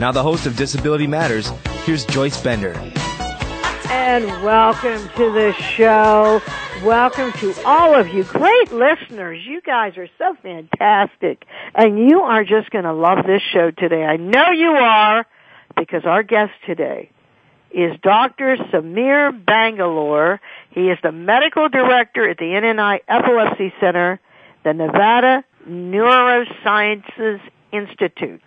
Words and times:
Now, 0.00 0.10
the 0.10 0.22
host 0.22 0.46
of 0.46 0.56
Disability 0.56 1.06
Matters, 1.06 1.50
here's 1.84 2.04
Joyce 2.06 2.40
Bender. 2.40 2.72
And 3.90 4.24
welcome 4.42 5.08
to 5.16 5.30
the 5.32 5.52
show. 5.76 6.40
Welcome 6.82 7.30
to 7.32 7.54
all 7.64 7.94
of 7.94 8.08
you 8.08 8.24
great 8.24 8.72
listeners. 8.72 9.44
You 9.46 9.60
guys 9.60 9.96
are 9.98 10.08
so 10.18 10.34
fantastic. 10.42 11.44
And 11.74 11.98
you 12.10 12.20
are 12.22 12.42
just 12.42 12.70
going 12.70 12.84
to 12.84 12.92
love 12.92 13.26
this 13.26 13.42
show 13.52 13.70
today. 13.70 14.04
I 14.04 14.16
know 14.16 14.50
you 14.50 14.70
are 14.70 15.26
because 15.76 16.04
our 16.04 16.22
guest 16.22 16.52
today 16.66 17.10
is 17.70 17.92
Dr. 18.02 18.56
Samir 18.72 19.44
Bangalore. 19.44 20.40
He 20.70 20.88
is 20.88 20.98
the 21.02 21.12
medical 21.12 21.68
director 21.68 22.28
at 22.28 22.38
the 22.38 22.46
NNI 22.46 23.00
Epilepsy 23.06 23.72
Center, 23.78 24.20
the 24.64 24.72
Nevada 24.72 25.44
Neurosciences 25.68 27.40
Institute 27.72 28.42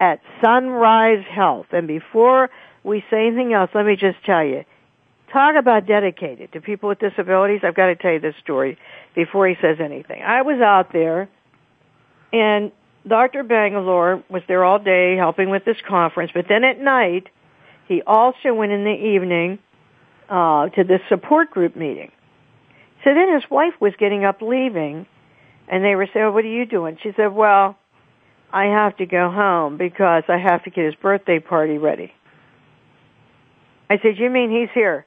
at 0.00 0.20
Sunrise 0.42 1.24
Health. 1.30 1.66
And 1.72 1.86
before 1.86 2.50
we 2.82 3.04
say 3.10 3.26
anything 3.26 3.52
else, 3.52 3.70
let 3.74 3.86
me 3.86 3.96
just 3.96 4.22
tell 4.24 4.44
you, 4.44 4.64
talk 5.32 5.56
about 5.56 5.86
dedicated 5.86 6.52
to 6.52 6.60
people 6.60 6.88
with 6.88 6.98
disabilities. 6.98 7.60
I've 7.62 7.74
got 7.74 7.86
to 7.86 7.96
tell 7.96 8.12
you 8.12 8.20
this 8.20 8.34
story 8.42 8.78
before 9.14 9.48
he 9.48 9.54
says 9.60 9.78
anything. 9.80 10.22
I 10.22 10.42
was 10.42 10.60
out 10.60 10.92
there 10.92 11.28
and 12.34 12.72
Dr. 13.06 13.44
Bangalore 13.44 14.24
was 14.28 14.42
there 14.48 14.64
all 14.64 14.78
day 14.78 15.16
helping 15.16 15.50
with 15.50 15.64
this 15.64 15.76
conference, 15.86 16.32
but 16.34 16.46
then 16.48 16.64
at 16.64 16.80
night, 16.80 17.28
he 17.86 18.02
also 18.02 18.54
went 18.54 18.72
in 18.72 18.82
the 18.82 18.90
evening 18.90 19.58
uh, 20.28 20.68
to 20.70 20.84
this 20.84 21.00
support 21.08 21.50
group 21.50 21.76
meeting. 21.76 22.10
So 23.04 23.12
then 23.14 23.32
his 23.34 23.48
wife 23.50 23.74
was 23.78 23.92
getting 23.98 24.24
up 24.24 24.40
leaving, 24.40 25.06
and 25.68 25.84
they 25.84 25.94
were 25.94 26.08
saying, 26.12 26.32
"What 26.32 26.44
are 26.44 26.48
you 26.48 26.64
doing?" 26.64 26.98
She 27.02 27.12
said, 27.14 27.34
"Well, 27.34 27.76
I 28.54 28.66
have 28.66 28.96
to 28.98 29.06
go 29.06 29.30
home 29.30 29.76
because 29.76 30.22
I 30.28 30.38
have 30.38 30.62
to 30.64 30.70
get 30.70 30.84
his 30.86 30.94
birthday 30.94 31.40
party 31.40 31.76
ready." 31.76 32.12
I 33.90 33.98
said, 33.98 34.18
"You 34.18 34.30
mean 34.30 34.50
he's 34.50 34.70
here?" 34.72 35.04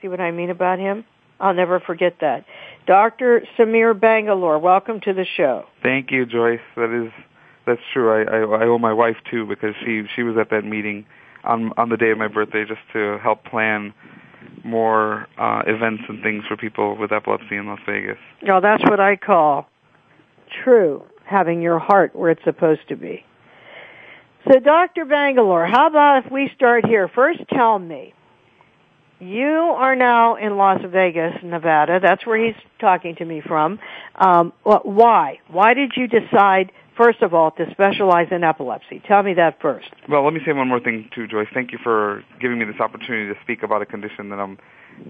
See 0.00 0.08
what 0.08 0.20
I 0.20 0.30
mean 0.30 0.50
about 0.50 0.78
him? 0.78 1.04
I'll 1.40 1.54
never 1.54 1.80
forget 1.80 2.16
that. 2.20 2.44
Dr. 2.86 3.42
Samir 3.58 3.98
Bangalore, 3.98 4.58
welcome 4.58 5.00
to 5.00 5.12
the 5.12 5.24
show. 5.36 5.64
Thank 5.82 6.10
you, 6.10 6.26
Joyce. 6.26 6.60
That 6.76 6.90
is 6.90 7.12
that's 7.66 7.80
true. 7.92 8.10
I, 8.12 8.22
I 8.22 8.62
I 8.62 8.66
owe 8.66 8.78
my 8.78 8.92
wife 8.92 9.16
too 9.30 9.46
because 9.46 9.74
she 9.84 10.02
she 10.14 10.22
was 10.22 10.36
at 10.36 10.50
that 10.50 10.64
meeting 10.64 11.06
on 11.44 11.72
on 11.76 11.88
the 11.88 11.96
day 11.96 12.10
of 12.10 12.18
my 12.18 12.28
birthday 12.28 12.64
just 12.64 12.80
to 12.92 13.18
help 13.22 13.44
plan 13.44 13.92
more 14.64 15.26
uh, 15.38 15.62
events 15.66 16.02
and 16.08 16.22
things 16.22 16.44
for 16.46 16.56
people 16.56 16.96
with 16.96 17.12
epilepsy 17.12 17.56
in 17.56 17.66
Las 17.66 17.80
Vegas. 17.86 18.18
Oh, 18.48 18.60
that's 18.60 18.82
what 18.84 19.00
I 19.00 19.16
call 19.16 19.68
true, 20.64 21.02
having 21.30 21.62
your 21.62 21.78
heart 21.78 22.14
where 22.14 22.30
it's 22.30 22.44
supposed 22.44 22.86
to 22.88 22.96
be. 22.96 23.24
So, 24.50 24.58
Dr. 24.58 25.04
Bangalore, 25.04 25.66
how 25.66 25.86
about 25.86 26.24
if 26.24 26.32
we 26.32 26.50
start 26.54 26.86
here? 26.86 27.08
First, 27.08 27.40
tell 27.52 27.78
me, 27.78 28.14
you 29.18 29.36
are 29.46 29.94
now 29.94 30.36
in 30.36 30.56
Las 30.56 30.80
Vegas, 30.86 31.34
Nevada. 31.42 32.00
That's 32.02 32.26
where 32.26 32.42
he's 32.42 32.56
talking 32.80 33.16
to 33.16 33.24
me 33.24 33.42
from. 33.46 33.78
Um, 34.16 34.52
why? 34.62 35.40
Why 35.48 35.74
did 35.74 35.92
you 35.94 36.08
decide 36.08 36.72
first 37.00 37.22
of 37.22 37.32
all, 37.32 37.50
to 37.52 37.64
specialize 37.70 38.26
in 38.30 38.44
epilepsy. 38.44 39.02
Tell 39.08 39.22
me 39.22 39.32
that 39.34 39.58
first. 39.62 39.88
Well, 40.08 40.22
let 40.22 40.34
me 40.34 40.40
say 40.44 40.52
one 40.52 40.68
more 40.68 40.80
thing 40.80 41.08
too, 41.14 41.26
Joyce. 41.26 41.48
Thank 41.54 41.72
you 41.72 41.78
for 41.82 42.22
giving 42.40 42.58
me 42.58 42.66
this 42.66 42.78
opportunity 42.78 43.32
to 43.32 43.40
speak 43.42 43.62
about 43.62 43.80
a 43.80 43.86
condition 43.86 44.28
that 44.28 44.38
I'm 44.38 44.58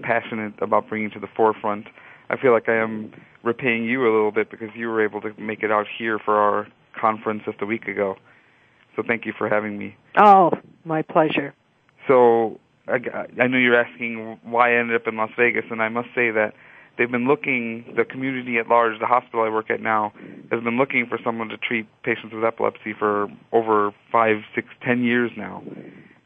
passionate 0.01 0.53
about 0.61 0.87
bringing 0.87 1.11
to 1.11 1.19
the 1.19 1.27
forefront. 1.35 1.87
I 2.31 2.37
feel 2.37 2.53
like 2.53 2.69
I 2.69 2.77
am 2.77 3.11
repaying 3.43 3.83
you 3.83 4.03
a 4.03 4.11
little 4.11 4.31
bit 4.31 4.49
because 4.49 4.69
you 4.73 4.87
were 4.87 5.03
able 5.03 5.19
to 5.21 5.33
make 5.37 5.63
it 5.63 5.71
out 5.71 5.85
here 5.97 6.17
for 6.17 6.37
our 6.37 6.67
conference 6.99 7.43
just 7.45 7.61
a 7.61 7.65
week 7.65 7.87
ago. 7.87 8.15
So 8.95 9.03
thank 9.05 9.25
you 9.25 9.33
for 9.37 9.49
having 9.49 9.77
me. 9.77 9.97
Oh, 10.17 10.51
my 10.85 11.01
pleasure. 11.01 11.53
So 12.07 12.57
I, 12.87 12.99
I 13.41 13.47
know 13.47 13.57
you're 13.57 13.75
asking 13.75 14.39
why 14.43 14.73
I 14.73 14.79
ended 14.79 14.95
up 14.95 15.07
in 15.07 15.17
Las 15.17 15.31
Vegas, 15.37 15.65
and 15.69 15.81
I 15.81 15.89
must 15.89 16.07
say 16.15 16.31
that 16.31 16.53
they've 16.97 17.11
been 17.11 17.27
looking, 17.27 17.93
the 17.97 18.05
community 18.05 18.57
at 18.59 18.67
large, 18.69 18.97
the 18.99 19.07
hospital 19.07 19.43
I 19.43 19.49
work 19.49 19.69
at 19.69 19.81
now, 19.81 20.13
has 20.51 20.63
been 20.63 20.77
looking 20.77 21.07
for 21.07 21.19
someone 21.23 21.49
to 21.49 21.57
treat 21.57 21.85
patients 22.03 22.33
with 22.33 22.45
epilepsy 22.45 22.93
for 22.97 23.27
over 23.51 23.91
five, 24.09 24.37
six, 24.55 24.69
ten 24.85 25.03
years 25.03 25.31
now. 25.35 25.63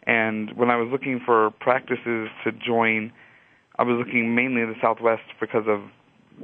And 0.03 0.55
when 0.55 0.69
I 0.69 0.75
was 0.75 0.89
looking 0.91 1.19
for 1.25 1.49
practices 1.59 2.29
to 2.43 2.51
join, 2.51 3.11
I 3.77 3.83
was 3.83 3.97
looking 3.97 4.35
mainly 4.35 4.61
in 4.61 4.69
the 4.69 4.79
Southwest 4.81 5.23
because 5.39 5.65
of 5.67 5.81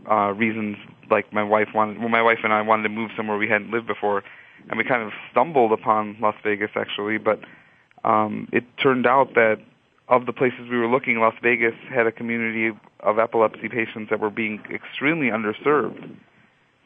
uh, 0.10 0.34
reasons 0.34 0.78
like 1.10 1.32
my 1.34 1.44
wife 1.44 1.70
wanted, 1.74 2.00
well, 2.00 2.10
my 2.10 2.22
wife 2.22 2.40
and 2.44 2.54
I 2.54 2.62
wanted 2.62 2.84
to 2.84 2.90
move 2.90 3.12
somewhere 3.16 3.38
we 3.38 3.48
hadn't 3.48 3.72
lived 3.72 3.88
before, 3.88 4.24
and 4.70 4.78
we 4.78 4.84
kind 4.84 5.04
of 5.04 5.12
stumbled 5.32 5.72
upon 5.72 6.18
Las 6.22 6.36
Vegas 6.44 6.72
actually, 6.76 7.18
but 7.18 7.40
um, 8.04 8.48
it 8.52 8.64
turned 8.82 9.06
out 9.06 9.34
that 9.36 9.60
of 10.08 10.26
the 10.26 10.34
places 10.34 10.70
we 10.70 10.78
were 10.78 10.88
looking, 10.88 11.20
Las 11.20 11.36
Vegas 11.42 11.74
had 11.90 12.06
a 12.06 12.12
community 12.12 12.78
of 13.00 13.18
epilepsy 13.18 13.70
patients 13.70 14.10
that 14.10 14.20
were 14.20 14.30
being 14.30 14.62
extremely 14.70 15.28
underserved. 15.28 16.16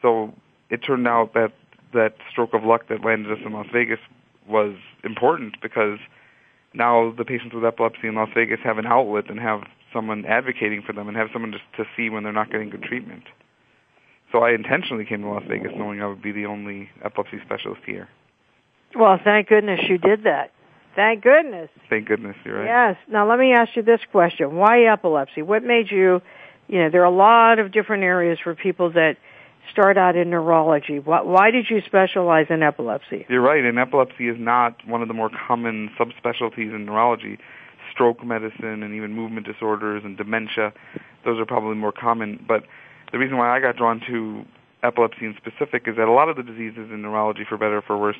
So 0.00 0.32
it 0.70 0.78
turned 0.78 1.08
out 1.08 1.34
that 1.34 1.52
that 1.92 2.14
stroke 2.30 2.54
of 2.54 2.62
luck 2.62 2.88
that 2.88 3.04
landed 3.04 3.32
us 3.32 3.38
in 3.44 3.52
Las 3.52 3.66
Vegas 3.72 3.98
was 4.48 4.74
important 5.02 5.60
because 5.60 5.98
now 6.72 7.12
the 7.16 7.24
patients 7.24 7.54
with 7.54 7.64
epilepsy 7.64 8.06
in 8.06 8.14
Las 8.14 8.28
Vegas 8.34 8.60
have 8.62 8.78
an 8.78 8.86
outlet 8.86 9.28
and 9.28 9.40
have 9.40 9.62
someone 9.96 10.26
advocating 10.26 10.82
for 10.86 10.92
them 10.92 11.08
and 11.08 11.16
have 11.16 11.28
someone 11.32 11.52
just 11.52 11.64
to 11.78 11.84
see 11.96 12.10
when 12.10 12.22
they're 12.22 12.32
not 12.32 12.50
getting 12.52 12.68
good 12.68 12.82
treatment. 12.82 13.24
So 14.30 14.40
I 14.40 14.50
intentionally 14.50 15.06
came 15.06 15.22
to 15.22 15.28
Las 15.28 15.44
Vegas 15.48 15.72
knowing 15.74 16.02
I 16.02 16.06
would 16.06 16.20
be 16.20 16.32
the 16.32 16.44
only 16.46 16.90
epilepsy 17.02 17.38
specialist 17.44 17.80
here. 17.86 18.08
Well, 18.94 19.18
thank 19.22 19.48
goodness 19.48 19.80
you 19.88 19.98
did 19.98 20.24
that. 20.24 20.52
Thank 20.94 21.22
goodness. 21.22 21.70
Thank 21.88 22.08
goodness, 22.08 22.36
you're 22.44 22.58
right. 22.58 22.66
Yes. 22.90 22.96
Now 23.08 23.28
let 23.28 23.38
me 23.38 23.52
ask 23.52 23.76
you 23.76 23.82
this 23.82 24.00
question. 24.10 24.56
Why 24.56 24.84
epilepsy? 24.84 25.42
What 25.42 25.62
made 25.62 25.90
you, 25.90 26.20
you 26.68 26.78
know, 26.80 26.90
there 26.90 27.02
are 27.02 27.04
a 27.04 27.10
lot 27.10 27.58
of 27.58 27.72
different 27.72 28.02
areas 28.02 28.38
for 28.42 28.54
people 28.54 28.92
that 28.92 29.16
start 29.70 29.98
out 29.98 30.16
in 30.16 30.30
neurology. 30.30 30.98
Why 30.98 31.50
did 31.50 31.66
you 31.68 31.82
specialize 31.86 32.46
in 32.50 32.62
epilepsy? 32.62 33.26
You're 33.28 33.42
right, 33.42 33.64
and 33.64 33.78
epilepsy 33.78 34.28
is 34.28 34.36
not 34.38 34.76
one 34.86 35.02
of 35.02 35.08
the 35.08 35.14
more 35.14 35.30
common 35.48 35.90
subspecialties 35.98 36.74
in 36.74 36.86
neurology. 36.86 37.38
Stroke 37.96 38.22
medicine 38.22 38.82
and 38.82 38.94
even 38.94 39.14
movement 39.14 39.46
disorders 39.46 40.02
and 40.04 40.18
dementia, 40.18 40.72
those 41.24 41.40
are 41.40 41.46
probably 41.46 41.76
more 41.76 41.92
common. 41.92 42.44
But 42.46 42.64
the 43.10 43.18
reason 43.18 43.38
why 43.38 43.56
I 43.56 43.58
got 43.58 43.76
drawn 43.76 44.00
to 44.06 44.44
epilepsy 44.82 45.24
in 45.24 45.34
specific 45.36 45.88
is 45.88 45.96
that 45.96 46.06
a 46.06 46.12
lot 46.12 46.28
of 46.28 46.36
the 46.36 46.42
diseases 46.42 46.90
in 46.92 47.00
neurology, 47.00 47.44
for 47.48 47.56
better 47.56 47.78
or 47.78 47.82
for 47.82 47.96
worse, 47.96 48.18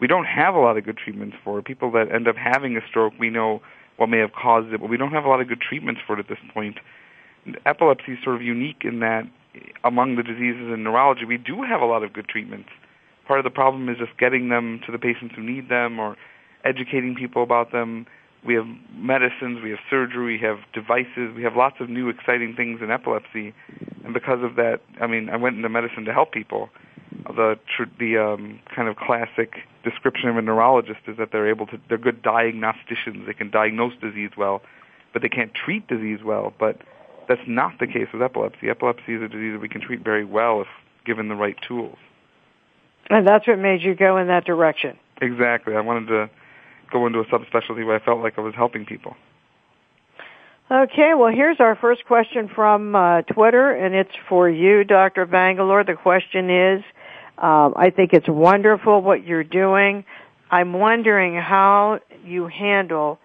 we 0.00 0.06
don't 0.06 0.26
have 0.26 0.54
a 0.54 0.60
lot 0.60 0.78
of 0.78 0.84
good 0.84 0.96
treatments 0.96 1.36
for 1.42 1.60
people 1.62 1.90
that 1.90 2.12
end 2.14 2.28
up 2.28 2.36
having 2.36 2.76
a 2.76 2.80
stroke. 2.88 3.12
We 3.18 3.28
know 3.28 3.60
what 3.96 4.08
may 4.08 4.18
have 4.18 4.32
caused 4.32 4.72
it, 4.72 4.80
but 4.80 4.88
we 4.88 4.96
don't 4.96 5.10
have 5.10 5.24
a 5.24 5.28
lot 5.28 5.40
of 5.40 5.48
good 5.48 5.60
treatments 5.60 6.00
for 6.06 6.14
it 6.14 6.20
at 6.20 6.28
this 6.28 6.38
point. 6.54 6.78
Epilepsy 7.66 8.12
is 8.12 8.18
sort 8.22 8.36
of 8.36 8.42
unique 8.42 8.82
in 8.84 9.00
that 9.00 9.24
among 9.82 10.14
the 10.14 10.22
diseases 10.22 10.72
in 10.72 10.84
neurology, 10.84 11.24
we 11.24 11.36
do 11.36 11.62
have 11.62 11.80
a 11.80 11.86
lot 11.86 12.04
of 12.04 12.12
good 12.12 12.28
treatments. 12.28 12.68
Part 13.26 13.40
of 13.40 13.44
the 13.44 13.50
problem 13.50 13.88
is 13.88 13.98
just 13.98 14.16
getting 14.18 14.48
them 14.48 14.80
to 14.86 14.92
the 14.92 14.98
patients 14.98 15.34
who 15.34 15.42
need 15.42 15.68
them 15.68 15.98
or 15.98 16.16
educating 16.64 17.14
people 17.14 17.42
about 17.42 17.72
them. 17.72 18.06
We 18.44 18.54
have 18.54 18.66
medicines, 18.92 19.60
we 19.62 19.70
have 19.70 19.80
surgery, 19.90 20.38
we 20.38 20.46
have 20.46 20.58
devices, 20.72 21.34
we 21.34 21.42
have 21.42 21.56
lots 21.56 21.76
of 21.80 21.88
new 21.88 22.08
exciting 22.08 22.54
things 22.54 22.80
in 22.80 22.90
epilepsy. 22.90 23.52
And 24.04 24.14
because 24.14 24.42
of 24.42 24.56
that, 24.56 24.80
I 25.00 25.06
mean, 25.06 25.28
I 25.28 25.36
went 25.36 25.56
into 25.56 25.68
medicine 25.68 26.04
to 26.04 26.12
help 26.12 26.32
people 26.32 26.70
the 27.26 27.58
tr- 27.76 27.84
the 27.98 28.18
um, 28.18 28.60
kind 28.74 28.88
of 28.88 28.96
classic 28.96 29.56
description 29.84 30.28
of 30.28 30.36
a 30.36 30.42
neurologist 30.42 31.00
is 31.06 31.16
that 31.18 31.30
they're 31.32 31.48
able 31.48 31.66
to 31.66 31.80
they're 31.88 31.98
good 31.98 32.22
diagnosticians. 32.22 33.26
They 33.26 33.34
can 33.34 33.50
diagnose 33.50 33.94
disease 34.00 34.30
well, 34.36 34.62
but 35.12 35.22
they 35.22 35.28
can't 35.28 35.52
treat 35.54 35.86
disease 35.88 36.20
well. 36.24 36.52
But 36.58 36.78
that's 37.28 37.40
not 37.46 37.78
the 37.78 37.86
case 37.86 38.08
with 38.12 38.22
epilepsy. 38.22 38.68
Epilepsy 38.68 39.14
is 39.14 39.22
a 39.22 39.28
disease 39.28 39.52
that 39.52 39.60
we 39.60 39.68
can 39.68 39.80
treat 39.80 40.02
very 40.02 40.24
well 40.24 40.60
if 40.62 40.68
given 41.04 41.28
the 41.28 41.34
right 41.34 41.56
tools. 41.66 41.96
And 43.10 43.26
that's 43.26 43.46
what 43.46 43.58
made 43.58 43.82
you 43.82 43.94
go 43.94 44.18
in 44.18 44.26
that 44.28 44.44
direction. 44.44 44.98
Exactly. 45.20 45.74
I 45.74 45.80
wanted 45.80 46.08
to 46.08 46.30
go 46.90 47.06
into 47.06 47.20
a 47.20 47.24
subspecialty 47.26 47.86
where 47.86 47.96
I 47.96 48.04
felt 48.04 48.20
like 48.20 48.38
I 48.38 48.40
was 48.40 48.54
helping 48.54 48.84
people. 48.84 49.16
Okay, 50.70 51.12
well, 51.16 51.32
here's 51.32 51.60
our 51.60 51.76
first 51.76 52.04
question 52.04 52.50
from 52.54 52.94
uh, 52.94 53.22
Twitter, 53.22 53.72
and 53.72 53.94
it's 53.94 54.10
for 54.28 54.50
you, 54.50 54.84
Dr. 54.84 55.24
Bangalore. 55.24 55.82
The 55.82 55.94
question 55.94 56.50
is, 56.50 56.84
um, 57.38 57.72
I 57.74 57.90
think 57.90 58.12
it's 58.12 58.28
wonderful 58.28 59.00
what 59.00 59.24
you're 59.24 59.44
doing. 59.44 60.04
I'm 60.50 60.74
wondering 60.74 61.36
how 61.36 62.00
you 62.22 62.48
handle 62.48 63.18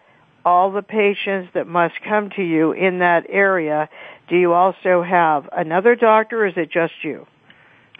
all 0.46 0.72
the 0.72 0.82
patients 0.82 1.50
that 1.54 1.68
must 1.68 1.96
come 2.08 2.30
to 2.38 2.44
you 2.44 2.72
in 2.72 3.00
that 3.00 3.26
area. 3.30 3.90
Do 4.30 4.38
you 4.38 4.54
also 4.54 5.04
have 5.04 5.50
another 5.52 5.96
doctor 5.96 6.44
or 6.44 6.48
is 6.48 6.54
it 6.56 6.72
just 6.72 6.94
you? 7.02 7.26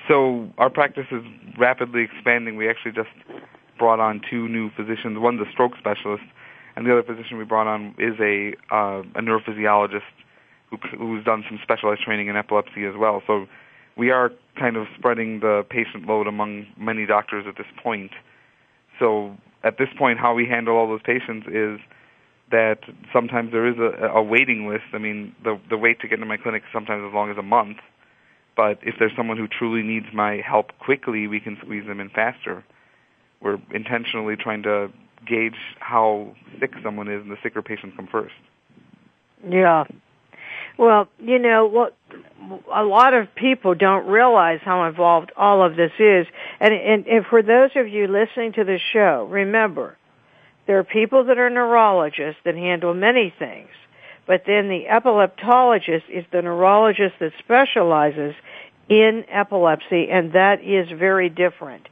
So 0.08 0.50
our 0.58 0.70
practice 0.70 1.06
is 1.12 1.24
rapidly 1.58 2.04
expanding. 2.04 2.58
We 2.58 2.70
actually 2.70 2.92
just 2.92 3.10
brought 3.78 4.00
on 4.00 4.22
two 4.30 4.48
new 4.48 4.70
physicians. 4.72 5.18
One's 5.20 5.42
a 5.42 5.52
stroke 5.52 5.74
specialist, 5.78 6.24
and 6.76 6.86
the 6.86 6.92
other 6.92 7.04
physician 7.04 7.38
we 7.38 7.46
brought 7.46 7.68
on 7.68 7.96
is 7.98 8.20
a 8.20 8.54
uh, 8.74 9.02
a 9.16 9.22
neurophysiologist 9.22 10.02
who, 10.70 10.78
who's 10.98 11.24
done 11.24 11.44
some 11.48 11.60
specialized 11.62 12.02
training 12.02 12.28
in 12.28 12.36
epilepsy 12.36 12.86
as 12.86 12.96
well. 12.98 13.22
So 13.28 13.48
we 13.98 14.12
are 14.12 14.32
kind 14.60 14.76
of 14.76 14.88
spreading 14.98 15.40
the 15.40 15.66
patient 15.70 16.08
load 16.08 16.28
among 16.28 16.66
many 16.78 17.06
doctors 17.06 17.46
at 17.48 17.58
this 17.58 17.68
point. 17.82 18.12
So 19.00 19.36
at 19.64 19.78
this 19.78 19.90
point, 19.98 20.20
how 20.20 20.34
we 20.34 20.48
handle 20.48 20.76
all 20.76 20.88
those 20.88 21.02
patients 21.04 21.48
is 21.48 21.80
that 22.52 22.80
sometimes 23.12 23.52
there 23.52 23.68
is 23.68 23.76
a, 23.78 24.08
a 24.08 24.22
waiting 24.22 24.68
list. 24.68 24.86
I 24.94 24.98
mean, 24.98 25.36
the 25.44 25.60
the 25.70 25.78
wait 25.78 26.00
to 26.02 26.08
get 26.08 26.16
into 26.16 26.26
my 26.26 26.38
clinic 26.38 26.64
is 26.64 26.70
sometimes 26.74 27.04
as 27.08 27.14
long 27.14 27.32
as 27.32 27.38
a 27.38 27.44
month. 27.44 27.78
But 28.56 28.78
if 28.84 28.96
there's 29.00 29.14
someone 29.18 29.38
who 29.38 29.48
truly 29.48 29.82
needs 29.82 30.08
my 30.14 30.42
help 30.46 30.78
quickly, 30.78 31.26
we 31.28 31.40
can 31.40 31.58
squeeze 31.62 31.88
them 31.88 32.00
in 32.00 32.10
faster. 32.10 32.64
We're 33.44 33.60
intentionally 33.72 34.36
trying 34.36 34.64
to 34.64 34.90
gauge 35.28 35.56
how 35.80 36.34
sick 36.60 36.72
someone 36.84 37.08
is, 37.10 37.22
and 37.22 37.32
the 37.32 37.38
sicker 37.44 37.62
patients 37.62 37.96
come 37.96 38.08
first. 38.08 38.34
Yeah. 39.48 39.84
Well, 40.78 41.08
you 41.20 41.40
know 41.40 41.68
what? 41.68 41.96
A 42.74 42.84
lot 42.84 43.14
of 43.14 43.28
people 43.36 43.76
don't 43.76 44.08
realize 44.08 44.60
how 44.64 44.86
involved 44.88 45.32
all 45.38 45.64
of 45.64 45.76
this 45.76 45.92
is, 46.00 46.26
and, 46.60 46.74
and, 46.74 47.06
and 47.08 47.26
for 47.26 47.42
those 47.44 47.72
of 47.76 47.88
you 47.88 48.08
listening 48.08 48.54
to 48.54 48.64
the 48.64 48.80
show, 48.92 49.28
remember 49.30 49.98
there 50.66 50.80
are 50.80 50.84
people 50.84 51.26
that 51.26 51.38
are 51.38 51.50
neurologists 51.50 52.42
that 52.46 52.56
handle 52.56 52.94
many 52.94 53.34
things, 53.38 53.70
but 54.26 54.44
then 54.48 54.70
the 54.70 54.86
epileptologist 54.90 56.10
is 56.10 56.26
the 56.32 56.42
neurologist 56.42 57.16
that 57.20 57.34
specializes 57.40 58.34
in 58.90 59.26
epilepsy, 59.30 60.10
and 60.10 60.34
that 60.34 60.64
is 60.64 60.88
very 60.98 61.30
different. 61.30 61.88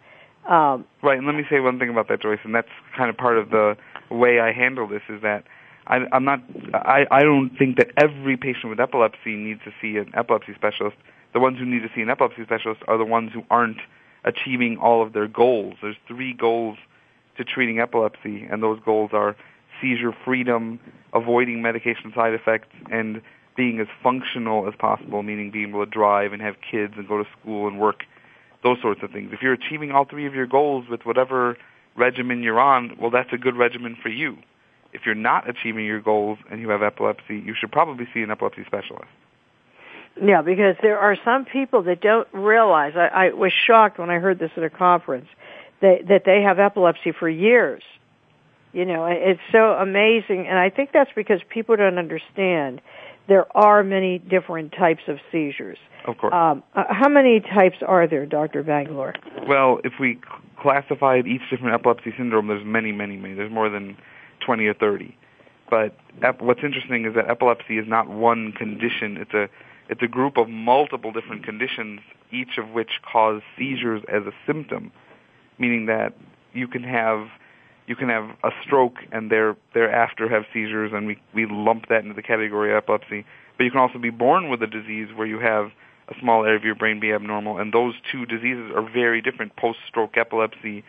Um, 0.50 0.86
right, 1.04 1.18
and 1.18 1.28
let 1.28 1.36
me 1.36 1.44
say 1.50 1.60
one 1.60 1.80
thing 1.80 1.90
about 1.90 2.08
that, 2.10 2.22
Joyce, 2.22 2.40
and 2.44 2.54
that's 2.54 2.70
kind 2.98 3.10
of 3.10 3.18
part 3.18 3.38
of 3.38 3.52
the 3.52 3.78
way 4.10 4.40
I 4.40 4.52
handle 4.52 4.88
this 4.88 5.04
is 5.08 5.22
that 5.22 5.44
I, 5.88 6.00
I'm 6.12 6.26
not. 6.26 6.42
I, 6.74 7.06
I 7.12 7.22
don't 7.22 7.52
think 7.58 7.78
that 7.78 7.92
every 7.98 8.38
patient 8.38 8.70
with 8.70 8.80
epilepsy 8.80 9.36
needs 9.36 9.62
to 9.66 9.72
see 9.82 9.98
an 9.98 10.12
epilepsy 10.16 10.54
specialist. 10.56 10.98
The 11.34 11.40
ones 11.40 11.60
who 11.60 11.66
need 11.66 11.82
to 11.82 11.90
see 11.96 12.02
an 12.02 12.10
epilepsy 12.10 12.44
specialist 12.44 12.82
are 12.88 12.98
the 12.98 13.06
ones 13.06 13.32
who 13.34 13.44
aren't 13.50 13.78
achieving 14.24 14.78
all 14.78 15.02
of 15.02 15.14
their 15.14 15.28
goals. 15.28 15.76
There's 15.82 15.96
three 16.08 16.34
goals 16.34 16.78
to 17.38 17.44
treating 17.44 17.80
epilepsy, 17.80 18.48
and 18.50 18.62
those 18.62 18.80
goals 18.84 19.12
are 19.14 19.36
seizure 19.82 20.14
freedom, 20.26 20.80
avoiding 21.14 21.62
medication 21.62 22.12
side 22.14 22.34
effects, 22.34 22.76
and 22.92 23.22
being 23.58 23.80
as 23.80 23.88
functional 24.04 24.68
as 24.68 24.76
possible, 24.78 25.24
meaning 25.24 25.52
being 25.52 25.70
able 25.70 25.84
to 25.84 25.90
drive 25.90 26.34
and 26.34 26.42
have 26.42 26.56
kids 26.70 26.94
and 26.98 27.08
go 27.08 27.18
to 27.18 27.30
school 27.40 27.68
and 27.68 27.80
work, 27.80 28.04
those 28.64 28.78
sorts 28.82 29.02
of 29.04 29.12
things. 29.12 29.32
If 29.34 29.42
you're 29.42 29.54
achieving 29.54 29.92
all 29.92 30.06
three 30.06 30.28
of 30.28 30.34
your 30.34 30.48
goals 30.48 30.86
with 30.90 31.06
whatever 31.06 31.58
regimen 31.96 32.44
you're 32.44 32.60
on, 32.60 32.98
well, 33.00 33.12
that's 33.12 33.34
a 33.34 33.38
good 33.38 33.56
regimen 33.56 33.98
for 34.02 34.10
you. 34.10 34.38
If 34.94 35.02
you're 35.06 35.16
not 35.16 35.50
achieving 35.50 35.86
your 35.86 36.02
goals 36.02 36.38
and 36.50 36.60
you 36.62 36.70
have 36.70 36.84
epilepsy, 36.84 37.38
you 37.38 37.56
should 37.60 37.72
probably 37.72 38.08
see 38.14 38.22
an 38.22 38.32
epilepsy 38.32 38.64
specialist. 38.66 39.08
Yeah, 40.22 40.42
because 40.42 40.76
there 40.82 41.00
are 41.00 41.16
some 41.24 41.46
people 41.46 41.84
that 41.84 42.02
don't 42.02 42.28
realize. 42.34 42.94
I, 42.96 43.08
I 43.08 43.30
was 43.34 43.54
shocked 43.54 43.98
when 43.98 44.10
I 44.10 44.20
heard 44.20 44.40
this 44.40 44.52
at 44.58 44.64
a 44.64 44.70
conference 44.70 45.28
that 45.82 46.08
that 46.10 46.24
they 46.26 46.42
have 46.42 46.60
epilepsy 46.60 47.14
for 47.14 47.30
years. 47.30 47.82
You 48.74 48.86
know, 48.86 49.06
it's 49.06 49.42
so 49.52 49.74
amazing, 49.74 50.48
and 50.48 50.58
I 50.58 50.70
think 50.70 50.92
that's 50.94 51.12
because 51.16 51.42
people 51.50 51.76
don't 51.76 51.98
understand 51.98 52.82
there 53.28 53.46
are 53.56 53.84
many 53.84 54.20
different 54.20 54.74
types 54.74 55.04
of 55.08 55.18
seizures. 55.32 55.78
Of 56.06 56.18
course. 56.18 56.34
Um, 56.34 56.64
uh, 56.76 56.86
how 56.90 57.10
many 57.10 57.40
types 57.40 57.78
are 57.86 58.08
there, 58.08 58.26
Dr. 58.26 58.64
Bangalore? 58.64 59.14
Well, 59.48 59.80
if 59.84 59.94
we 60.00 60.20
classified 60.60 61.28
each 61.28 61.42
different 61.50 61.74
epilepsy 61.74 62.14
syndrome, 62.18 62.48
there's 62.48 62.66
many, 62.66 62.92
many, 62.92 63.18
many. 63.18 63.36
There's 63.36 63.52
more 63.52 63.70
than 63.70 63.98
20 64.46 64.66
or 64.66 64.74
30. 64.74 65.16
But 65.70 65.96
ep- 66.22 66.42
what's 66.42 66.62
interesting 66.64 67.06
is 67.06 67.16
that 67.16 67.30
epilepsy 67.30 67.78
is 67.78 67.88
not 67.88 68.10
one 68.10 68.52
condition. 68.52 69.18
It's 69.18 69.34
a 69.34 69.50
it's 69.90 70.02
a 70.02 70.08
group 70.08 70.38
of 70.38 70.48
multiple 70.48 71.12
different 71.12 71.44
conditions, 71.44 72.00
each 72.32 72.58
of 72.58 72.70
which 72.70 73.02
cause 73.12 73.42
seizures 73.58 74.02
as 74.08 74.24
a 74.24 74.32
symptom, 74.48 74.90
meaning 75.60 75.86
that 75.88 76.14
you 76.54 76.68
can 76.68 76.84
have 76.84 77.28
you 77.88 77.96
can 77.96 78.10
have 78.10 78.30
a 78.44 78.50
stroke 78.64 78.98
and 79.12 79.32
there 79.32 79.56
thereafter 79.74 80.30
have 80.30 80.44
seizures, 80.54 80.92
and 80.94 81.08
we 81.08 81.18
we 81.34 81.46
lump 81.50 81.88
that 81.90 82.04
into 82.04 82.14
the 82.14 82.22
category 82.22 82.72
of 82.72 82.78
epilepsy. 82.78 83.26
But 83.58 83.64
you 83.66 83.72
can 83.72 83.80
also 83.80 84.00
be 84.00 84.10
born 84.10 84.50
with 84.50 84.62
a 84.64 84.68
disease 84.68 85.10
where 85.16 85.28
you 85.28 85.40
have 85.40 85.72
a 86.10 86.14
small 86.20 86.44
area 86.44 86.58
of 86.58 86.64
your 86.64 86.76
brain 86.76 87.00
be 87.00 87.12
abnormal, 87.12 87.58
and 87.58 87.74
those 87.74 87.94
two 88.12 88.26
diseases 88.26 88.72
are 88.76 88.82
very 88.82 89.22
different: 89.22 89.56
post-stroke 89.56 90.18
epilepsy 90.18 90.84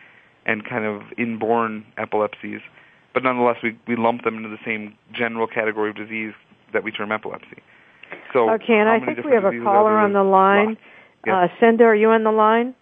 and 0.45 0.67
kind 0.67 0.85
of 0.85 1.01
inborn 1.17 1.85
epilepsies. 1.97 2.61
But 3.13 3.23
nonetheless, 3.23 3.57
we 3.63 3.77
we 3.87 3.95
lump 3.95 4.23
them 4.23 4.37
into 4.37 4.49
the 4.49 4.59
same 4.65 4.95
general 5.13 5.47
category 5.47 5.89
of 5.89 5.95
disease 5.95 6.33
that 6.73 6.83
we 6.83 6.91
term 6.91 7.11
epilepsy. 7.11 7.61
So 8.33 8.49
okay, 8.51 8.73
and 8.73 8.89
I 8.89 8.99
think 8.99 9.23
we 9.25 9.31
have 9.31 9.45
a 9.45 9.51
caller 9.63 9.97
on 9.97 10.13
the 10.13 10.23
line. 10.23 10.77
Yes. 11.25 11.35
Uh, 11.35 11.47
Cinda, 11.59 11.85
are 11.85 11.95
you 11.95 12.09
on 12.09 12.23
the 12.23 12.31
line? 12.31 12.75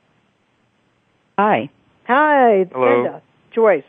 Hi. 1.38 1.70
Hi, 2.08 2.66
Hello. 2.72 3.04
Cinda. 3.04 3.22
Joyce. 3.54 3.84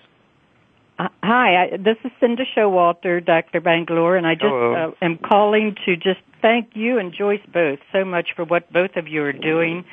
Uh, 0.99 1.09
hi, 1.23 1.65
I, 1.65 1.77
this 1.79 1.97
is 2.05 2.11
Cinda 2.21 2.45
Showalter, 2.57 3.25
Dr. 3.25 3.61
Bangalore, 3.61 4.17
and 4.17 4.27
I 4.27 4.35
just 4.35 4.45
uh, 4.45 4.91
am 5.01 5.19
calling 5.19 5.75
to 5.87 5.97
just 5.97 6.21
thank 6.43 6.71
you 6.75 6.99
and 6.99 7.15
Joyce 7.15 7.41
both 7.53 7.79
so 7.93 8.05
much 8.05 8.31
for 8.37 8.45
what 8.45 8.71
both 8.73 8.97
of 8.97 9.09
you 9.09 9.23
are 9.23 9.33
doing. 9.33 9.85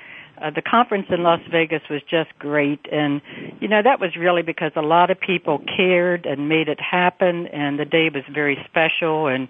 Uh, 0.41 0.51
the 0.51 0.61
conference 0.61 1.07
in 1.09 1.23
Las 1.23 1.39
Vegas 1.51 1.81
was 1.89 2.01
just 2.09 2.37
great, 2.37 2.85
and 2.91 3.21
you 3.61 3.67
know 3.67 3.81
that 3.81 3.99
was 3.99 4.15
really 4.17 4.41
because 4.41 4.71
a 4.75 4.81
lot 4.81 5.09
of 5.09 5.19
people 5.19 5.61
cared 5.77 6.25
and 6.25 6.49
made 6.49 6.67
it 6.67 6.79
happen, 6.79 7.47
and 7.47 7.79
the 7.79 7.85
day 7.85 8.09
was 8.13 8.23
very 8.33 8.57
special. 8.69 9.27
And 9.27 9.47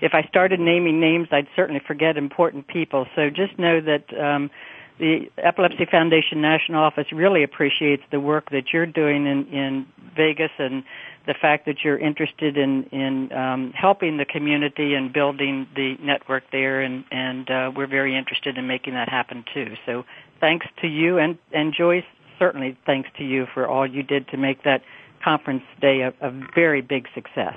if 0.00 0.14
I 0.14 0.22
started 0.28 0.60
naming 0.60 1.00
names, 1.00 1.28
I'd 1.32 1.48
certainly 1.54 1.80
forget 1.84 2.16
important 2.16 2.68
people. 2.68 3.06
So 3.16 3.28
just 3.28 3.58
know 3.58 3.80
that. 3.80 4.04
Um, 4.18 4.50
the 4.98 5.30
Epilepsy 5.38 5.86
Foundation 5.90 6.40
National 6.40 6.82
Office 6.82 7.06
really 7.12 7.42
appreciates 7.42 8.02
the 8.10 8.20
work 8.20 8.50
that 8.50 8.72
you're 8.72 8.86
doing 8.86 9.26
in, 9.26 9.46
in 9.48 9.86
Vegas 10.16 10.50
and 10.58 10.84
the 11.26 11.34
fact 11.40 11.66
that 11.66 11.76
you're 11.84 11.98
interested 11.98 12.56
in 12.56 12.84
in 12.90 13.32
um, 13.32 13.72
helping 13.74 14.16
the 14.16 14.24
community 14.24 14.94
and 14.94 15.12
building 15.12 15.66
the 15.74 15.96
network 16.02 16.42
there, 16.50 16.80
and 16.80 17.04
and 17.10 17.50
uh, 17.50 17.70
we're 17.74 17.86
very 17.86 18.16
interested 18.16 18.58
in 18.58 18.66
making 18.66 18.94
that 18.94 19.08
happen 19.08 19.44
too. 19.54 19.74
So 19.86 20.04
thanks 20.40 20.66
to 20.80 20.88
you 20.88 21.18
and 21.18 21.38
and 21.52 21.74
Joyce, 21.76 22.04
certainly 22.38 22.76
thanks 22.86 23.08
to 23.18 23.24
you 23.24 23.46
for 23.54 23.68
all 23.68 23.86
you 23.86 24.02
did 24.02 24.28
to 24.28 24.36
make 24.36 24.64
that 24.64 24.82
conference 25.22 25.62
day 25.80 26.00
a, 26.00 26.26
a 26.26 26.30
very 26.54 26.80
big 26.80 27.06
success. 27.14 27.56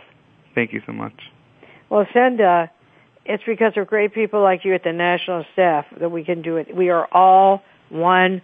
Thank 0.54 0.72
you 0.72 0.82
so 0.86 0.94
much. 0.94 1.20
Well, 1.90 2.06
Cinda, 2.14 2.72
it's 3.26 3.44
because 3.44 3.74
of 3.76 3.88
great 3.88 4.14
people 4.14 4.42
like 4.42 4.66
you 4.66 4.74
at 4.74 4.84
the 4.84 4.94
national 4.94 5.46
staff 5.54 5.86
that 6.00 6.10
we 6.10 6.24
can 6.24 6.42
do 6.42 6.58
it. 6.58 6.76
We 6.76 6.90
are 6.90 7.08
all 7.12 7.64
one 7.90 8.42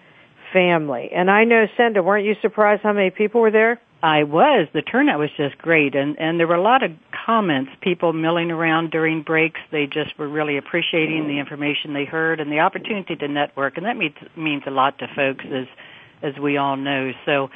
family. 0.52 1.10
And 1.14 1.30
I 1.30 1.44
know, 1.44 1.68
Cinda, 1.78 2.04
weren't 2.04 2.26
you 2.26 2.36
surprised 2.42 2.82
how 2.84 2.94
many 2.94 3.10
people 3.10 3.42
were 3.42 3.52
there? 3.52 3.80
I 4.04 4.24
was. 4.24 4.68
The 4.74 4.82
turnout 4.82 5.20
was 5.20 5.30
just 5.38 5.58
great, 5.60 5.94
and 5.94 6.20
and 6.20 6.40
there 6.40 6.48
were 6.48 6.56
a 6.56 6.62
lot 6.62 6.82
of 6.82 6.92
comments. 7.26 7.72
People 7.82 8.14
milling 8.14 8.50
around 8.50 8.90
during 8.90 9.22
breaks. 9.22 9.60
They 9.72 9.86
just 9.86 10.18
were 10.18 10.28
really 10.28 10.58
appreciating 10.58 11.28
the 11.28 11.38
information 11.38 11.94
they 11.94 12.06
heard 12.06 12.40
and 12.40 12.52
the 12.52 12.62
opportunity 12.62 13.16
to 13.16 13.28
network, 13.28 13.78
and 13.78 13.86
that 13.86 13.98
means 13.98 14.16
means 14.36 14.64
a 14.66 14.72
lot 14.72 14.98
to 15.00 15.08
folks, 15.08 15.46
as 15.52 15.68
as 16.24 16.36
we 16.40 16.58
all 16.58 16.78
know. 16.78 17.12
So, 17.26 17.52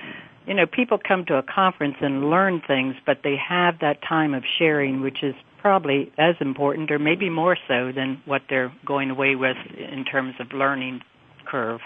you 0.46 0.54
know, 0.54 0.68
people 0.68 1.00
come 1.00 1.26
to 1.26 1.38
a 1.38 1.44
conference 1.44 1.98
and 2.02 2.30
learn 2.30 2.62
things, 2.62 2.96
but 3.08 3.22
they 3.24 3.38
have 3.38 3.80
that 3.80 4.04
time 4.04 4.36
of 4.36 4.44
sharing, 4.60 5.02
which 5.02 5.24
is 5.24 5.34
probably 5.66 6.12
as 6.20 6.36
important 6.42 6.92
or 6.92 7.00
maybe 7.00 7.28
more 7.28 7.58
so 7.68 7.92
than 7.92 8.22
what 8.26 8.44
they're 8.52 8.72
going 8.86 9.10
away 9.10 9.34
with 9.34 9.58
in 9.76 10.06
terms 10.06 10.36
of 10.40 10.54
learning 10.54 11.02
curve. 11.44 11.80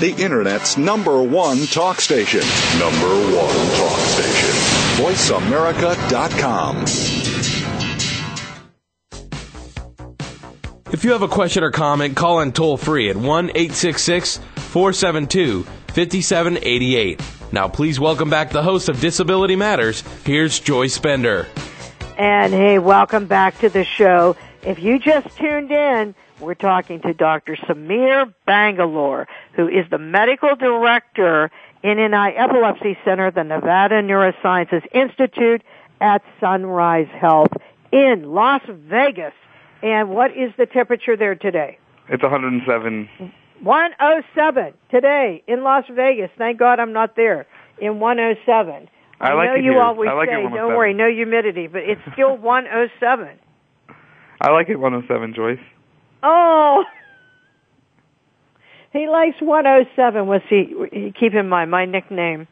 the 0.00 0.14
Internet's 0.18 0.76
number 0.76 1.22
one 1.22 1.66
talk 1.66 2.00
station. 2.00 2.40
Number 2.78 3.08
one 3.36 3.54
talk 3.76 3.98
station. 3.98 4.50
VoiceAmerica.com. 5.04 6.84
If 10.92 11.04
you 11.04 11.12
have 11.12 11.22
a 11.22 11.28
question 11.28 11.62
or 11.64 11.70
comment, 11.70 12.16
call 12.16 12.40
in 12.40 12.52
toll 12.52 12.76
free 12.76 13.10
at 13.10 13.16
1 13.16 13.50
866 13.50 14.38
472 14.56 15.64
5788. 15.64 17.20
Now, 17.52 17.68
please 17.68 17.98
welcome 18.00 18.30
back 18.30 18.50
the 18.50 18.62
host 18.62 18.88
of 18.88 19.00
Disability 19.00 19.56
Matters. 19.56 20.02
Here's 20.24 20.60
Joyce 20.60 20.98
Bender. 20.98 21.46
And 22.18 22.52
hey, 22.52 22.78
welcome 22.78 23.26
back 23.26 23.58
to 23.60 23.68
the 23.68 23.84
show. 23.84 24.36
If 24.62 24.78
you 24.78 24.98
just 24.98 25.36
tuned 25.36 25.70
in, 25.70 26.14
we're 26.40 26.54
talking 26.54 27.00
to 27.00 27.14
Dr. 27.14 27.56
Samir 27.56 28.32
Bangalore, 28.46 29.26
who 29.54 29.68
is 29.68 29.88
the 29.90 29.98
medical 29.98 30.54
director 30.56 31.50
in 31.82 31.96
NI 31.98 32.36
Epilepsy 32.36 32.98
Center, 33.04 33.30
the 33.30 33.44
Nevada 33.44 34.02
Neurosciences 34.02 34.82
Institute 34.92 35.62
at 36.00 36.22
Sunrise 36.40 37.08
Health 37.08 37.52
in 37.92 38.32
Las 38.32 38.62
Vegas. 38.68 39.32
And 39.82 40.10
what 40.10 40.36
is 40.36 40.52
the 40.56 40.66
temperature 40.66 41.16
there 41.16 41.34
today? 41.34 41.78
It's 42.08 42.22
107. 42.22 43.08
107 43.62 44.74
today 44.90 45.42
in 45.46 45.62
Las 45.62 45.84
Vegas. 45.90 46.30
Thank 46.36 46.58
God 46.58 46.78
I'm 46.80 46.92
not 46.92 47.16
there 47.16 47.46
in 47.78 48.00
107. 48.00 48.88
I, 49.18 49.32
like 49.32 49.48
know 49.48 49.54
it 49.54 49.64
you 49.64 49.72
here. 49.72 49.80
always 49.80 50.10
I 50.10 50.12
like 50.12 50.28
say, 50.28 50.42
don't 50.42 50.76
worry, 50.76 50.92
no 50.92 51.10
humidity, 51.10 51.66
but 51.66 51.82
it's 51.82 52.02
still 52.12 52.36
107. 52.38 53.28
I 54.40 54.50
like 54.50 54.68
it 54.68 54.76
107, 54.76 55.34
Joyce. 55.34 55.58
Oh, 56.22 56.84
he 58.92 59.08
likes 59.08 59.36
107. 59.40 60.26
Was 60.26 60.40
he? 60.48 61.12
Keep 61.18 61.34
in 61.34 61.48
mind, 61.48 61.70
my 61.70 61.84
nickname, 61.84 62.48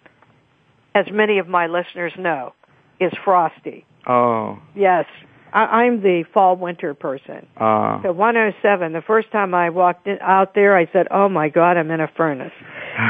as 0.95 1.07
many 1.11 1.39
of 1.39 1.49
my 1.49 1.67
listeners 1.67 2.13
know, 2.19 2.53
is 3.01 3.13
Frosty. 3.25 3.87
Oh. 4.07 4.59
Yes, 4.77 5.07
I, 5.55 5.61
I'm 5.61 6.03
the 6.03 6.25
fall 6.35 6.57
winter 6.57 6.93
person. 6.95 7.47
Uh, 7.57 8.03
So 8.03 8.13
107. 8.13 8.93
The 8.93 9.01
first 9.01 9.31
time 9.31 9.55
I 9.55 9.71
walked 9.71 10.07
in, 10.07 10.19
out 10.21 10.55
there, 10.55 10.77
I 10.77 10.87
said, 10.93 11.07
"Oh 11.11 11.29
my 11.29 11.49
God, 11.49 11.77
I'm 11.77 11.91
in 11.91 12.01
a 12.01 12.09
furnace." 12.17 12.53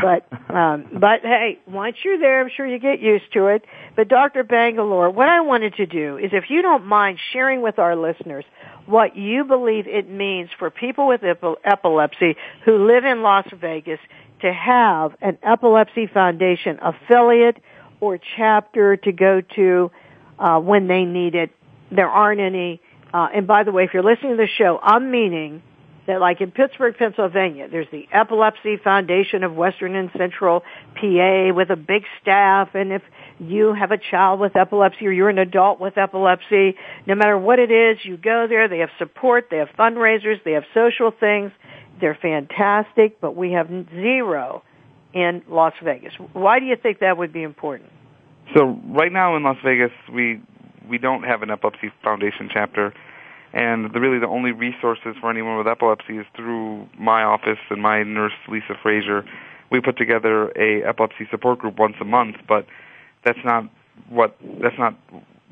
But 0.03 0.27
um, 0.55 0.87
but 0.99 1.21
hey, 1.23 1.59
once 1.67 1.97
you're 2.05 2.19
there, 2.19 2.41
I'm 2.41 2.49
sure 2.55 2.67
you 2.67 2.79
get 2.79 3.01
used 3.01 3.31
to 3.35 3.49
it. 3.49 3.67
But 3.97 4.09
Dr. 4.09 4.43
Bangalore, 4.43 5.11
what 5.11 5.29
I 5.29 5.43
wanted 5.43 5.75
to 5.75 5.85
do 5.85 6.17
is, 6.17 6.31
if 6.33 6.45
you 6.49 6.63
don't 6.63 6.87
mind 6.87 7.19
sharing 7.35 7.61
with 7.61 7.79
our 7.79 7.95
listeners 7.95 8.47
what 8.87 9.17
you 9.17 9.45
believe 9.45 9.87
it 9.87 10.09
means 10.09 10.51
for 10.59 10.71
people 10.71 11.09
with 11.09 11.23
epilepsy 11.65 12.37
who 12.65 12.87
live 12.87 13.05
in 13.05 13.23
Las 13.23 13.47
Vegas 13.61 14.01
to 14.41 14.53
have 14.53 15.13
an 15.23 15.39
Epilepsy 15.43 16.07
Foundation 16.07 16.79
affiliate 16.83 17.57
or 18.01 18.19
chapter 18.37 18.97
to 18.97 19.13
go 19.13 19.41
to 19.57 19.91
uh, 20.39 20.59
when 20.59 20.87
they 20.87 21.05
need 21.05 21.35
it. 21.35 21.51
There 21.91 22.09
aren't 22.09 22.41
any. 22.41 22.81
Uh, 23.13 23.29
and 23.35 23.47
by 23.47 23.65
the 23.65 23.73
way, 23.73 23.85
if 23.85 23.95
you're 23.95 24.03
listening 24.03 24.33
to 24.33 24.37
the 24.37 24.49
show, 24.59 24.79
I'm 24.83 25.11
meaning 25.11 25.63
that 26.07 26.21
like 26.21 26.41
in 26.41 26.51
Pittsburgh, 26.51 26.95
Pennsylvania, 26.99 27.69
there's 27.71 27.87
the 27.91 28.07
Epilepsy 28.13 28.77
Foundation 28.77 29.45
of 29.45 29.55
Western 29.55 29.95
and 29.95 30.11
Central 30.17 30.61
PA 30.97 31.53
with 31.55 31.71
a 31.71 31.77
big 31.77 32.03
staff 32.21 32.75
and 32.75 32.93
if 32.93 33.03
you 33.39 33.75
have 33.75 33.91
a 33.91 33.99
child 33.99 34.41
with 34.41 34.57
epilepsy 34.57 35.07
or 35.07 35.13
you're 35.13 35.29
an 35.29 35.39
adult 35.39 35.81
with 35.81 35.99
epilepsy, 35.99 36.77
no 37.07 37.15
matter 37.15 37.39
what 37.39 37.59
it 37.59 37.71
is, 37.71 37.99
you 38.05 38.17
go 38.17 38.47
there, 38.49 38.69
they 38.69 38.79
have 38.79 38.91
support, 38.99 39.49
they 39.51 39.59
have 39.59 39.69
fundraisers, 39.79 40.43
they 40.45 40.53
have 40.53 40.65
social 40.73 41.11
things. 41.11 41.53
They're 42.01 42.19
fantastic, 42.21 43.21
but 43.21 43.37
we 43.37 43.53
have 43.53 43.69
zero 43.91 44.63
in 45.13 45.43
Las 45.49 45.75
Vegas. 45.83 46.13
Why 46.33 46.59
do 46.59 46.67
you 46.67 46.77
think 46.77 47.01
that 47.01 47.17
would 47.17 47.33
be 47.33 47.43
important? 47.43 47.91
So 48.55 48.79
right 48.87 49.13
now 49.13 49.37
in 49.37 49.43
Las 49.43 49.57
Vegas, 49.65 49.93
we 50.13 50.41
we 50.89 50.99
don't 50.99 51.23
have 51.23 51.43
an 51.43 51.51
epilepsy 51.51 51.91
foundation 52.03 52.51
chapter 52.53 52.93
and 53.55 53.95
the, 53.95 54.01
really 54.01 54.19
the 54.19 54.27
only 54.27 54.51
resources 54.51 55.15
for 55.21 55.31
anyone 55.31 55.57
with 55.57 55.69
epilepsy 55.69 56.19
is 56.19 56.27
through 56.35 56.89
my 56.99 57.23
office 57.23 57.61
and 57.71 57.81
my 57.81 58.03
nurse 58.03 58.33
Lisa 58.49 58.75
Frazier. 58.83 59.25
We 59.71 59.81
put 59.81 59.97
together 59.97 60.51
a 60.59 60.83
epilepsy 60.87 61.29
support 61.31 61.61
group 61.61 61.79
once 61.79 61.95
a 62.01 62.05
month, 62.05 62.37
but 62.49 62.67
that's 63.25 63.39
not 63.45 63.65
what 64.09 64.37
that's 64.63 64.79
not 64.79 64.97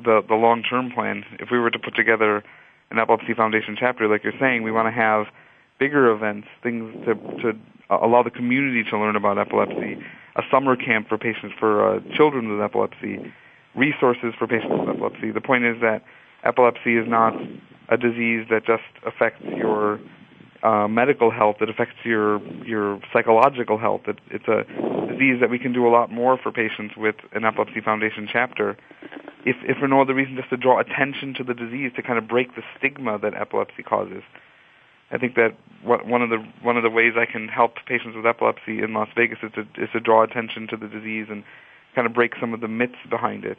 the 0.04 0.22
the 0.28 0.34
long 0.34 0.62
term 0.62 0.90
plan. 0.90 1.24
If 1.38 1.48
we 1.50 1.58
were 1.58 1.70
to 1.70 1.78
put 1.78 1.94
together 1.94 2.42
an 2.90 2.98
epilepsy 2.98 3.34
foundation 3.34 3.76
chapter, 3.78 4.08
like 4.08 4.24
you're 4.24 4.38
saying, 4.38 4.62
we 4.62 4.72
want 4.72 4.86
to 4.86 4.92
have 4.92 5.26
bigger 5.78 6.10
events, 6.10 6.48
things 6.62 6.92
to 7.06 7.14
to 7.42 7.58
allow 7.90 8.22
the 8.22 8.30
community 8.30 8.84
to 8.90 8.98
learn 8.98 9.16
about 9.16 9.38
epilepsy, 9.38 9.98
a 10.36 10.42
summer 10.50 10.76
camp 10.76 11.08
for 11.08 11.18
patients 11.18 11.54
for 11.58 11.96
uh, 11.96 12.00
children 12.16 12.48
with 12.48 12.62
epilepsy, 12.62 13.32
resources 13.74 14.34
for 14.38 14.46
patients 14.46 14.72
with 14.78 14.88
epilepsy. 14.88 15.30
The 15.30 15.40
point 15.40 15.64
is 15.64 15.80
that 15.80 16.02
epilepsy 16.44 16.96
is 16.96 17.08
not 17.08 17.34
a 17.88 17.96
disease 17.96 18.46
that 18.50 18.64
just 18.64 18.82
affects 19.06 19.42
your 19.44 20.00
uh, 20.62 20.86
medical 20.88 21.30
health. 21.30 21.56
It 21.60 21.68
affects 21.68 21.96
your 22.04 22.40
your 22.64 23.00
psychological 23.12 23.78
health. 23.78 24.02
It, 24.06 24.18
it's 24.30 24.46
a 24.48 24.64
disease 25.10 25.40
that 25.40 25.50
we 25.50 25.58
can 25.58 25.72
do 25.72 25.86
a 25.86 25.90
lot 25.90 26.10
more 26.10 26.38
for 26.38 26.52
patients 26.52 26.94
with 26.96 27.16
an 27.32 27.44
Epilepsy 27.44 27.80
Foundation 27.80 28.28
chapter, 28.30 28.76
if 29.44 29.56
if 29.64 29.78
for 29.78 29.88
no 29.88 30.00
other 30.00 30.14
reason 30.14 30.36
just 30.36 30.50
to 30.50 30.56
draw 30.56 30.78
attention 30.78 31.34
to 31.34 31.44
the 31.44 31.54
disease 31.54 31.92
to 31.96 32.02
kind 32.02 32.18
of 32.18 32.28
break 32.28 32.54
the 32.54 32.62
stigma 32.78 33.18
that 33.18 33.34
epilepsy 33.34 33.82
causes. 33.82 34.22
I 35.10 35.18
think 35.18 35.34
that 35.34 35.56
what, 35.82 36.06
one 36.06 36.22
of 36.22 36.30
the 36.30 36.38
one 36.62 36.76
of 36.76 36.82
the 36.82 36.90
ways 36.90 37.14
I 37.18 37.30
can 37.30 37.48
help 37.48 37.74
patients 37.86 38.16
with 38.16 38.24
epilepsy 38.24 38.82
in 38.82 38.94
Las 38.94 39.08
Vegas 39.16 39.38
is 39.42 39.52
to 39.54 39.60
is 39.82 39.90
to 39.92 40.00
draw 40.00 40.22
attention 40.22 40.68
to 40.68 40.76
the 40.76 40.88
disease 40.88 41.26
and 41.28 41.44
kind 41.94 42.06
of 42.06 42.14
break 42.14 42.32
some 42.40 42.54
of 42.54 42.60
the 42.60 42.68
myths 42.68 43.02
behind 43.10 43.44
it. 43.44 43.58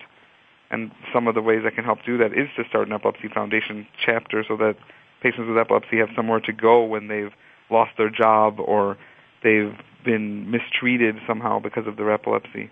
And 0.72 0.92
some 1.14 1.28
of 1.28 1.36
the 1.36 1.42
ways 1.42 1.62
I 1.68 1.70
can 1.70 1.84
help 1.84 2.00
do 2.04 2.18
that 2.18 2.34
is 2.34 2.50
to 2.56 2.64
start 2.68 2.88
an 2.88 2.94
Epilepsy 2.94 3.28
Foundation 3.28 3.86
chapter 4.04 4.44
so 4.48 4.58
that 4.58 4.76
patients 5.24 5.48
with 5.48 5.58
epilepsy 5.58 5.98
have 5.98 6.10
somewhere 6.16 6.42
to 6.42 6.52
go 6.54 6.84
when 6.84 7.08
they've 7.08 7.32
lost 7.72 7.92
their 7.98 8.10
job 8.10 8.60
or 8.60 8.98
they've 9.44 9.74
been 10.06 10.52
mistreated 10.52 11.16
somehow 11.26 11.60
because 11.60 11.88
of 11.88 11.96
their 11.96 12.12
epilepsy. 12.12 12.70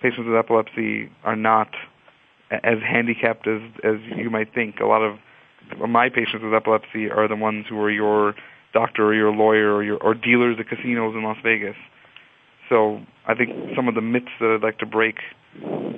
Patients 0.00 0.26
with 0.26 0.36
epilepsy 0.36 1.10
are 1.24 1.36
not 1.36 1.68
as 2.50 2.78
handicapped 2.80 3.46
as 3.46 3.60
as 3.84 3.96
you 4.16 4.30
might 4.30 4.54
think. 4.54 4.78
A 4.80 4.86
lot 4.86 5.02
of 5.02 5.18
my 5.88 6.08
patients 6.08 6.42
with 6.42 6.54
epilepsy 6.54 7.10
are 7.10 7.28
the 7.28 7.36
ones 7.36 7.66
who 7.68 7.78
are 7.80 7.90
your 7.90 8.34
doctor 8.72 9.06
or 9.06 9.14
your 9.14 9.32
lawyer 9.32 9.74
or 9.74 9.82
your 9.82 9.98
or 9.98 10.14
dealers 10.14 10.56
at 10.58 10.68
casinos 10.68 11.14
in 11.14 11.24
Las 11.24 11.38
Vegas. 11.42 11.76
So 12.68 13.00
I 13.26 13.34
think 13.34 13.50
some 13.74 13.88
of 13.88 13.94
the 13.94 14.00
myths 14.00 14.30
that 14.40 14.54
I'd 14.54 14.62
like 14.62 14.78
to 14.78 14.86
break 14.86 15.16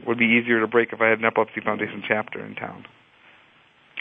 would 0.07 0.19
be 0.19 0.25
easier 0.25 0.61
to 0.61 0.67
break 0.67 0.93
if 0.93 1.01
I 1.01 1.09
had 1.09 1.19
an 1.19 1.25
Epilepsy 1.25 1.61
Foundation 1.61 2.03
chapter 2.07 2.45
in 2.45 2.55
town. 2.55 2.85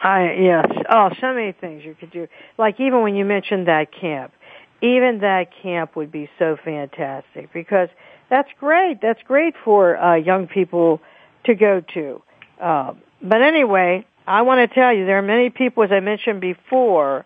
I 0.02 0.34
yes. 0.40 0.66
Oh, 0.90 1.10
so 1.20 1.34
many 1.34 1.52
things 1.52 1.84
you 1.84 1.96
could 1.96 2.12
do. 2.12 2.28
Like 2.58 2.80
even 2.80 3.02
when 3.02 3.16
you 3.16 3.26
mentioned 3.26 3.68
that 3.68 3.92
camp, 3.92 4.34
even 4.82 5.20
that 5.20 5.50
camp 5.62 5.96
would 5.96 6.12
be 6.12 6.30
so 6.40 6.58
fantastic 6.64 7.52
because 7.54 7.90
that's 8.30 8.50
great. 8.60 9.02
That's 9.02 9.22
great 9.24 9.56
for 9.64 9.98
uh, 9.98 10.16
young 10.16 10.48
people 10.48 11.02
to 11.46 11.56
go 11.56 11.82
to. 11.94 12.22
Uh, 12.62 12.94
but 13.22 13.42
anyway, 13.42 14.06
I 14.26 14.44
want 14.44 14.70
to 14.70 14.74
tell 14.74 14.94
you 14.94 15.06
there 15.06 15.18
are 15.18 15.24
many 15.24 15.50
people, 15.50 15.84
as 15.84 15.92
I 15.92 16.00
mentioned 16.00 16.40
before, 16.40 17.26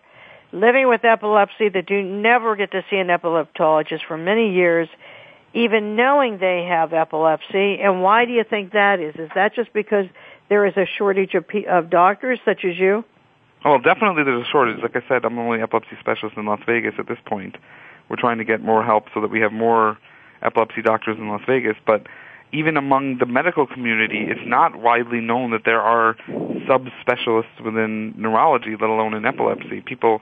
living 0.52 0.88
with 0.88 1.04
epilepsy 1.04 1.68
that 1.68 1.86
do 1.86 2.02
never 2.02 2.56
get 2.56 2.72
to 2.72 2.84
see 2.90 2.96
an 2.96 3.08
epileptologist 3.08 4.00
for 4.06 4.16
many 4.16 4.52
years 4.52 4.88
even 5.54 5.94
knowing 5.94 6.38
they 6.38 6.64
have 6.64 6.92
epilepsy. 6.92 7.78
And 7.80 8.02
why 8.02 8.24
do 8.24 8.32
you 8.32 8.44
think 8.44 8.72
that 8.72 9.00
is? 9.00 9.14
Is 9.14 9.30
that 9.34 9.54
just 9.54 9.72
because 9.72 10.06
there 10.48 10.66
is 10.66 10.76
a 10.76 10.86
shortage 10.98 11.34
of, 11.34 11.44
of 11.68 11.90
doctors 11.90 12.38
such 12.44 12.64
as 12.64 12.78
you? 12.78 13.04
Well, 13.64 13.78
definitely 13.78 14.24
there's 14.24 14.46
a 14.46 14.50
shortage. 14.50 14.82
Like 14.82 14.94
I 14.94 15.08
said, 15.08 15.24
I'm 15.24 15.38
only 15.38 15.62
epilepsy 15.62 15.96
specialist 16.00 16.36
in 16.36 16.44
Las 16.44 16.60
Vegas 16.66 16.94
at 16.98 17.08
this 17.08 17.18
point. 17.24 17.56
We're 18.08 18.16
trying 18.16 18.38
to 18.38 18.44
get 18.44 18.60
more 18.60 18.84
help 18.84 19.06
so 19.14 19.20
that 19.22 19.30
we 19.30 19.40
have 19.40 19.52
more 19.52 19.96
epilepsy 20.42 20.82
doctors 20.82 21.16
in 21.18 21.28
Las 21.28 21.40
Vegas. 21.46 21.76
But 21.86 22.06
even 22.52 22.76
among 22.76 23.18
the 23.18 23.26
medical 23.26 23.66
community, 23.66 24.26
it's 24.28 24.46
not 24.46 24.76
widely 24.76 25.20
known 25.20 25.50
that 25.52 25.62
there 25.64 25.80
are 25.80 26.14
subspecialists 26.28 27.64
within 27.64 28.14
neurology, 28.18 28.72
let 28.72 28.90
alone 28.90 29.14
in 29.14 29.24
epilepsy. 29.24 29.80
People 29.80 30.20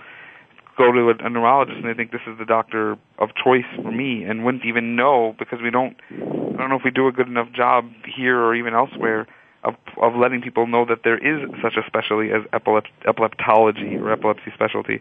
go 0.78 0.92
to 0.92 1.10
a, 1.10 1.26
a 1.26 1.28
neurologist 1.28 1.78
and 1.78 1.86
they 1.86 1.94
think 1.94 2.12
this 2.12 2.22
is 2.26 2.38
the 2.38 2.44
doctor 2.44 2.96
of 3.18 3.30
choice 3.42 3.66
for 3.82 3.90
me 3.90 4.24
and 4.24 4.44
wouldn't 4.44 4.64
even 4.64 4.96
know 4.96 5.34
because 5.38 5.60
we 5.62 5.70
don't 5.70 5.96
I 6.10 6.56
don't 6.56 6.70
know 6.70 6.76
if 6.76 6.84
we 6.84 6.90
do 6.90 7.08
a 7.08 7.12
good 7.12 7.28
enough 7.28 7.52
job 7.52 7.90
here 8.16 8.38
or 8.38 8.54
even 8.54 8.72
elsewhere 8.72 9.26
of 9.64 9.74
of 10.00 10.14
letting 10.16 10.42
people 10.42 10.66
know 10.66 10.84
that 10.84 11.04
there 11.04 11.18
is 11.18 11.48
such 11.62 11.76
a 11.76 11.86
specialty 11.86 12.30
as 12.30 12.42
epilep- 12.52 12.86
epileptology 13.04 14.00
or 14.00 14.10
epilepsy 14.12 14.50
specialty. 14.54 15.00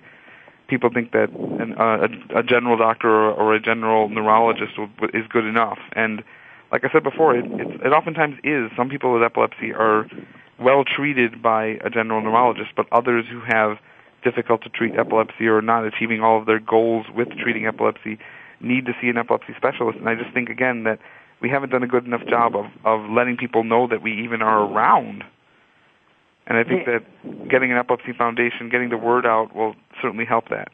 People 0.68 0.90
think 0.94 1.12
that 1.12 1.30
an, 1.30 1.74
uh, 1.78 2.08
a, 2.08 2.40
a 2.40 2.44
general 2.44 2.78
doctor 2.78 3.10
or, 3.10 3.32
or 3.34 3.54
a 3.54 3.60
general 3.60 4.08
neurologist 4.10 4.78
will, 4.78 4.90
is 5.14 5.26
good 5.30 5.46
enough, 5.46 5.80
and 5.94 6.24
like 6.72 6.86
I 6.86 6.92
said 6.92 7.04
before, 7.04 7.36
it, 7.36 7.46
it, 7.46 7.82
it 7.82 7.92
oftentimes 7.92 8.38
is. 8.44 8.72
Some 8.78 8.90
people 8.90 9.14
with 9.14 9.24
epilepsy 9.24 9.74
are 9.74 10.08
well 10.60 10.86
treated 10.86 11.42
by 11.42 11.80
a 11.84 11.90
general 11.90 12.22
neurologist, 12.22 12.70
but 12.76 12.88
others 12.92 13.26
who 13.30 13.42
have 13.42 13.78
difficult 14.24 14.62
to 14.64 14.70
treat 14.70 14.96
epilepsy 14.98 15.48
or 15.48 15.62
not 15.62 15.86
achieving 15.86 16.22
all 16.22 16.40
of 16.40 16.46
their 16.46 16.60
goals 16.60 17.08
with 17.14 17.30
treating 17.38 17.66
epilepsy 17.66 18.20
need 18.60 18.86
to 18.86 18.94
see 19.02 19.10
an 19.10 19.18
epilepsy 19.18 19.54
specialist. 19.58 19.98
And 19.98 20.08
I 20.08 20.16
just 20.16 20.34
think 20.34 20.50
again 20.50 20.84
that 20.84 21.00
we 21.42 21.50
haven't 21.50 21.70
done 21.70 21.84
a 21.84 21.88
good 21.88 22.06
enough 22.06 22.26
job 22.28 22.56
of, 22.56 22.66
of 22.86 23.10
letting 23.10 23.38
people 23.38 23.64
know 23.64 23.88
that 23.88 24.02
we 24.02 24.24
even 24.24 24.42
are 24.42 24.64
around. 24.64 25.24
And 26.48 26.58
I 26.58 26.64
think 26.64 26.86
that 26.86 27.50
getting 27.50 27.72
an 27.72 27.78
epilepsy 27.78 28.14
foundation, 28.18 28.70
getting 28.70 28.90
the 28.90 28.98
word 28.98 29.26
out 29.26 29.56
will 29.56 29.76
certainly 30.02 30.26
help 30.26 30.50
that. 30.50 30.70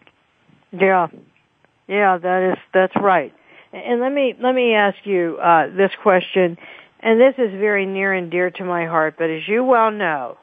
Yeah. 0.72 1.08
Yeah, 1.88 2.18
that 2.18 2.52
is 2.52 2.58
that's 2.74 2.96
right. 2.96 3.34
And 3.72 4.02
let 4.02 4.12
me 4.12 4.34
let 4.42 4.54
me 4.54 4.74
ask 4.74 4.98
you 5.04 5.38
uh, 5.42 5.68
this 5.68 5.92
question, 6.02 6.58
and 7.00 7.20
this 7.20 7.36
is 7.38 7.52
very 7.52 7.86
near 7.86 8.14
and 8.14 8.30
dear 8.32 8.50
to 8.52 8.64
my 8.66 8.86
heart. 8.86 9.16
But 9.18 9.30
as 9.30 9.48
you 9.48 9.64
well 9.64 9.92
know, 9.92 10.38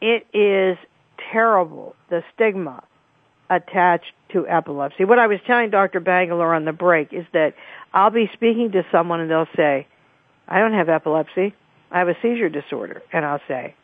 it 0.00 0.26
is 0.32 0.78
terrible, 1.32 1.94
the 2.10 2.22
stigma 2.34 2.82
attached 3.50 4.12
to 4.32 4.46
epilepsy. 4.46 5.04
What 5.04 5.18
I 5.18 5.26
was 5.26 5.38
telling 5.46 5.70
Dr. 5.70 6.00
Bangalore 6.00 6.54
on 6.54 6.64
the 6.64 6.72
break 6.72 7.12
is 7.12 7.24
that 7.32 7.54
I'll 7.92 8.10
be 8.10 8.28
speaking 8.32 8.72
to 8.72 8.84
someone 8.90 9.20
and 9.20 9.30
they'll 9.30 9.48
say, 9.56 9.86
I 10.48 10.58
don't 10.58 10.74
have 10.74 10.88
epilepsy. 10.88 11.54
I 11.90 11.98
have 11.98 12.08
a 12.08 12.16
seizure 12.20 12.48
disorder. 12.48 13.02
And 13.12 13.24
I'll 13.24 13.40
say, 13.46 13.74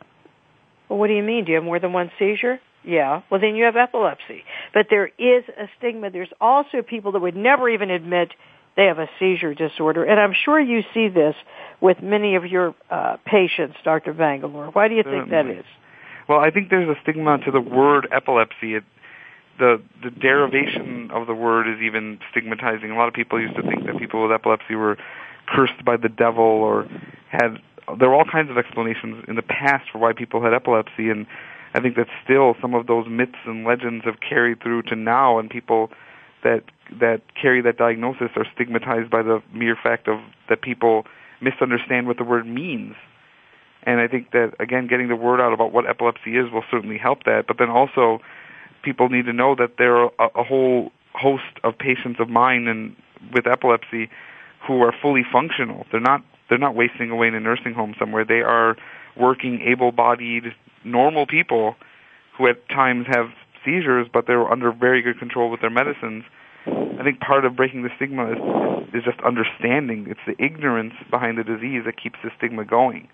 well, 0.89 0.99
what 0.99 1.07
do 1.07 1.13
you 1.13 1.23
mean? 1.23 1.45
Do 1.45 1.51
you 1.51 1.55
have 1.55 1.63
more 1.63 1.79
than 1.79 1.93
one 1.93 2.11
seizure? 2.19 2.59
Yeah. 2.83 3.21
Well, 3.29 3.39
then 3.39 3.55
you 3.55 3.65
have 3.65 3.77
epilepsy. 3.77 4.43
But 4.73 4.87
there 4.89 5.07
is 5.07 5.43
a 5.57 5.69
stigma. 5.77 6.09
There's 6.09 6.31
also 6.41 6.81
people 6.81 7.13
that 7.13 7.19
would 7.19 7.35
never 7.35 7.69
even 7.69 7.89
admit 7.89 8.29
they 8.75 8.85
have 8.85 8.99
a 8.99 9.07
seizure 9.19 9.53
disorder. 9.53 10.03
And 10.03 10.19
I'm 10.19 10.33
sure 10.45 10.59
you 10.59 10.81
see 10.93 11.09
this 11.09 11.35
with 11.79 12.01
many 12.01 12.35
of 12.35 12.45
your 12.45 12.75
uh, 12.89 13.17
patients, 13.25 13.77
Dr. 13.83 14.13
Bangalore. 14.13 14.67
Why 14.71 14.87
do 14.87 14.95
you 14.95 15.03
think 15.03 15.29
that 15.29 15.45
is? 15.45 15.65
Well, 16.27 16.39
I 16.39 16.51
think 16.51 16.69
there's 16.69 16.89
a 16.89 16.99
stigma 17.01 17.39
to 17.39 17.51
the 17.51 17.61
word 17.61 18.07
epilepsy. 18.11 18.75
It, 18.75 18.83
the 19.61 19.81
the 20.03 20.09
derivation 20.09 21.11
of 21.11 21.27
the 21.27 21.35
word 21.35 21.69
is 21.69 21.79
even 21.81 22.19
stigmatizing. 22.31 22.89
A 22.89 22.95
lot 22.95 23.07
of 23.07 23.13
people 23.13 23.39
used 23.39 23.55
to 23.55 23.61
think 23.61 23.85
that 23.85 23.97
people 23.99 24.23
with 24.23 24.31
epilepsy 24.31 24.75
were 24.75 24.97
cursed 25.47 25.85
by 25.85 25.97
the 25.97 26.09
devil 26.09 26.43
or 26.43 26.89
had 27.29 27.57
there 27.99 28.09
were 28.09 28.15
all 28.15 28.25
kinds 28.25 28.49
of 28.49 28.57
explanations 28.57 29.23
in 29.27 29.35
the 29.35 29.43
past 29.43 29.89
for 29.91 29.99
why 29.99 30.13
people 30.13 30.41
had 30.41 30.53
epilepsy 30.53 31.09
and 31.09 31.27
I 31.73 31.79
think 31.79 31.95
that 31.95 32.07
still 32.23 32.55
some 32.59 32.73
of 32.73 32.87
those 32.87 33.07
myths 33.07 33.37
and 33.45 33.63
legends 33.65 34.03
have 34.05 34.19
carried 34.19 34.61
through 34.61 34.83
to 34.83 34.95
now 34.95 35.39
and 35.39 35.49
people 35.49 35.91
that 36.43 36.63
that 36.99 37.21
carry 37.39 37.61
that 37.61 37.77
diagnosis 37.77 38.29
are 38.35 38.45
stigmatized 38.55 39.09
by 39.09 39.21
the 39.21 39.41
mere 39.53 39.77
fact 39.81 40.07
of 40.07 40.19
that 40.49 40.61
people 40.61 41.05
misunderstand 41.39 42.07
what 42.07 42.17
the 42.17 42.23
word 42.23 42.47
means. 42.47 42.95
And 43.83 43.99
I 43.99 44.07
think 44.07 44.31
that 44.31 44.53
again, 44.59 44.87
getting 44.87 45.07
the 45.07 45.15
word 45.15 45.39
out 45.39 45.53
about 45.53 45.71
what 45.71 45.87
epilepsy 45.87 46.37
is 46.37 46.51
will 46.51 46.63
certainly 46.69 46.97
help 46.97 47.23
that. 47.25 47.45
But 47.47 47.57
then 47.57 47.69
also, 47.69 48.19
people 48.83 49.09
need 49.09 49.25
to 49.25 49.33
know 49.33 49.55
that 49.55 49.77
there 49.77 49.97
are 49.97 50.11
a, 50.19 50.27
a 50.35 50.43
whole 50.43 50.91
host 51.13 51.59
of 51.63 51.77
patients 51.77 52.19
of 52.19 52.29
mine 52.29 52.67
and 52.67 52.95
with 53.33 53.47
epilepsy 53.47 54.09
who 54.65 54.81
are 54.81 54.93
fully 55.01 55.23
functional. 55.31 55.85
They're 55.91 55.99
not 55.99 56.23
they're 56.49 56.57
not 56.57 56.75
wasting 56.75 57.11
away 57.11 57.27
in 57.27 57.35
a 57.35 57.39
nursing 57.39 57.73
home 57.73 57.95
somewhere. 57.97 58.25
They 58.25 58.41
are 58.41 58.75
working, 59.17 59.61
able-bodied, 59.61 60.53
normal 60.83 61.25
people 61.25 61.75
who 62.37 62.47
at 62.47 62.67
times 62.69 63.05
have 63.07 63.27
seizures, 63.63 64.07
but 64.11 64.27
they're 64.27 64.49
under 64.51 64.71
very 64.73 65.01
good 65.01 65.17
control 65.17 65.49
with 65.49 65.61
their 65.61 65.69
medicines. 65.69 66.25
I 66.67 67.03
think 67.03 67.21
part 67.21 67.45
of 67.45 67.55
breaking 67.55 67.83
the 67.83 67.89
stigma 67.95 68.31
is, 68.31 68.37
is 68.93 69.03
just 69.03 69.19
understanding. 69.21 70.07
It's 70.09 70.19
the 70.27 70.43
ignorance 70.43 70.93
behind 71.09 71.37
the 71.37 71.43
disease 71.43 71.83
that 71.85 72.01
keeps 72.01 72.19
the 72.21 72.31
stigma 72.37 72.65
going. 72.65 73.07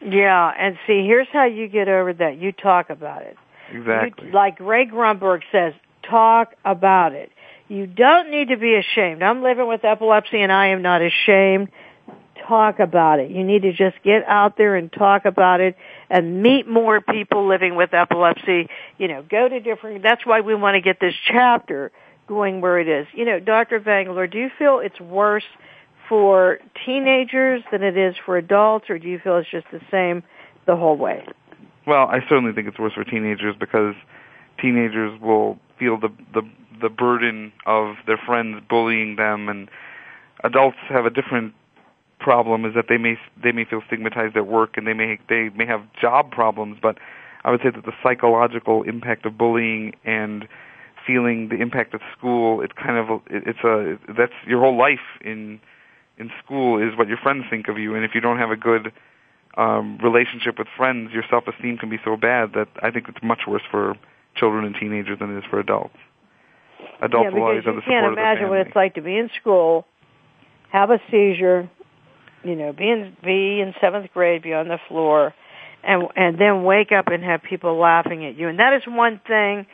Yeah, 0.00 0.52
and 0.58 0.78
see, 0.86 1.04
here's 1.06 1.28
how 1.32 1.44
you 1.44 1.68
get 1.68 1.88
over 1.88 2.14
that. 2.14 2.38
You 2.38 2.52
talk 2.52 2.88
about 2.88 3.22
it. 3.22 3.36
Exactly. 3.70 4.28
You, 4.28 4.32
like 4.32 4.58
Greg 4.58 4.90
Grunberg 4.90 5.42
says, 5.52 5.74
talk 6.08 6.54
about 6.64 7.12
it. 7.12 7.30
You 7.68 7.86
don't 7.86 8.30
need 8.30 8.48
to 8.48 8.56
be 8.56 8.74
ashamed. 8.74 9.22
I'm 9.22 9.42
living 9.42 9.68
with 9.68 9.84
epilepsy 9.84 10.40
and 10.40 10.50
I 10.50 10.68
am 10.68 10.82
not 10.82 11.02
ashamed. 11.02 11.68
Talk 12.48 12.80
about 12.80 13.20
it. 13.20 13.30
You 13.30 13.44
need 13.44 13.62
to 13.62 13.72
just 13.72 14.02
get 14.02 14.24
out 14.26 14.58
there 14.58 14.74
and 14.74 14.92
talk 14.92 15.24
about 15.24 15.60
it 15.60 15.76
and 16.08 16.42
meet 16.42 16.66
more 16.66 17.00
people 17.00 17.46
living 17.46 17.76
with 17.76 17.94
epilepsy. 17.94 18.68
You 18.98 19.08
know, 19.08 19.22
go 19.22 19.48
to 19.48 19.60
different, 19.60 20.02
that's 20.02 20.26
why 20.26 20.40
we 20.40 20.56
want 20.56 20.74
to 20.74 20.80
get 20.80 20.98
this 21.00 21.14
chapter 21.28 21.92
going 22.26 22.60
where 22.60 22.80
it 22.80 22.88
is. 22.88 23.06
You 23.14 23.24
know, 23.24 23.38
Dr. 23.38 23.78
Bangalore, 23.78 24.26
do 24.26 24.38
you 24.38 24.50
feel 24.58 24.80
it's 24.80 25.00
worse 25.00 25.44
for 26.08 26.58
teenagers 26.84 27.62
than 27.70 27.84
it 27.84 27.96
is 27.96 28.16
for 28.26 28.36
adults 28.36 28.90
or 28.90 28.98
do 28.98 29.06
you 29.06 29.20
feel 29.20 29.36
it's 29.36 29.50
just 29.50 29.66
the 29.70 29.80
same 29.92 30.24
the 30.66 30.74
whole 30.74 30.96
way? 30.96 31.24
Well, 31.86 32.08
I 32.08 32.20
certainly 32.28 32.52
think 32.52 32.68
it's 32.68 32.78
worse 32.78 32.92
for 32.94 33.04
teenagers 33.04 33.56
because 33.58 33.94
teenagers 34.60 35.18
will 35.20 35.58
feel 35.78 35.98
the 35.98 36.10
the 36.34 36.42
the 36.80 36.88
burden 36.88 37.52
of 37.66 37.96
their 38.06 38.16
friends 38.18 38.62
bullying 38.68 39.16
them 39.16 39.48
and 39.48 39.68
adults 40.44 40.78
have 40.88 41.04
a 41.04 41.10
different 41.10 41.54
problem 42.18 42.64
is 42.64 42.74
that 42.74 42.86
they 42.88 42.98
may 42.98 43.16
they 43.42 43.52
may 43.52 43.64
feel 43.64 43.82
stigmatized 43.86 44.36
at 44.36 44.46
work 44.46 44.76
and 44.76 44.86
they 44.86 44.92
may 44.92 45.18
they 45.28 45.48
may 45.50 45.66
have 45.66 45.82
job 46.00 46.30
problems 46.30 46.78
but 46.80 46.98
I 47.44 47.50
would 47.50 47.60
say 47.62 47.70
that 47.70 47.84
the 47.84 47.92
psychological 48.02 48.82
impact 48.82 49.24
of 49.24 49.38
bullying 49.38 49.94
and 50.04 50.46
feeling 51.06 51.48
the 51.48 51.56
impact 51.56 51.94
at 51.94 52.00
school 52.16 52.60
it's 52.60 52.74
kind 52.74 52.96
of 52.96 53.20
it's 53.30 53.64
a 53.64 53.98
that's 54.12 54.34
your 54.46 54.60
whole 54.60 54.76
life 54.76 55.18
in 55.22 55.60
in 56.18 56.30
school 56.44 56.80
is 56.80 56.96
what 56.96 57.08
your 57.08 57.16
friends 57.16 57.44
think 57.48 57.68
of 57.68 57.78
you 57.78 57.94
and 57.94 58.04
if 58.04 58.14
you 58.14 58.20
don't 58.20 58.38
have 58.38 58.50
a 58.50 58.56
good 58.56 58.92
um 59.56 59.98
relationship 60.02 60.58
with 60.58 60.68
friends 60.76 61.10
your 61.12 61.24
self 61.30 61.44
esteem 61.48 61.76
can 61.78 61.90
be 61.90 61.98
so 62.04 62.16
bad 62.16 62.52
that 62.54 62.68
I 62.82 62.90
think 62.90 63.08
it's 63.08 63.22
much 63.22 63.40
worse 63.46 63.62
for 63.70 63.94
children 64.36 64.64
and 64.64 64.74
teenagers 64.74 65.18
than 65.18 65.34
it 65.34 65.38
is 65.38 65.44
for 65.50 65.58
adults 65.58 65.96
adults 67.02 67.30
yeah, 67.32 67.60
because 67.60 67.74
you 67.76 67.82
can't 67.86 68.12
imagine 68.12 68.48
what 68.48 68.60
it's 68.66 68.76
like 68.76 68.94
to 68.94 69.02
be 69.02 69.16
in 69.16 69.30
school, 69.40 69.86
have 70.70 70.90
a 70.90 71.00
seizure, 71.10 71.68
you 72.44 72.56
know, 72.56 72.72
be 72.72 72.88
in 72.88 73.16
be 73.22 73.60
in 73.60 73.74
seventh 73.80 74.12
grade, 74.12 74.42
be 74.42 74.52
on 74.52 74.68
the 74.68 74.78
floor, 74.88 75.34
and 75.82 76.08
and 76.16 76.38
then 76.38 76.64
wake 76.64 76.92
up 76.92 77.08
and 77.08 77.24
have 77.24 77.42
people 77.42 77.78
laughing 77.78 78.24
at 78.24 78.36
you. 78.36 78.48
And 78.48 78.58
that 78.58 78.74
is 78.74 78.82
one 78.86 79.20
thing 79.26 79.66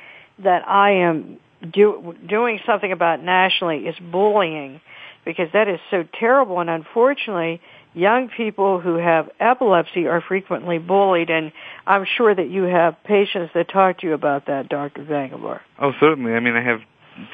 that 0.43 0.67
I 0.69 0.91
am 0.93 1.39
do, 1.73 2.15
doing 2.29 2.61
something 2.67 2.93
about 2.93 3.23
nationally 3.23 3.87
is 3.87 3.97
bullying, 3.99 4.81
because 5.25 5.49
that 5.53 5.69
is 5.69 5.81
so 5.91 6.05
terrible. 6.19 6.61
And 6.61 6.71
unfortunately, 6.71 7.61
young 7.97 8.29
people 8.29 8.79
who 8.79 8.97
have 8.97 9.31
epilepsy 9.41 10.07
are 10.07 10.21
frequently 10.21 10.79
bullied, 10.79 11.31
and 11.31 11.51
I'm 11.87 12.05
sure 12.05 12.35
that 12.35 12.51
you 12.51 12.65
have 12.65 12.95
patients 13.05 13.53
that 13.55 13.71
talk 13.71 14.01
to 14.01 14.07
you 14.07 14.13
about 14.13 14.47
that, 14.47 14.69
Dr. 14.69 15.03
Bangalore. 15.03 15.63
Oh, 15.81 15.93
certainly. 15.99 16.33
I 16.33 16.41
mean, 16.41 16.55
I 16.55 16.63
have 16.63 16.81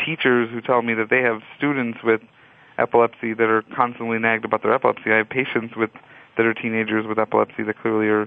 teachers 0.07 0.49
who 0.51 0.61
tell 0.61 0.81
me 0.81 0.95
that 0.95 1.11
they 1.11 1.21
have 1.23 1.41
students 1.59 1.99
with 2.05 2.21
epilepsy 2.79 3.35
that 3.35 3.51
are 3.51 3.63
constantly 3.75 4.19
nagged 4.19 4.45
about 4.45 4.63
their 4.63 4.73
epilepsy. 4.73 5.11
I 5.13 5.17
have 5.19 5.29
patients 5.29 5.75
with 5.77 5.91
that 6.37 6.47
are 6.47 6.55
teenagers 6.55 7.07
with 7.07 7.19
epilepsy 7.19 7.63
that 7.65 7.79
clearly 7.83 8.07
are 8.07 8.27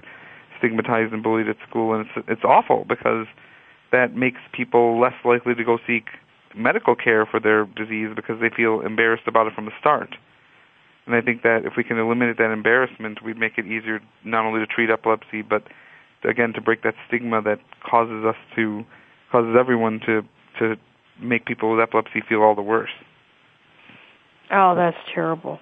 stigmatized 0.58 1.12
and 1.12 1.22
bullied 1.22 1.48
at 1.48 1.56
school, 1.68 1.94
and 1.94 2.06
it's 2.06 2.28
it's 2.28 2.44
awful 2.44 2.84
because 2.86 3.26
that 3.92 4.14
makes 4.14 4.38
people 4.52 5.00
less 5.00 5.14
likely 5.24 5.54
to 5.54 5.64
go 5.64 5.78
seek 5.86 6.04
medical 6.54 6.94
care 6.94 7.26
for 7.26 7.40
their 7.40 7.64
disease 7.64 8.10
because 8.14 8.40
they 8.40 8.50
feel 8.54 8.80
embarrassed 8.80 9.26
about 9.26 9.46
it 9.46 9.54
from 9.54 9.64
the 9.64 9.72
start. 9.80 10.16
And 11.06 11.14
I 11.14 11.20
think 11.20 11.42
that 11.42 11.64
if 11.64 11.74
we 11.76 11.84
can 11.84 11.98
eliminate 11.98 12.36
that 12.38 12.50
embarrassment, 12.50 13.22
we'd 13.22 13.38
make 13.38 13.58
it 13.58 13.66
easier 13.66 14.00
not 14.24 14.44
only 14.44 14.60
to 14.60 14.66
treat 14.66 14.90
epilepsy, 14.90 15.42
but 15.42 15.62
again 16.24 16.52
to 16.54 16.60
break 16.60 16.82
that 16.82 16.94
stigma 17.06 17.40
that 17.42 17.60
causes 17.88 18.24
us 18.24 18.36
to 18.56 18.84
causes 19.30 19.54
everyone 19.58 20.00
to 20.06 20.22
to 20.58 20.76
make 21.20 21.46
people 21.46 21.70
with 21.70 21.80
epilepsy 21.80 22.22
feel 22.28 22.42
all 22.42 22.54
the 22.54 22.62
worse. 22.62 22.90
Oh, 24.50 24.74
that's 24.74 24.96
terrible. 25.14 25.60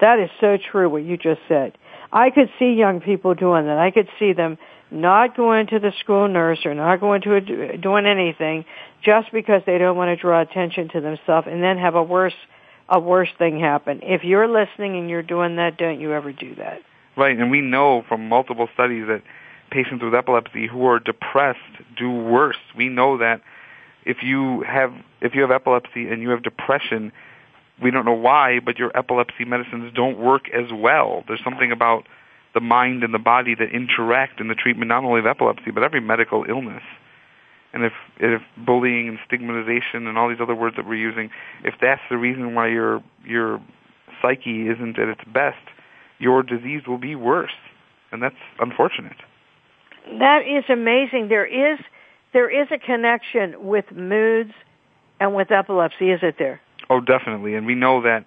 That 0.00 0.18
is 0.18 0.30
so 0.40 0.58
true 0.70 0.88
what 0.90 1.04
you 1.04 1.16
just 1.16 1.40
said. 1.48 1.76
I 2.12 2.30
could 2.30 2.50
see 2.58 2.72
young 2.72 3.00
people 3.00 3.34
doing 3.34 3.66
that. 3.66 3.78
I 3.78 3.90
could 3.90 4.08
see 4.18 4.32
them 4.32 4.58
not 4.90 5.36
going 5.36 5.66
to 5.68 5.78
the 5.78 5.92
school 6.00 6.28
nurse 6.28 6.60
or 6.64 6.74
not 6.74 7.00
going 7.00 7.22
to 7.22 7.36
a, 7.36 7.76
doing 7.76 8.06
anything 8.06 8.64
just 9.02 9.32
because 9.32 9.62
they 9.66 9.78
don't 9.78 9.96
want 9.96 10.08
to 10.08 10.20
draw 10.20 10.40
attention 10.40 10.88
to 10.90 11.00
themselves 11.00 11.48
and 11.50 11.62
then 11.62 11.78
have 11.78 11.94
a 11.94 12.02
worse 12.02 12.34
a 12.88 13.00
worse 13.00 13.28
thing 13.38 13.58
happen. 13.60 14.00
If 14.02 14.24
you're 14.24 14.48
listening 14.48 14.96
and 14.96 15.10
you're 15.10 15.22
doing 15.22 15.56
that, 15.56 15.76
don't 15.76 16.00
you 16.00 16.12
ever 16.12 16.32
do 16.32 16.54
that. 16.56 16.80
Right, 17.16 17.36
and 17.36 17.50
we 17.50 17.60
know 17.60 18.04
from 18.08 18.28
multiple 18.28 18.68
studies 18.74 19.06
that 19.08 19.22
patients 19.70 20.04
with 20.04 20.14
epilepsy 20.14 20.66
who 20.66 20.86
are 20.86 20.98
depressed 20.98 21.58
do 21.96 22.10
worse. 22.10 22.56
We 22.76 22.88
know 22.88 23.18
that 23.18 23.40
if 24.04 24.22
you 24.22 24.62
have 24.62 24.92
if 25.20 25.34
you 25.34 25.40
have 25.40 25.50
epilepsy 25.50 26.08
and 26.08 26.22
you 26.22 26.30
have 26.30 26.42
depression, 26.42 27.10
we 27.82 27.90
don't 27.90 28.04
know 28.04 28.12
why, 28.12 28.60
but 28.60 28.78
your 28.78 28.96
epilepsy 28.96 29.44
medicines 29.44 29.92
don't 29.94 30.18
work 30.18 30.48
as 30.50 30.70
well. 30.72 31.24
There's 31.26 31.42
something 31.42 31.72
about 31.72 32.06
the 32.54 32.60
mind 32.60 33.02
and 33.02 33.12
the 33.12 33.18
body 33.18 33.54
that 33.54 33.70
interact 33.70 34.40
in 34.40 34.48
the 34.48 34.54
treatment 34.54 34.88
not 34.88 35.04
only 35.04 35.20
of 35.20 35.26
epilepsy 35.26 35.70
but 35.72 35.82
every 35.82 36.00
medical 36.00 36.44
illness. 36.48 36.82
And 37.76 37.84
if 37.84 37.92
if 38.18 38.40
bullying 38.56 39.06
and 39.06 39.18
stigmatization 39.26 40.06
and 40.06 40.16
all 40.16 40.30
these 40.30 40.40
other 40.40 40.54
words 40.54 40.76
that 40.76 40.86
we're 40.86 40.94
using, 40.94 41.28
if 41.62 41.74
that's 41.78 42.00
the 42.08 42.16
reason 42.16 42.54
why 42.54 42.68
your 42.68 43.02
your 43.22 43.60
psyche 44.22 44.68
isn't 44.70 44.98
at 44.98 45.08
its 45.08 45.20
best, 45.30 45.60
your 46.18 46.42
disease 46.42 46.84
will 46.88 46.96
be 46.96 47.14
worse, 47.14 47.58
and 48.10 48.22
that's 48.22 48.40
unfortunate. 48.60 49.18
That 50.18 50.40
is 50.48 50.64
amazing. 50.70 51.28
There 51.28 51.44
is 51.44 51.78
there 52.32 52.48
is 52.48 52.66
a 52.72 52.78
connection 52.78 53.66
with 53.66 53.84
moods 53.92 54.52
and 55.20 55.34
with 55.34 55.50
epilepsy, 55.50 56.12
is 56.12 56.20
it 56.22 56.36
there? 56.38 56.62
Oh, 56.88 57.00
definitely. 57.00 57.56
And 57.56 57.66
we 57.66 57.74
know 57.74 58.00
that 58.00 58.24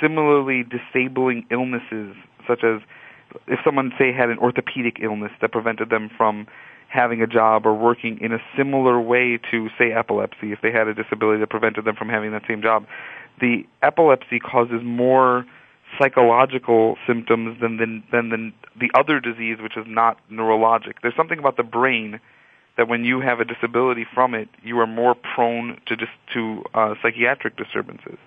similarly 0.00 0.62
disabling 0.62 1.44
illnesses, 1.50 2.14
such 2.46 2.62
as 2.62 2.82
if 3.48 3.58
someone, 3.64 3.90
say, 3.98 4.12
had 4.12 4.30
an 4.30 4.38
orthopedic 4.38 4.98
illness 5.02 5.32
that 5.40 5.50
prevented 5.50 5.90
them 5.90 6.08
from 6.16 6.46
having 6.96 7.20
a 7.22 7.26
job 7.26 7.66
or 7.66 7.74
working 7.74 8.18
in 8.20 8.32
a 8.32 8.38
similar 8.56 8.98
way 9.00 9.38
to, 9.50 9.68
say, 9.78 9.92
epilepsy, 9.92 10.52
if 10.52 10.60
they 10.62 10.72
had 10.72 10.88
a 10.88 10.94
disability 10.94 11.40
that 11.40 11.50
prevented 11.50 11.84
them 11.84 11.94
from 11.94 12.08
having 12.08 12.32
that 12.32 12.42
same 12.48 12.62
job, 12.62 12.86
the 13.40 13.66
epilepsy 13.82 14.40
causes 14.40 14.80
more 14.82 15.44
psychological 15.98 16.96
symptoms 17.06 17.60
than 17.60 17.76
the, 17.76 18.02
than 18.10 18.30
the, 18.30 18.52
the 18.80 18.90
other 18.98 19.20
disease, 19.20 19.58
which 19.60 19.76
is 19.76 19.84
not 19.86 20.18
neurologic. 20.32 20.94
There's 21.02 21.14
something 21.14 21.38
about 21.38 21.56
the 21.56 21.62
brain 21.62 22.18
that 22.76 22.88
when 22.88 23.04
you 23.04 23.20
have 23.20 23.40
a 23.40 23.44
disability 23.44 24.06
from 24.14 24.34
it, 24.34 24.48
you 24.62 24.78
are 24.80 24.86
more 24.86 25.14
prone 25.14 25.78
to 25.86 25.96
dis- 25.96 26.08
to 26.34 26.62
uh, 26.74 26.94
psychiatric 27.02 27.56
disturbances. 27.56 28.18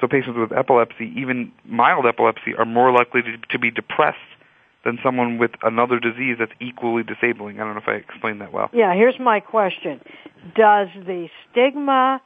So 0.00 0.08
patients 0.08 0.36
with 0.36 0.52
epilepsy, 0.52 1.12
even 1.16 1.52
mild 1.64 2.06
epilepsy, 2.06 2.54
are 2.58 2.64
more 2.64 2.90
likely 2.90 3.22
to, 3.22 3.36
to 3.50 3.58
be 3.58 3.70
depressed 3.70 4.18
than 4.84 4.98
someone 5.02 5.38
with 5.38 5.52
another 5.62 6.00
disease 6.00 6.36
that's 6.38 6.52
equally 6.60 7.02
disabling. 7.02 7.60
I 7.60 7.64
don't 7.64 7.74
know 7.74 7.80
if 7.80 7.88
I 7.88 7.92
explained 7.92 8.40
that 8.40 8.52
well. 8.52 8.68
Yeah, 8.72 8.94
here's 8.94 9.18
my 9.20 9.40
question. 9.40 10.00
Does 10.56 10.88
the 10.94 11.28
stigma 11.50 12.20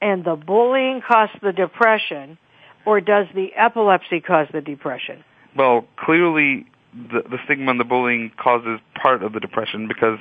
and 0.00 0.24
the 0.24 0.36
bullying 0.36 1.00
cause 1.06 1.30
the 1.42 1.52
depression, 1.52 2.36
or 2.84 3.00
does 3.00 3.26
the 3.34 3.48
epilepsy 3.56 4.20
cause 4.20 4.48
the 4.52 4.60
depression? 4.60 5.24
Well, 5.56 5.86
clearly 5.96 6.66
the, 6.94 7.22
the 7.28 7.38
stigma 7.44 7.70
and 7.70 7.80
the 7.80 7.84
bullying 7.84 8.32
causes 8.36 8.80
part 9.00 9.22
of 9.22 9.32
the 9.32 9.40
depression 9.40 9.88
because 9.88 10.18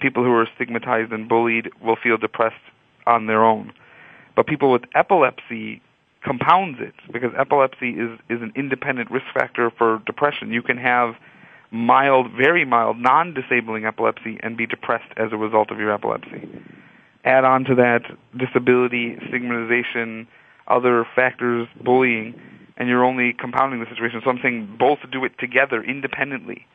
people 0.00 0.24
who 0.24 0.32
are 0.32 0.48
stigmatized 0.54 1.12
and 1.12 1.28
bullied 1.28 1.70
will 1.82 1.96
feel 2.02 2.16
depressed 2.16 2.54
on 3.06 3.26
their 3.26 3.44
own. 3.44 3.72
But 4.36 4.46
people 4.46 4.72
with 4.72 4.82
epilepsy 4.94 5.82
compounds 6.24 6.78
it 6.80 6.94
because 7.12 7.30
epilepsy 7.38 7.90
is, 7.90 8.18
is 8.30 8.40
an 8.40 8.52
independent 8.56 9.10
risk 9.10 9.26
factor 9.34 9.70
for 9.76 10.02
depression. 10.06 10.50
You 10.50 10.62
can 10.62 10.78
have 10.78 11.14
mild, 11.74 12.30
very 12.30 12.64
mild, 12.64 12.98
non-disabling 12.98 13.84
epilepsy 13.84 14.38
and 14.40 14.56
be 14.56 14.66
depressed 14.66 15.12
as 15.16 15.32
a 15.32 15.36
result 15.36 15.72
of 15.72 15.78
your 15.78 15.92
epilepsy. 15.92 16.48
Add 17.24 17.44
on 17.44 17.64
to 17.64 17.74
that 17.74 18.02
disability, 18.38 19.16
stigmatization, 19.28 20.28
other 20.68 21.04
factors, 21.16 21.66
bullying, 21.82 22.40
and 22.76 22.88
you're 22.88 23.04
only 23.04 23.32
compounding 23.32 23.80
the 23.80 23.86
situation. 23.86 24.20
So 24.24 24.30
I'm 24.30 24.38
saying 24.40 24.76
both 24.78 24.98
do 25.10 25.24
it 25.24 25.32
together 25.38 25.82
independently. 25.82 26.66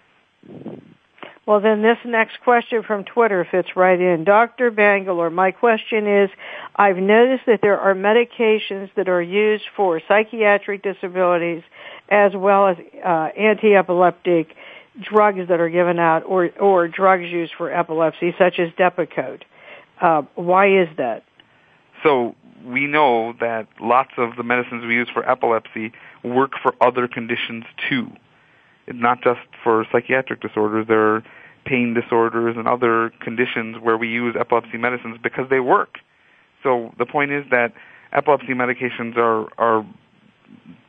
Well, 1.46 1.62
then 1.62 1.82
this 1.82 1.98
next 2.06 2.42
question 2.44 2.84
from 2.84 3.06
Twitter 3.06 3.48
fits 3.50 3.70
right 3.76 4.00
in. 4.00 4.24
Dr. 4.24 4.70
Bangalore, 4.70 5.30
my 5.30 5.52
question 5.52 6.06
is, 6.08 6.30
I've 6.76 6.98
noticed 6.98 7.46
that 7.48 7.62
there 7.62 7.80
are 7.80 7.96
medications 7.96 8.90
that 8.96 9.10
are 9.10 9.22
used 9.22 9.64
for 9.76 10.02
psychiatric 10.08 10.84
disabilities 10.84 11.64
as 12.10 12.34
well 12.36 12.68
as 12.68 12.78
uh, 13.04 13.30
anti-epileptic 13.36 14.56
drugs 15.02 15.48
that 15.48 15.60
are 15.60 15.70
given 15.70 16.00
out 16.00 16.24
or 16.26 16.50
or 16.60 16.88
drugs 16.88 17.26
used 17.26 17.54
for 17.58 17.72
epilepsy, 17.72 18.34
such 18.38 18.60
as 18.60 18.70
Depakote. 18.72 19.44
Uh, 20.02 20.24
why 20.36 20.68
is 20.68 20.88
that? 20.98 21.24
So 22.04 22.36
we 22.66 22.88
know 22.88 23.34
that 23.40 23.68
lots 23.80 24.12
of 24.18 24.36
the 24.36 24.44
medicines 24.44 24.86
we 24.86 24.96
use 24.96 25.10
for 25.14 25.30
epilepsy 25.30 25.92
work 26.24 26.52
for 26.62 26.74
other 26.82 27.08
conditions 27.08 27.66
too. 27.90 28.10
Not 28.88 29.22
just 29.22 29.42
for 29.64 29.86
psychiatric 29.92 30.42
disorders. 30.42 30.88
There 30.88 31.16
are 31.16 31.24
pain 31.66 31.94
disorders 31.94 32.56
and 32.58 32.68
other 32.68 33.12
conditions 33.20 33.78
where 33.82 33.98
we 33.98 34.08
use 34.08 34.36
epilepsy 34.40 34.78
medicines 34.78 35.18
because 35.22 35.50
they 35.50 35.60
work. 35.60 36.00
So 36.64 36.94
the 36.98 37.06
point 37.06 37.32
is 37.32 37.46
that 37.52 37.74
epilepsy 38.12 38.54
medications 38.54 39.18
are 39.18 39.48
are 39.58 39.86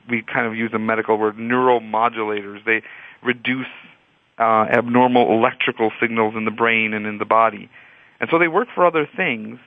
we 0.08 0.22
kind 0.22 0.46
of 0.46 0.56
use 0.56 0.72
a 0.72 0.78
medical 0.78 1.16
word 1.18 1.36
neuromodulators. 1.36 2.64
They 2.64 2.82
reduce 3.22 3.66
uh, 4.40 4.66
abnormal 4.72 5.32
electrical 5.32 5.92
signals 6.00 6.34
in 6.36 6.44
the 6.46 6.50
brain 6.50 6.94
and 6.94 7.06
in 7.06 7.18
the 7.18 7.24
body, 7.24 7.68
and 8.18 8.28
so 8.30 8.38
they 8.38 8.48
work 8.48 8.68
for 8.74 8.84
other 8.84 9.06
things. 9.16 9.58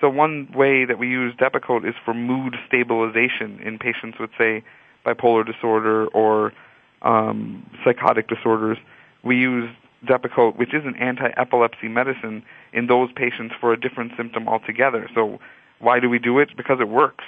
So 0.00 0.08
one 0.08 0.48
way 0.54 0.84
that 0.84 0.98
we 0.98 1.08
use 1.08 1.34
Depakote 1.34 1.88
is 1.88 1.94
for 2.04 2.14
mood 2.14 2.54
stabilization 2.68 3.58
in 3.64 3.78
patients 3.78 4.18
with, 4.20 4.30
say, 4.38 4.62
bipolar 5.04 5.44
disorder 5.44 6.06
or 6.08 6.52
um, 7.02 7.68
psychotic 7.84 8.28
disorders. 8.28 8.78
We 9.24 9.36
use 9.36 9.68
Depakote, 10.06 10.56
which 10.56 10.72
is 10.72 10.84
an 10.84 10.94
anti-epilepsy 10.96 11.88
medicine, 11.88 12.44
in 12.72 12.86
those 12.86 13.10
patients 13.16 13.54
for 13.60 13.72
a 13.72 13.80
different 13.80 14.12
symptom 14.16 14.46
altogether. 14.48 15.10
So 15.14 15.40
why 15.80 15.98
do 15.98 16.08
we 16.08 16.20
do 16.20 16.38
it? 16.38 16.50
Because 16.56 16.78
it 16.80 16.88
works. 16.88 17.24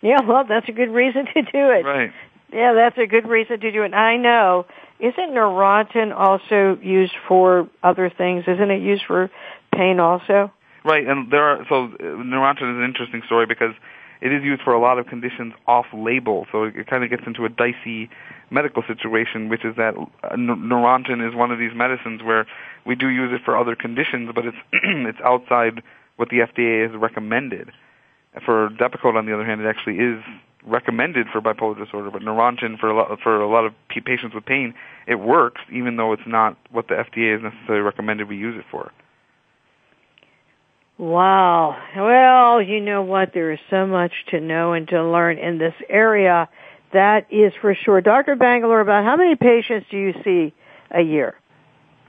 Yeah, 0.00 0.20
well, 0.26 0.44
that's 0.48 0.68
a 0.68 0.72
good 0.72 0.90
reason 0.90 1.26
to 1.34 1.42
do 1.42 1.48
it. 1.52 1.84
Right. 1.84 2.12
Yeah, 2.52 2.74
that's 2.74 2.98
a 2.98 3.06
good 3.06 3.26
reason 3.26 3.60
to 3.60 3.72
do 3.72 3.82
it. 3.82 3.94
I 3.94 4.16
know. 4.16 4.66
Isn't 5.00 5.30
Neurontin 5.30 6.14
also 6.14 6.78
used 6.82 7.14
for 7.26 7.68
other 7.82 8.10
things? 8.10 8.44
Isn't 8.46 8.70
it 8.70 8.82
used 8.82 9.04
for 9.06 9.30
pain 9.74 9.98
also? 9.98 10.52
Right, 10.84 11.06
and 11.06 11.30
there 11.30 11.44
are 11.44 11.64
so 11.68 11.84
uh, 11.84 12.02
Neurontin 12.02 12.70
is 12.70 12.78
an 12.78 12.84
interesting 12.84 13.22
story 13.26 13.46
because 13.46 13.74
it 14.20 14.32
is 14.32 14.42
used 14.42 14.62
for 14.62 14.72
a 14.72 14.80
lot 14.80 14.98
of 14.98 15.06
conditions 15.06 15.54
off 15.66 15.86
label. 15.92 16.46
So 16.52 16.64
it, 16.64 16.76
it 16.76 16.86
kind 16.86 17.02
of 17.02 17.10
gets 17.10 17.22
into 17.26 17.44
a 17.44 17.48
dicey 17.48 18.10
medical 18.50 18.82
situation, 18.86 19.48
which 19.48 19.64
is 19.64 19.74
that 19.76 19.94
uh, 19.96 20.36
Neurontin 20.36 21.26
is 21.26 21.34
one 21.34 21.50
of 21.50 21.58
these 21.58 21.72
medicines 21.74 22.22
where 22.22 22.46
we 22.84 22.94
do 22.94 23.08
use 23.08 23.32
it 23.32 23.40
for 23.44 23.56
other 23.56 23.74
conditions, 23.74 24.30
but 24.34 24.44
it's 24.44 24.56
it's 24.72 25.20
outside 25.24 25.82
what 26.16 26.28
the 26.28 26.38
FDA 26.38 26.88
has 26.88 27.00
recommended. 27.00 27.70
For 28.44 28.70
Depakote, 28.70 29.16
on 29.16 29.26
the 29.26 29.34
other 29.34 29.44
hand, 29.44 29.60
it 29.60 29.66
actually 29.66 29.96
is 29.96 30.22
recommended 30.66 31.26
for 31.32 31.40
bipolar 31.40 31.76
disorder, 31.76 32.10
but 32.10 32.22
Neurontin 32.22 32.78
for 32.78 32.88
a 32.88 32.96
lot 32.96 33.18
for 33.22 33.40
a 33.40 33.48
lot 33.48 33.64
of 33.64 33.72
patients 34.04 34.34
with 34.34 34.44
pain, 34.44 34.74
it 35.06 35.16
works 35.16 35.60
even 35.72 35.96
though 35.96 36.12
it's 36.12 36.26
not 36.26 36.56
what 36.70 36.88
the 36.88 36.94
FDA 36.94 37.32
has 37.32 37.42
necessarily 37.42 37.82
recommended 37.82 38.28
we 38.28 38.36
use 38.36 38.56
it 38.58 38.64
for. 38.70 38.92
Wow. 40.98 41.76
Well, 41.96 42.62
you 42.62 42.80
know 42.80 43.02
what? 43.02 43.32
There 43.34 43.50
is 43.50 43.58
so 43.70 43.86
much 43.86 44.12
to 44.28 44.40
know 44.40 44.72
and 44.72 44.86
to 44.88 45.02
learn 45.02 45.38
in 45.38 45.58
this 45.58 45.74
area. 45.88 46.48
That 46.92 47.26
is 47.32 47.52
for 47.60 47.74
sure. 47.74 48.00
Dr. 48.00 48.36
Bangalore, 48.36 48.80
about 48.80 49.04
how 49.04 49.16
many 49.16 49.34
patients 49.34 49.86
do 49.90 49.96
you 49.96 50.12
see 50.22 50.54
a 50.90 51.00
year? 51.00 51.34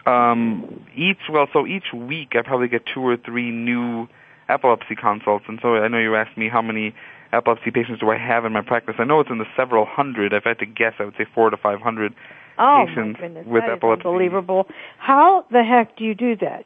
Um, 0.06 0.86
each, 0.96 1.18
well, 1.32 1.48
so 1.54 1.66
each 1.66 1.94
week 1.94 2.34
I 2.36 2.42
probably 2.42 2.68
get 2.68 2.84
two 2.94 3.02
or 3.02 3.16
three 3.16 3.52
new 3.52 4.08
epilepsy 4.50 4.96
consults. 4.96 5.46
And 5.48 5.60
so 5.62 5.76
I 5.76 5.88
know 5.88 6.00
you 6.00 6.16
asked 6.16 6.38
me 6.38 6.50
how 6.50 6.62
many 6.62 6.94
epilepsy 7.32 7.72
patients 7.72 8.00
do 8.00 8.10
I 8.10 8.18
have 8.18 8.46
in 8.46 8.54
my 8.54 8.62
practice. 8.62 8.96
I 9.00 9.04
know 9.04 9.20
it's 9.20 9.30
in 9.30 9.40
the 9.40 9.48
several 9.56 9.86
hundred. 9.86 10.34
If 10.34 10.44
I 10.46 10.50
had 10.50 10.60
to 10.60 10.66
guess, 10.66 10.94
I 11.00 11.06
would 11.06 11.16
say 11.18 11.26
four 11.34 11.50
to 11.50 11.58
five 11.58 11.82
hundred 11.82 12.14
oh, 12.60 12.86
patients 12.88 13.20
my 13.20 13.28
goodness. 13.28 13.48
with 13.48 13.64
epilepsy. 13.64 14.08
unbelievable. 14.08 14.68
How 14.98 15.46
the 15.52 15.64
heck 15.64 15.98
do 15.98 16.04
you 16.04 16.16
do 16.16 16.36
that? 16.38 16.66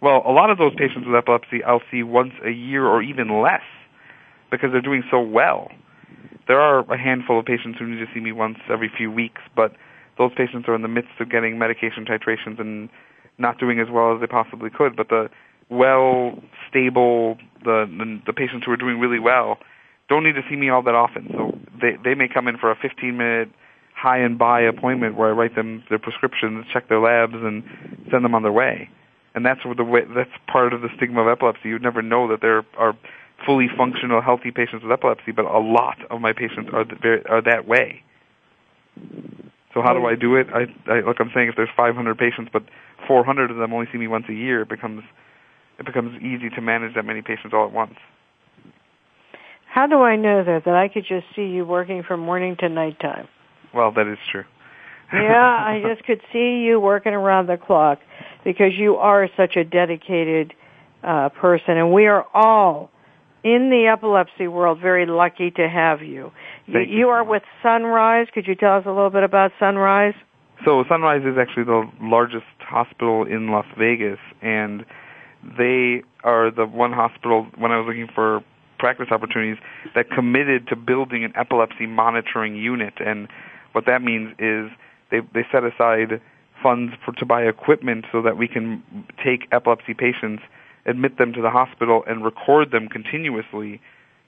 Well, 0.00 0.22
a 0.24 0.30
lot 0.30 0.50
of 0.50 0.58
those 0.58 0.74
patients 0.76 1.06
with 1.06 1.16
epilepsy 1.16 1.64
I'll 1.64 1.82
see 1.90 2.02
once 2.02 2.32
a 2.44 2.50
year 2.50 2.86
or 2.86 3.02
even 3.02 3.42
less 3.42 3.62
because 4.50 4.70
they're 4.72 4.80
doing 4.80 5.02
so 5.10 5.20
well. 5.20 5.70
There 6.46 6.60
are 6.60 6.80
a 6.90 6.96
handful 6.96 7.38
of 7.38 7.44
patients 7.44 7.78
who 7.78 7.86
need 7.86 7.98
to 7.98 8.06
see 8.14 8.20
me 8.20 8.32
once 8.32 8.58
every 8.70 8.90
few 8.96 9.10
weeks, 9.10 9.42
but 9.54 9.72
those 10.16 10.32
patients 10.36 10.68
are 10.68 10.74
in 10.74 10.82
the 10.82 10.88
midst 10.88 11.20
of 11.20 11.30
getting 11.30 11.58
medication 11.58 12.04
titrations 12.06 12.58
and 12.58 12.88
not 13.36 13.58
doing 13.58 13.80
as 13.80 13.88
well 13.90 14.14
as 14.14 14.20
they 14.20 14.26
possibly 14.26 14.70
could. 14.70 14.96
But 14.96 15.08
the 15.08 15.28
well, 15.70 16.38
stable, 16.68 17.38
the, 17.64 17.86
the 17.88 18.20
the 18.26 18.32
patients 18.32 18.64
who 18.64 18.72
are 18.72 18.76
doing 18.76 18.98
really 18.98 19.20
well 19.20 19.58
don't 20.08 20.24
need 20.24 20.34
to 20.34 20.42
see 20.48 20.56
me 20.56 20.70
all 20.70 20.82
that 20.82 20.94
often. 20.94 21.28
So 21.32 21.58
they 21.80 21.96
they 22.02 22.14
may 22.14 22.28
come 22.28 22.48
in 22.48 22.56
for 22.58 22.70
a 22.70 22.76
15 22.76 23.16
minute 23.16 23.50
hi 23.94 24.18
and 24.18 24.38
bye 24.38 24.60
appointment 24.60 25.16
where 25.16 25.28
I 25.28 25.32
write 25.32 25.56
them 25.56 25.82
their 25.90 25.98
prescriptions, 25.98 26.66
check 26.72 26.88
their 26.88 27.00
labs, 27.00 27.34
and 27.34 27.64
send 28.10 28.24
them 28.24 28.34
on 28.34 28.42
their 28.42 28.52
way 28.52 28.88
and 29.38 29.46
that's 29.46 29.64
where 29.64 29.74
the 29.74 29.84
way 29.84 30.00
that's 30.16 30.34
part 30.50 30.72
of 30.72 30.82
the 30.82 30.88
stigma 30.96 31.22
of 31.22 31.28
epilepsy. 31.28 31.68
You'd 31.68 31.80
never 31.80 32.02
know 32.02 32.26
that 32.28 32.40
there 32.40 32.64
are 32.76 32.98
fully 33.46 33.68
functional, 33.76 34.20
healthy 34.20 34.50
patients 34.50 34.82
with 34.82 34.90
epilepsy, 34.90 35.30
but 35.30 35.44
a 35.44 35.60
lot 35.60 35.98
of 36.10 36.20
my 36.20 36.32
patients 36.32 36.70
are 36.72 36.84
the, 36.84 37.22
are 37.30 37.40
that 37.42 37.68
way. 37.68 38.02
So 39.72 39.80
how 39.80 39.94
do 39.94 40.06
I 40.06 40.16
do 40.16 40.34
it? 40.34 40.48
I, 40.52 40.66
I 40.90 41.00
like 41.06 41.20
I'm 41.20 41.30
saying 41.32 41.48
if 41.50 41.54
there's 41.56 41.68
500 41.76 42.18
patients, 42.18 42.50
but 42.52 42.64
400 43.06 43.52
of 43.52 43.58
them 43.58 43.72
only 43.72 43.86
see 43.92 43.98
me 43.98 44.08
once 44.08 44.24
a 44.28 44.32
year, 44.32 44.62
it 44.62 44.68
becomes 44.68 45.04
it 45.78 45.86
becomes 45.86 46.20
easy 46.20 46.50
to 46.50 46.60
manage 46.60 46.94
that 46.94 47.04
many 47.04 47.22
patients 47.22 47.52
all 47.52 47.66
at 47.66 47.72
once. 47.72 47.94
How 49.72 49.86
do 49.86 50.02
I 50.02 50.16
know 50.16 50.42
that 50.44 50.64
that 50.64 50.74
I 50.74 50.88
could 50.88 51.04
just 51.08 51.26
see 51.36 51.46
you 51.46 51.64
working 51.64 52.02
from 52.02 52.20
morning 52.20 52.56
to 52.60 52.68
nighttime? 52.68 53.28
Well, 53.72 53.92
that 53.92 54.10
is 54.10 54.18
true. 54.32 54.44
yeah, 55.12 55.20
I 55.20 55.82
just 55.94 56.04
could 56.04 56.20
see 56.32 56.64
you 56.66 56.80
working 56.80 57.12
around 57.12 57.46
the 57.46 57.56
clock 57.56 58.00
because 58.44 58.72
you 58.76 58.96
are 58.96 59.28
such 59.36 59.56
a 59.56 59.64
dedicated 59.64 60.54
uh, 61.02 61.28
person, 61.28 61.76
and 61.76 61.92
we 61.92 62.06
are 62.06 62.26
all 62.34 62.90
in 63.44 63.70
the 63.70 63.86
epilepsy 63.86 64.48
world 64.48 64.80
very 64.80 65.06
lucky 65.06 65.50
to 65.52 65.68
have 65.68 66.02
you. 66.02 66.32
You, 66.66 66.80
you 66.80 67.08
are 67.08 67.22
with 67.22 67.42
Sunrise. 67.62 68.26
Could 68.34 68.46
you 68.46 68.54
tell 68.54 68.76
us 68.76 68.84
a 68.84 68.90
little 68.90 69.10
bit 69.10 69.22
about 69.22 69.52
Sunrise? 69.60 70.14
So 70.64 70.82
Sunrise 70.88 71.22
is 71.22 71.38
actually 71.38 71.64
the 71.64 71.88
largest 72.00 72.46
hospital 72.58 73.24
in 73.24 73.50
Las 73.50 73.66
Vegas, 73.78 74.18
and 74.42 74.84
they 75.56 76.02
are 76.24 76.50
the 76.50 76.66
one 76.66 76.92
hospital 76.92 77.46
when 77.56 77.72
I 77.72 77.78
was 77.78 77.86
looking 77.86 78.08
for 78.12 78.42
practice 78.78 79.08
opportunities 79.10 79.58
that 79.94 80.10
committed 80.10 80.68
to 80.68 80.76
building 80.76 81.24
an 81.24 81.32
epilepsy 81.36 81.86
monitoring 81.86 82.56
unit. 82.56 82.94
And 83.04 83.28
what 83.72 83.86
that 83.86 84.02
means 84.02 84.34
is 84.38 84.70
they 85.10 85.20
they 85.34 85.46
set 85.50 85.64
aside 85.64 86.20
funds 86.62 86.94
for 87.04 87.12
to 87.12 87.24
buy 87.24 87.42
equipment 87.42 88.04
so 88.10 88.22
that 88.22 88.36
we 88.36 88.48
can 88.48 88.82
take 89.22 89.46
epilepsy 89.52 89.94
patients, 89.94 90.42
admit 90.86 91.18
them 91.18 91.32
to 91.32 91.42
the 91.42 91.50
hospital, 91.50 92.02
and 92.06 92.24
record 92.24 92.70
them 92.70 92.88
continuously 92.88 93.80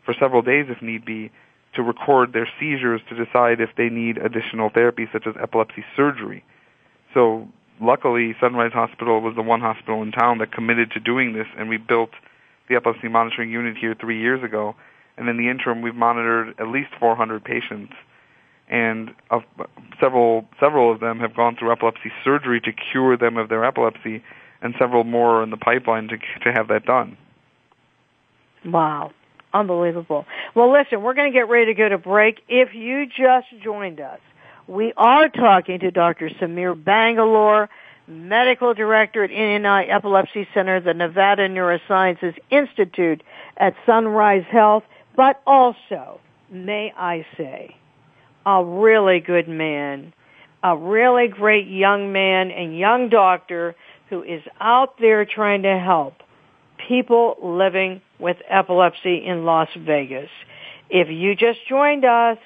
for 0.04 0.14
several 0.18 0.42
days 0.42 0.66
if 0.68 0.80
need 0.82 1.04
be 1.04 1.30
to 1.74 1.82
record 1.82 2.32
their 2.32 2.48
seizures 2.58 3.00
to 3.08 3.24
decide 3.24 3.60
if 3.60 3.70
they 3.76 3.88
need 3.88 4.18
additional 4.18 4.70
therapy 4.70 5.08
such 5.12 5.26
as 5.26 5.34
epilepsy 5.40 5.84
surgery. 5.96 6.44
So 7.14 7.48
luckily 7.80 8.34
Sunrise 8.40 8.72
Hospital 8.72 9.20
was 9.20 9.34
the 9.36 9.42
one 9.42 9.60
hospital 9.60 10.02
in 10.02 10.12
town 10.12 10.38
that 10.38 10.52
committed 10.52 10.90
to 10.92 11.00
doing 11.00 11.32
this 11.32 11.46
and 11.58 11.68
we 11.68 11.76
built 11.76 12.10
the 12.68 12.76
epilepsy 12.76 13.08
monitoring 13.08 13.50
unit 13.50 13.76
here 13.76 13.94
3 13.98 14.20
years 14.20 14.42
ago 14.44 14.74
and 15.16 15.28
in 15.28 15.36
the 15.36 15.48
interim 15.48 15.82
we've 15.82 15.94
monitored 15.94 16.54
at 16.60 16.68
least 16.68 16.90
400 16.98 17.42
patients 17.44 17.92
and 18.70 19.10
uh, 19.30 19.40
several 20.00 20.46
several 20.60 20.92
of 20.92 21.00
them 21.00 21.18
have 21.18 21.34
gone 21.34 21.56
through 21.58 21.72
epilepsy 21.72 22.12
surgery 22.24 22.60
to 22.60 22.70
cure 22.72 23.16
them 23.16 23.36
of 23.36 23.48
their 23.48 23.64
epilepsy, 23.64 24.22
and 24.62 24.74
several 24.78 25.04
more 25.04 25.40
are 25.40 25.42
in 25.42 25.50
the 25.50 25.56
pipeline 25.56 26.08
to 26.08 26.16
to 26.16 26.52
have 26.54 26.68
that 26.68 26.84
done. 26.84 27.18
Wow. 28.64 29.10
Unbelievable. 29.52 30.26
Well, 30.54 30.72
listen, 30.72 31.02
we're 31.02 31.14
going 31.14 31.32
to 31.32 31.36
get 31.36 31.48
ready 31.48 31.66
to 31.66 31.74
go 31.74 31.88
to 31.88 31.98
break. 31.98 32.36
If 32.48 32.68
you 32.72 33.06
just 33.06 33.48
joined 33.64 33.98
us, 33.98 34.20
we 34.70 34.92
are 34.96 35.28
talking 35.28 35.80
to 35.80 35.90
Dr. 35.90 36.30
Samir 36.40 36.76
Bangalore, 36.82 37.68
Medical 38.06 38.72
Director 38.72 39.24
at 39.24 39.30
NNI 39.30 39.92
Epilepsy 39.92 40.46
Center, 40.54 40.80
the 40.80 40.94
Nevada 40.94 41.48
Neurosciences 41.48 42.38
Institute 42.50 43.22
at 43.56 43.74
Sunrise 43.84 44.44
Health, 44.48 44.84
but 45.16 45.42
also, 45.44 46.20
may 46.50 46.92
I 46.96 47.26
say, 47.36 47.76
a 48.46 48.64
really 48.64 49.18
good 49.18 49.48
man, 49.48 50.12
a 50.62 50.76
really 50.76 51.26
great 51.26 51.66
young 51.66 52.12
man 52.12 52.52
and 52.52 52.78
young 52.78 53.08
doctor 53.08 53.74
who 54.08 54.22
is 54.22 54.42
out 54.60 55.00
there 55.00 55.24
trying 55.24 55.62
to 55.62 55.78
help 55.78 56.14
people 56.86 57.36
living 57.42 58.02
with 58.20 58.36
epilepsy 58.48 59.24
in 59.26 59.44
Las 59.44 59.68
Vegas. 59.76 60.30
If 60.88 61.08
you 61.10 61.34
just 61.34 61.58
joined 61.68 62.04
us, 62.04 62.38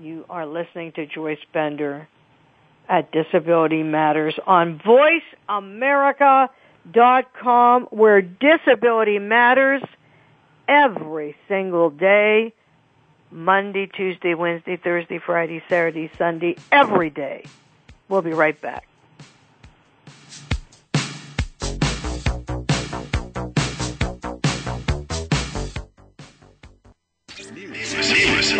you 0.00 0.24
are 0.28 0.46
listening 0.46 0.92
to 0.92 1.06
Joyce 1.06 1.38
Bender 1.52 2.08
at 2.88 3.12
Disability 3.12 3.82
Matters 3.82 4.34
on 4.46 4.80
VoiceAmerica.com 5.48 7.84
where 7.90 8.22
disability 8.22 9.18
matters 9.18 9.82
every 10.68 11.36
single 11.48 11.90
day. 11.90 12.52
Monday, 13.30 13.86
Tuesday, 13.86 14.34
Wednesday, 14.34 14.76
Thursday, 14.76 15.18
Friday, 15.18 15.62
Saturday, 15.68 16.10
Sunday, 16.18 16.56
every 16.70 17.08
day. 17.08 17.44
We'll 18.08 18.22
be 18.22 18.34
right 18.34 18.60
back. 18.60 18.86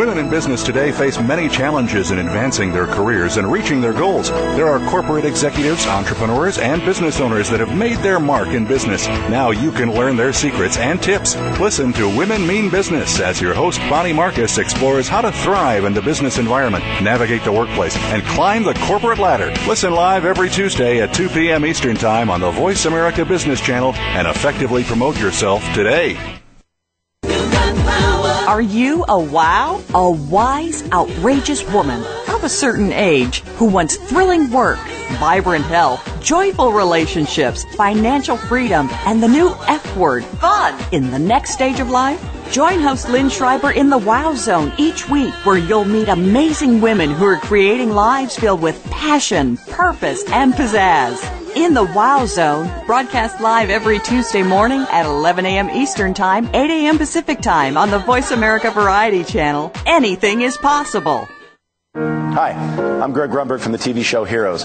Women 0.00 0.16
in 0.16 0.30
business 0.30 0.62
today 0.62 0.92
face 0.92 1.20
many 1.20 1.46
challenges 1.46 2.10
in 2.10 2.18
advancing 2.18 2.72
their 2.72 2.86
careers 2.86 3.36
and 3.36 3.52
reaching 3.52 3.82
their 3.82 3.92
goals. 3.92 4.30
There 4.30 4.66
are 4.66 4.80
corporate 4.88 5.26
executives, 5.26 5.86
entrepreneurs, 5.86 6.56
and 6.56 6.82
business 6.86 7.20
owners 7.20 7.50
that 7.50 7.60
have 7.60 7.76
made 7.76 7.98
their 7.98 8.18
mark 8.18 8.48
in 8.48 8.64
business. 8.64 9.06
Now 9.08 9.50
you 9.50 9.70
can 9.70 9.92
learn 9.92 10.16
their 10.16 10.32
secrets 10.32 10.78
and 10.78 11.02
tips. 11.02 11.36
Listen 11.60 11.92
to 11.92 12.16
Women 12.16 12.46
Mean 12.46 12.70
Business 12.70 13.20
as 13.20 13.42
your 13.42 13.52
host, 13.52 13.78
Bonnie 13.90 14.14
Marcus, 14.14 14.56
explores 14.56 15.06
how 15.06 15.20
to 15.20 15.32
thrive 15.32 15.84
in 15.84 15.92
the 15.92 16.00
business 16.00 16.38
environment, 16.38 16.82
navigate 17.02 17.44
the 17.44 17.52
workplace, 17.52 17.94
and 17.94 18.22
climb 18.22 18.62
the 18.62 18.72
corporate 18.86 19.18
ladder. 19.18 19.52
Listen 19.68 19.92
live 19.92 20.24
every 20.24 20.48
Tuesday 20.48 21.02
at 21.02 21.12
2 21.12 21.28
p.m. 21.28 21.66
Eastern 21.66 21.96
Time 21.96 22.30
on 22.30 22.40
the 22.40 22.50
Voice 22.50 22.86
America 22.86 23.22
Business 23.26 23.60
Channel 23.60 23.92
and 23.92 24.26
effectively 24.26 24.82
promote 24.82 25.20
yourself 25.20 25.62
today. 25.74 26.39
Are 28.50 28.60
you 28.60 29.04
a 29.06 29.16
wow? 29.16 29.80
A 29.94 30.10
wise, 30.10 30.82
outrageous 30.90 31.64
woman 31.70 32.02
of 32.34 32.42
a 32.42 32.48
certain 32.48 32.92
age 32.92 33.42
who 33.58 33.66
wants 33.66 33.94
thrilling 33.94 34.50
work, 34.50 34.80
vibrant 35.20 35.64
health, 35.66 36.02
joyful 36.20 36.72
relationships, 36.72 37.64
financial 37.76 38.36
freedom, 38.36 38.88
and 39.06 39.22
the 39.22 39.28
new 39.28 39.54
F 39.68 39.96
word, 39.96 40.24
fun, 40.24 40.76
in 40.90 41.12
the 41.12 41.18
next 41.20 41.52
stage 41.52 41.78
of 41.78 41.90
life? 41.90 42.20
Join 42.50 42.80
host 42.80 43.08
Lynn 43.08 43.28
Schreiber 43.28 43.70
in 43.70 43.88
the 43.88 43.98
Wow 43.98 44.34
Zone 44.34 44.72
each 44.78 45.08
week 45.08 45.32
where 45.46 45.56
you'll 45.56 45.84
meet 45.84 46.08
amazing 46.08 46.80
women 46.80 47.12
who 47.12 47.26
are 47.26 47.38
creating 47.38 47.90
lives 47.90 48.36
filled 48.36 48.62
with 48.62 48.84
passion, 48.90 49.58
purpose, 49.68 50.24
and 50.32 50.54
pizzazz. 50.54 51.39
In 51.56 51.74
the 51.74 51.82
Wow 51.82 52.26
Zone, 52.26 52.70
broadcast 52.86 53.40
live 53.40 53.70
every 53.70 53.98
Tuesday 53.98 54.44
morning 54.44 54.82
at 54.90 55.04
11 55.04 55.44
a.m. 55.44 55.68
Eastern 55.68 56.14
Time, 56.14 56.48
8 56.54 56.70
a.m. 56.70 56.96
Pacific 56.96 57.40
Time 57.40 57.76
on 57.76 57.90
the 57.90 57.98
Voice 57.98 58.30
America 58.30 58.70
Variety 58.70 59.24
Channel. 59.24 59.72
Anything 59.84 60.42
is 60.42 60.56
possible. 60.56 61.26
Hi, 61.96 62.52
I'm 63.02 63.12
Greg 63.12 63.30
Grunberg 63.30 63.60
from 63.60 63.72
the 63.72 63.78
TV 63.78 64.04
show 64.04 64.22
Heroes. 64.22 64.64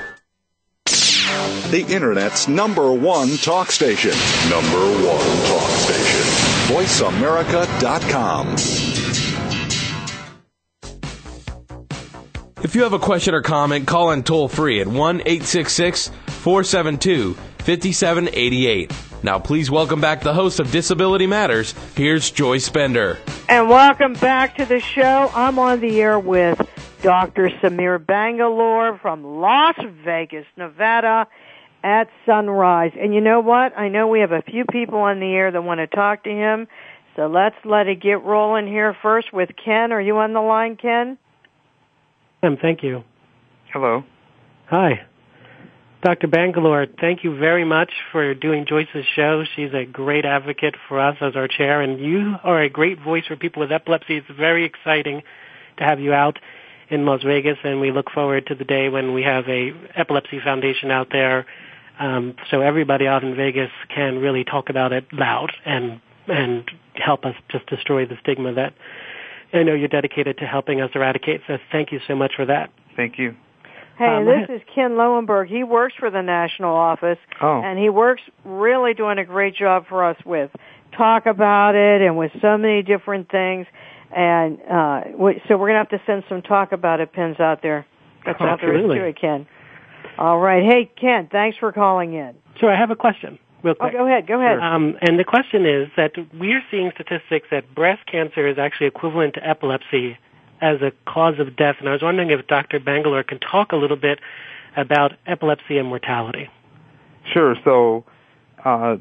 the 1.71 1.85
Internet's 1.87 2.49
number 2.49 2.91
one 2.91 3.37
talk 3.37 3.71
station. 3.71 4.11
Number 4.49 4.77
one 5.07 5.47
talk 5.47 5.69
station. 5.79 6.21
VoiceAmerica.com. 6.75 8.55
If 12.63 12.75
you 12.75 12.83
have 12.83 12.91
a 12.91 12.99
question 12.99 13.33
or 13.33 13.41
comment, 13.41 13.87
call 13.87 14.11
in 14.11 14.23
toll 14.23 14.49
free 14.49 14.81
at 14.81 14.87
1 14.87 15.21
866 15.21 16.11
472 16.27 17.35
5788. 17.59 18.91
Now, 19.23 19.39
please 19.39 19.71
welcome 19.71 20.01
back 20.01 20.21
the 20.21 20.33
host 20.33 20.59
of 20.59 20.71
Disability 20.71 21.25
Matters. 21.25 21.73
Here's 21.95 22.31
Joyce 22.31 22.67
Bender. 22.67 23.17
And 23.47 23.69
welcome 23.69 24.13
back 24.13 24.57
to 24.57 24.65
the 24.65 24.81
show. 24.81 25.31
I'm 25.33 25.57
on 25.57 25.79
the 25.79 26.01
air 26.01 26.19
with 26.19 26.61
Dr. 27.01 27.49
Samir 27.61 28.05
Bangalore 28.05 28.97
from 28.97 29.23
Las 29.23 29.75
Vegas, 30.03 30.45
Nevada 30.57 31.27
at 31.83 32.09
sunrise. 32.25 32.91
And 32.99 33.13
you 33.13 33.21
know 33.21 33.39
what? 33.39 33.77
I 33.77 33.89
know 33.89 34.07
we 34.07 34.19
have 34.21 34.31
a 34.31 34.41
few 34.41 34.65
people 34.65 34.99
on 34.99 35.19
the 35.19 35.33
air 35.33 35.51
that 35.51 35.63
want 35.63 35.79
to 35.79 35.87
talk 35.87 36.23
to 36.23 36.29
him. 36.29 36.67
So 37.15 37.27
let's 37.27 37.55
let 37.65 37.87
it 37.87 38.01
get 38.01 38.23
rolling 38.23 38.67
here 38.67 38.95
first 39.01 39.33
with 39.33 39.49
Ken. 39.63 39.91
Are 39.91 40.01
you 40.01 40.17
on 40.17 40.33
the 40.33 40.41
line, 40.41 40.77
Ken? 40.77 41.17
Um, 42.43 42.57
thank 42.61 42.83
you. 42.83 43.03
Hello. 43.73 44.03
Hi. 44.67 45.05
Dr. 46.03 46.27
Bangalore, 46.27 46.87
thank 46.99 47.23
you 47.23 47.37
very 47.37 47.63
much 47.63 47.91
for 48.11 48.33
doing 48.33 48.65
Joyce's 48.65 49.05
show. 49.15 49.43
She's 49.55 49.71
a 49.73 49.85
great 49.85 50.25
advocate 50.25 50.75
for 50.87 50.99
us 50.99 51.15
as 51.21 51.35
our 51.35 51.47
chair, 51.47 51.81
and 51.81 51.99
you 51.99 52.37
are 52.43 52.63
a 52.63 52.69
great 52.69 52.99
voice 52.99 53.25
for 53.27 53.35
people 53.35 53.59
with 53.59 53.71
epilepsy. 53.71 54.17
It's 54.17 54.27
very 54.35 54.65
exciting 54.65 55.21
to 55.77 55.83
have 55.83 55.99
you 55.99 56.11
out 56.11 56.39
in 56.89 57.05
Las 57.05 57.21
Vegas, 57.23 57.57
and 57.63 57.79
we 57.79 57.91
look 57.91 58.09
forward 58.09 58.47
to 58.47 58.55
the 58.55 58.63
day 58.63 58.89
when 58.89 59.13
we 59.13 59.21
have 59.21 59.47
a 59.47 59.73
epilepsy 59.95 60.39
foundation 60.39 60.89
out 60.89 61.09
there 61.11 61.45
um, 62.01 62.35
so 62.49 62.61
everybody 62.61 63.07
out 63.07 63.23
in 63.23 63.35
Vegas 63.35 63.71
can 63.93 64.17
really 64.17 64.43
talk 64.43 64.69
about 64.69 64.91
it 64.91 65.05
loud 65.13 65.51
and 65.65 66.01
and 66.27 66.69
help 66.95 67.25
us 67.25 67.35
just 67.49 67.65
destroy 67.67 68.05
the 68.05 68.17
stigma 68.21 68.53
that 68.53 68.73
I 69.53 69.63
know 69.63 69.73
you're 69.73 69.87
dedicated 69.87 70.37
to 70.37 70.45
helping 70.45 70.81
us 70.81 70.91
eradicate. 70.95 71.41
So 71.47 71.57
thank 71.71 71.91
you 71.91 71.99
so 72.07 72.15
much 72.15 72.33
for 72.35 72.45
that. 72.45 72.71
Thank 72.95 73.19
you. 73.19 73.35
Hey, 73.97 74.05
um, 74.05 74.25
this 74.25 74.49
is 74.49 74.61
Ken 74.73 74.91
Lowenberg. 74.91 75.47
He 75.47 75.63
works 75.63 75.93
for 75.99 76.09
the 76.09 76.21
national 76.21 76.75
office, 76.75 77.19
oh. 77.41 77.61
and 77.61 77.77
he 77.77 77.89
works 77.89 78.21
really 78.45 78.93
doing 78.93 79.17
a 79.19 79.25
great 79.25 79.55
job 79.55 79.85
for 79.87 80.03
us 80.03 80.17
with 80.25 80.49
talk 80.97 81.25
about 81.25 81.75
it 81.75 82.01
and 82.01 82.17
with 82.17 82.31
so 82.41 82.57
many 82.57 82.81
different 82.81 83.29
things. 83.29 83.67
And 84.15 84.59
uh, 84.61 85.01
so 85.47 85.57
we're 85.57 85.69
going 85.69 85.85
to 85.85 85.89
have 85.89 85.89
to 85.89 86.01
send 86.05 86.23
some 86.29 86.41
talk 86.41 86.71
about 86.71 86.99
it 86.99 87.13
pins 87.13 87.39
out 87.39 87.61
there. 87.61 87.85
That's 88.25 88.37
oh, 88.41 88.45
out 88.45 88.59
there 88.61 88.73
to 88.73 89.05
it, 89.05 89.19
Ken. 89.19 89.45
All 90.21 90.37
right. 90.37 90.61
Hey, 90.63 90.85
Ken, 91.01 91.27
thanks 91.31 91.57
for 91.57 91.71
calling 91.71 92.13
in. 92.13 92.35
Sure, 92.59 92.71
I 92.71 92.77
have 92.77 92.91
a 92.91 92.95
question. 92.95 93.39
Real 93.63 93.73
quick. 93.73 93.91
Oh, 93.95 93.97
go 93.97 94.05
ahead. 94.05 94.27
Go 94.27 94.39
ahead. 94.39 94.59
Um, 94.59 94.95
and 95.01 95.17
the 95.17 95.23
question 95.23 95.65
is 95.65 95.89
that 95.97 96.11
we're 96.39 96.61
seeing 96.69 96.91
statistics 96.93 97.47
that 97.49 97.73
breast 97.73 98.05
cancer 98.05 98.47
is 98.47 98.59
actually 98.59 98.85
equivalent 98.85 99.33
to 99.33 99.47
epilepsy 99.47 100.19
as 100.61 100.79
a 100.83 100.91
cause 101.07 101.39
of 101.39 101.55
death. 101.55 101.77
And 101.79 101.89
I 101.89 101.93
was 101.93 102.03
wondering 102.03 102.29
if 102.29 102.45
Dr. 102.45 102.79
Bangalore 102.79 103.23
can 103.23 103.39
talk 103.39 103.71
a 103.71 103.75
little 103.75 103.97
bit 103.97 104.19
about 104.77 105.13
epilepsy 105.25 105.79
and 105.79 105.87
mortality. 105.87 106.49
Sure. 107.33 107.55
So, 107.63 108.05
uh, 108.63 108.97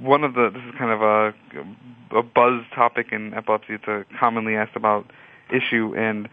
one 0.00 0.24
of 0.24 0.34
the 0.34 0.50
this 0.50 0.62
is 0.64 0.74
kind 0.76 0.90
of 0.90 1.02
a, 1.02 2.18
a 2.18 2.22
buzz 2.24 2.64
topic 2.74 3.12
in 3.12 3.32
epilepsy. 3.32 3.74
It's 3.74 3.86
a 3.86 4.04
commonly 4.18 4.56
asked 4.56 4.74
about 4.74 5.08
issue, 5.52 5.94
and 5.96 6.28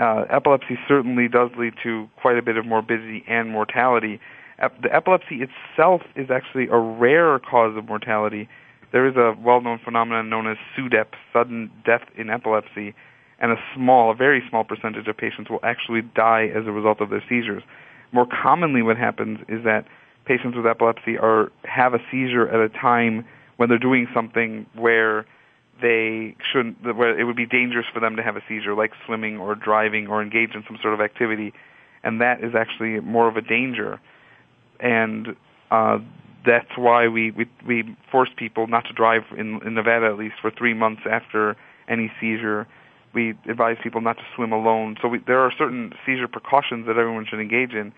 uh, 0.00 0.24
epilepsy 0.30 0.78
certainly 0.88 1.28
does 1.28 1.50
lead 1.58 1.74
to 1.82 2.08
quite 2.20 2.38
a 2.38 2.42
bit 2.42 2.56
of 2.56 2.66
morbidity 2.66 3.24
and 3.28 3.50
mortality. 3.50 4.20
the 4.58 4.94
epilepsy 4.94 5.40
itself 5.42 6.02
is 6.16 6.30
actually 6.30 6.68
a 6.68 6.78
rare 6.78 7.38
cause 7.38 7.76
of 7.76 7.86
mortality. 7.86 8.48
There 8.92 9.06
is 9.06 9.16
a 9.16 9.34
well-known 9.40 9.80
phenomenon 9.84 10.28
known 10.28 10.46
as 10.46 10.56
SUDEP, 10.76 11.14
sudden 11.32 11.70
death 11.84 12.02
in 12.16 12.30
epilepsy, 12.30 12.94
and 13.38 13.52
a 13.52 13.56
small, 13.74 14.12
a 14.12 14.14
very 14.14 14.42
small 14.48 14.64
percentage 14.64 15.08
of 15.08 15.16
patients 15.16 15.50
will 15.50 15.60
actually 15.62 16.02
die 16.14 16.46
as 16.54 16.66
a 16.66 16.72
result 16.72 17.00
of 17.00 17.10
their 17.10 17.22
seizures. 17.28 17.62
More 18.12 18.26
commonly, 18.26 18.82
what 18.82 18.96
happens 18.96 19.40
is 19.48 19.64
that 19.64 19.86
patients 20.24 20.56
with 20.56 20.66
epilepsy 20.66 21.18
are 21.18 21.50
have 21.64 21.94
a 21.94 21.98
seizure 22.10 22.48
at 22.48 22.60
a 22.60 22.68
time 22.68 23.24
when 23.56 23.68
they're 23.68 23.78
doing 23.78 24.06
something 24.14 24.66
where 24.76 25.26
they 25.82 26.36
shouldn't 26.50 26.82
where 26.96 27.18
it 27.18 27.24
would 27.24 27.36
be 27.36 27.46
dangerous 27.46 27.86
for 27.92 28.00
them 28.00 28.16
to 28.16 28.22
have 28.22 28.36
a 28.36 28.42
seizure 28.48 28.74
like 28.74 28.92
swimming 29.04 29.36
or 29.38 29.54
driving 29.54 30.06
or 30.06 30.22
engage 30.22 30.54
in 30.54 30.64
some 30.66 30.78
sort 30.80 30.94
of 30.94 31.00
activity. 31.00 31.52
And 32.04 32.20
that 32.20 32.42
is 32.42 32.54
actually 32.54 33.00
more 33.00 33.28
of 33.28 33.36
a 33.36 33.42
danger. 33.42 34.00
And 34.80 35.36
uh 35.70 35.98
that's 36.46 36.76
why 36.76 37.08
we 37.08 37.30
we 37.32 37.46
we 37.66 37.96
force 38.10 38.30
people 38.36 38.66
not 38.66 38.84
to 38.86 38.92
drive 38.92 39.22
in 39.36 39.60
in 39.66 39.74
Nevada 39.74 40.06
at 40.06 40.16
least 40.18 40.36
for 40.40 40.50
3 40.50 40.74
months 40.74 41.02
after 41.10 41.56
any 41.88 42.10
seizure. 42.20 42.66
We 43.14 43.34
advise 43.48 43.76
people 43.82 44.00
not 44.00 44.16
to 44.16 44.24
swim 44.34 44.52
alone. 44.52 44.96
So 45.02 45.08
we, 45.08 45.18
there 45.18 45.40
are 45.40 45.52
certain 45.56 45.92
seizure 46.06 46.28
precautions 46.28 46.86
that 46.86 46.96
everyone 46.96 47.26
should 47.28 47.40
engage 47.40 47.72
in. 47.72 47.92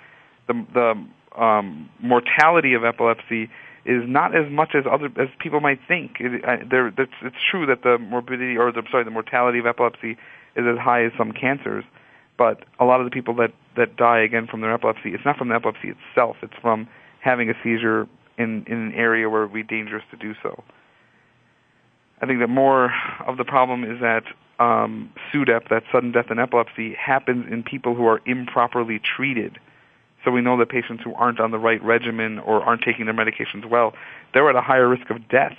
The 0.48 0.66
the 0.72 1.40
um 1.40 1.88
mortality 2.00 2.74
of 2.74 2.84
epilepsy 2.84 3.50
is 3.84 4.02
not 4.06 4.34
as 4.34 4.50
much 4.50 4.70
as 4.74 4.84
other 4.90 5.06
as 5.20 5.28
people 5.38 5.60
might 5.60 5.78
think. 5.86 6.12
It, 6.20 6.44
I, 6.44 6.62
there, 6.68 6.88
it's, 6.88 7.12
it's 7.22 7.36
true 7.50 7.66
that 7.66 7.82
the 7.82 7.98
morbidity 7.98 8.56
or 8.56 8.72
the 8.72 8.82
sorry, 8.90 9.04
the 9.04 9.10
mortality 9.10 9.58
of 9.58 9.66
epilepsy 9.66 10.12
is 10.56 10.64
as 10.66 10.78
high 10.78 11.04
as 11.04 11.12
some 11.18 11.32
cancers, 11.32 11.84
but 12.38 12.64
a 12.78 12.84
lot 12.84 13.00
of 13.00 13.06
the 13.06 13.10
people 13.10 13.34
that 13.36 13.52
that 13.76 13.96
die 13.96 14.20
again 14.20 14.46
from 14.46 14.60
their 14.60 14.72
epilepsy, 14.72 15.10
it's 15.10 15.24
not 15.24 15.36
from 15.36 15.48
the 15.48 15.54
epilepsy 15.54 15.88
itself. 15.88 16.36
It's 16.42 16.54
from 16.60 16.88
having 17.20 17.50
a 17.50 17.54
seizure 17.62 18.08
in 18.38 18.64
in 18.66 18.78
an 18.78 18.92
area 18.94 19.28
where 19.28 19.42
it 19.42 19.46
would 19.52 19.54
be 19.54 19.62
dangerous 19.62 20.04
to 20.10 20.16
do 20.16 20.34
so. 20.42 20.62
I 22.20 22.26
think 22.26 22.40
that 22.40 22.48
more 22.48 22.90
of 23.26 23.36
the 23.36 23.44
problem 23.44 23.84
is 23.84 24.00
that 24.00 24.24
um, 24.58 25.12
SUDEP, 25.32 25.68
that 25.68 25.82
sudden 25.92 26.12
death 26.12 26.30
in 26.30 26.38
epilepsy, 26.38 26.94
happens 26.94 27.52
in 27.52 27.62
people 27.62 27.94
who 27.94 28.06
are 28.06 28.20
improperly 28.24 29.00
treated. 29.00 29.58
So 30.24 30.30
we 30.30 30.40
know 30.40 30.56
that 30.58 30.68
patients 30.70 31.02
who 31.04 31.14
aren't 31.14 31.38
on 31.38 31.50
the 31.50 31.58
right 31.58 31.82
regimen 31.82 32.38
or 32.38 32.62
aren't 32.62 32.82
taking 32.82 33.04
their 33.04 33.14
medications 33.14 33.68
well, 33.68 33.92
they're 34.32 34.48
at 34.48 34.56
a 34.56 34.62
higher 34.62 34.88
risk 34.88 35.10
of 35.10 35.28
death. 35.28 35.56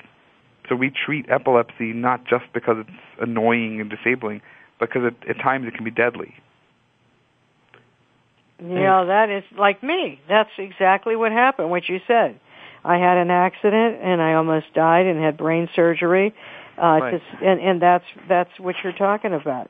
So 0.67 0.75
we 0.75 0.89
treat 0.89 1.29
epilepsy 1.29 1.93
not 1.93 2.25
just 2.25 2.45
because 2.53 2.77
it's 2.79 2.97
annoying 3.21 3.79
and 3.79 3.89
disabling, 3.89 4.41
but 4.79 4.89
because 4.89 5.03
it, 5.11 5.29
at 5.29 5.37
times 5.37 5.67
it 5.67 5.75
can 5.75 5.83
be 5.83 5.91
deadly. 5.91 6.33
Yeah, 8.59 9.03
that 9.03 9.29
is 9.29 9.43
like 9.57 9.83
me. 9.83 10.19
That's 10.29 10.49
exactly 10.57 11.15
what 11.15 11.31
happened. 11.31 11.69
What 11.69 11.87
you 11.89 11.99
said. 12.07 12.39
I 12.83 12.97
had 12.97 13.17
an 13.17 13.29
accident 13.29 13.99
and 14.01 14.21
I 14.21 14.35
almost 14.35 14.67
died 14.73 15.05
and 15.07 15.21
had 15.21 15.37
brain 15.37 15.69
surgery. 15.75 16.33
Uh, 16.77 16.99
Right. 17.01 17.21
to, 17.39 17.45
and, 17.45 17.59
and 17.61 17.81
that's 17.81 18.05
that's 18.27 18.59
what 18.59 18.75
you're 18.83 18.93
talking 18.93 19.33
about. 19.33 19.69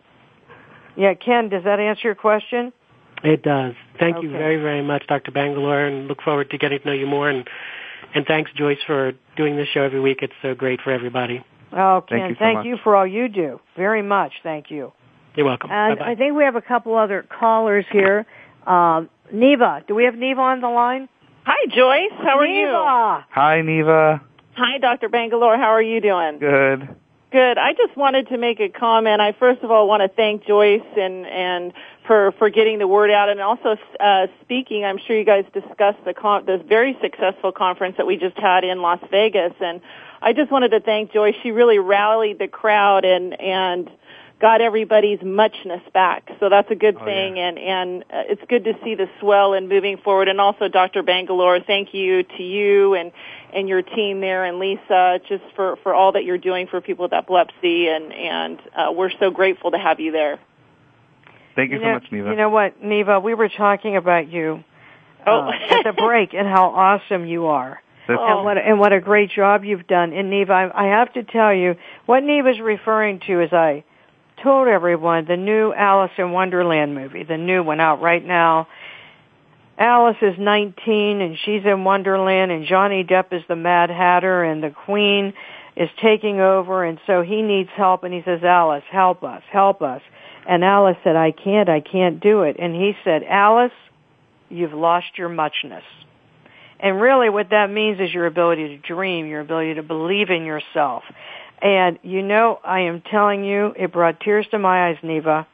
Yeah, 0.95 1.13
Ken, 1.13 1.49
does 1.49 1.63
that 1.63 1.79
answer 1.79 2.01
your 2.03 2.15
question? 2.15 2.73
It 3.25 3.43
does. 3.43 3.73
Thank 3.99 4.21
you 4.23 4.29
very, 4.29 4.57
very 4.57 4.81
much, 4.81 5.07
Dr. 5.07 5.31
Bangalore, 5.31 5.85
and 5.85 6.07
look 6.07 6.21
forward 6.21 6.49
to 6.51 6.57
getting 6.57 6.79
to 6.79 6.87
know 6.87 6.93
you 6.93 7.07
more. 7.07 7.29
And 7.29 7.47
and 8.13 8.25
thanks, 8.25 8.51
Joyce, 8.55 8.77
for 8.85 9.13
doing 9.35 9.57
this 9.57 9.67
show 9.73 9.81
every 9.81 9.99
week. 9.99 10.19
It's 10.21 10.33
so 10.41 10.55
great 10.55 10.81
for 10.81 10.91
everybody. 10.91 11.43
Oh, 11.73 12.03
Thank 12.09 12.21
Ken, 12.21 12.29
you 12.29 12.35
so 12.35 12.39
thank 12.39 12.65
you 12.65 12.77
for 12.83 12.95
all 12.95 13.05
you 13.05 13.27
do. 13.27 13.59
Very 13.75 14.01
much. 14.01 14.31
Thank 14.43 14.71
you. 14.71 14.93
You're 15.35 15.45
welcome. 15.45 15.69
And 15.71 15.99
Bye-bye. 15.99 16.11
I 16.11 16.15
think 16.15 16.35
we 16.35 16.43
have 16.43 16.55
a 16.55 16.61
couple 16.61 16.95
other 16.95 17.23
callers 17.23 17.85
here. 17.91 18.25
Um, 18.65 19.09
Neva, 19.33 19.83
do 19.85 19.95
we 19.95 20.05
have 20.05 20.15
Neva 20.15 20.39
on 20.39 20.61
the 20.61 20.69
line? 20.69 21.09
Hi, 21.45 21.65
Joyce. 21.67 22.17
How 22.23 22.39
are 22.39 22.45
you? 22.45 22.67
Neva. 22.67 23.25
Hi, 23.31 23.61
Neva. 23.61 24.21
Hi, 24.55 24.77
Dr. 24.77 25.09
Bangalore. 25.09 25.57
How 25.57 25.71
are 25.71 25.81
you 25.81 25.99
doing? 25.99 26.39
Good. 26.39 26.95
Good. 27.31 27.57
I 27.57 27.73
just 27.73 27.97
wanted 27.97 28.29
to 28.29 28.37
make 28.37 28.61
a 28.61 28.69
comment. 28.69 29.19
I 29.19 29.33
first 29.33 29.61
of 29.61 29.69
all 29.69 29.89
want 29.89 30.01
to 30.01 30.07
thank 30.07 30.45
Joyce 30.45 30.79
and 30.95 31.25
and 31.25 31.73
for 32.07 32.31
for 32.37 32.49
getting 32.49 32.79
the 32.79 32.87
word 32.87 33.11
out 33.11 33.29
and 33.29 33.39
also 33.41 33.77
uh, 33.99 34.27
speaking. 34.41 34.85
I'm 34.85 34.97
sure 35.05 35.17
you 35.17 35.25
guys 35.25 35.45
discussed 35.53 36.03
the 36.05 36.13
con- 36.13 36.45
the 36.45 36.57
very 36.57 36.97
successful 37.01 37.51
conference 37.51 37.97
that 37.97 38.07
we 38.07 38.17
just 38.17 38.37
had 38.37 38.63
in 38.63 38.81
Las 38.81 38.99
Vegas, 39.11 39.53
and 39.59 39.81
I 40.21 40.33
just 40.33 40.51
wanted 40.51 40.69
to 40.69 40.79
thank 40.79 41.11
Joyce. 41.11 41.35
She 41.43 41.51
really 41.51 41.79
rallied 41.79 42.39
the 42.39 42.47
crowd 42.47 43.05
and 43.05 43.39
and 43.39 43.89
got 44.41 44.59
everybody's 44.61 45.21
muchness 45.23 45.81
back. 45.93 46.29
So 46.39 46.49
that's 46.49 46.69
a 46.69 46.75
good 46.75 46.97
Oh, 46.99 47.05
thing, 47.05 47.39
and 47.39 47.57
and 47.57 48.03
uh, 48.03 48.23
it's 48.29 48.41
good 48.49 48.65
to 48.65 48.73
see 48.83 48.95
the 48.95 49.07
swell 49.19 49.53
and 49.53 49.69
moving 49.69 49.97
forward. 49.97 50.27
And 50.27 50.41
also, 50.41 50.67
Dr. 50.67 51.03
Bangalore, 51.03 51.59
thank 51.59 51.93
you 51.93 52.23
to 52.23 52.43
you 52.43 52.93
and 52.95 53.11
and 53.53 53.69
your 53.69 53.81
team 53.81 54.19
there, 54.21 54.43
and 54.45 54.59
Lisa, 54.59 55.19
just 55.27 55.43
for 55.55 55.77
for 55.77 55.93
all 55.93 56.11
that 56.13 56.25
you're 56.25 56.37
doing 56.37 56.67
for 56.67 56.81
people 56.81 57.03
with 57.03 57.13
epilepsy, 57.13 57.87
and 57.87 58.13
and 58.13 58.59
uh, 58.75 58.91
we're 58.91 59.11
so 59.19 59.31
grateful 59.31 59.71
to 59.71 59.77
have 59.77 59.99
you 59.99 60.11
there. 60.11 60.39
Thank 61.55 61.71
you, 61.71 61.77
You 61.77 61.83
so 61.83 61.87
know, 61.87 61.93
much, 61.93 62.11
Neva. 62.11 62.29
You 62.29 62.35
know 62.35 62.49
what, 62.49 62.83
Neva? 62.83 63.19
We 63.19 63.33
were 63.33 63.49
talking 63.49 63.95
about 63.95 64.29
you 64.31 64.63
Oh. 65.27 65.47
uh, 65.47 65.51
at 65.71 65.83
the 65.83 65.93
break 65.93 66.33
and 66.33 66.47
how 66.47 66.69
awesome 66.69 67.25
you 67.25 67.47
are. 67.47 67.81
That's-. 68.07 68.21
And 68.21 68.45
what 68.45 68.57
and 68.57 68.79
what 68.79 68.93
a 68.93 69.01
great 69.01 69.31
job 69.31 69.63
you've 69.63 69.87
done. 69.87 70.13
And 70.13 70.29
Neva, 70.29 70.53
I, 70.53 70.85
I 70.85 70.87
have 70.89 71.13
to 71.13 71.23
tell 71.23 71.53
you, 71.53 71.75
what 72.05 72.21
Neva's 72.23 72.59
referring 72.59 73.21
to 73.27 73.41
is 73.41 73.51
I 73.51 73.83
told 74.43 74.67
everyone 74.67 75.25
the 75.25 75.37
new 75.37 75.73
Alice 75.73 76.11
in 76.17 76.31
Wonderland 76.31 76.93
movie, 76.93 77.23
the 77.23 77.37
new 77.37 77.63
one 77.63 77.79
out 77.79 78.01
right 78.01 78.23
now. 78.23 78.67
Alice 79.77 80.17
is 80.21 80.35
19 80.37 81.21
and 81.21 81.37
she's 81.43 81.63
in 81.65 81.83
Wonderland 81.83 82.51
and 82.51 82.65
Johnny 82.65 83.03
Depp 83.03 83.33
is 83.33 83.41
the 83.47 83.55
Mad 83.57 83.89
Hatter 83.89 84.43
and 84.43 84.63
the 84.63 84.69
Queen 84.69 85.33
is 85.75 85.89
taking 86.01 86.39
over 86.39 86.85
and 86.85 86.97
so 87.07 87.21
he 87.23 87.41
needs 87.41 87.69
help 87.75 88.03
and 88.03 88.13
he 88.13 88.21
says, 88.23 88.41
Alice, 88.43 88.85
help 88.89 89.23
us, 89.23 89.41
help 89.51 89.81
us. 89.81 90.01
And 90.47 90.63
Alice 90.63 90.97
said, 91.03 91.15
I 91.15 91.31
can't, 91.31 91.69
I 91.69 91.79
can't 91.79 92.19
do 92.19 92.43
it. 92.43 92.57
And 92.59 92.75
he 92.75 92.93
said, 93.03 93.23
Alice, 93.23 93.71
you've 94.49 94.73
lost 94.73 95.17
your 95.17 95.29
muchness. 95.29 95.83
And 96.79 97.01
really 97.01 97.29
what 97.29 97.49
that 97.49 97.71
means 97.71 97.99
is 97.99 98.13
your 98.13 98.25
ability 98.25 98.67
to 98.69 98.77
dream, 98.77 99.27
your 99.27 99.41
ability 99.41 99.75
to 99.75 99.83
believe 99.83 100.29
in 100.29 100.45
yourself. 100.45 101.03
And 101.61 101.97
you 102.03 102.21
know, 102.21 102.59
I 102.63 102.81
am 102.81 103.01
telling 103.01 103.43
you, 103.43 103.73
it 103.77 103.91
brought 103.91 104.19
tears 104.19 104.45
to 104.51 104.59
my 104.59 104.89
eyes, 104.89 104.97
Neva, 105.01 105.47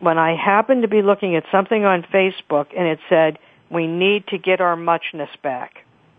when 0.00 0.18
I 0.18 0.34
happened 0.34 0.82
to 0.82 0.88
be 0.88 1.02
looking 1.02 1.36
at 1.36 1.44
something 1.52 1.84
on 1.84 2.02
Facebook 2.02 2.66
and 2.76 2.86
it 2.88 3.00
said, 3.08 3.38
we 3.70 3.86
need 3.86 4.26
to 4.28 4.38
get 4.38 4.60
our 4.60 4.76
muchness 4.76 5.30
back. 5.42 5.74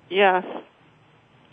Yes. 0.10 0.44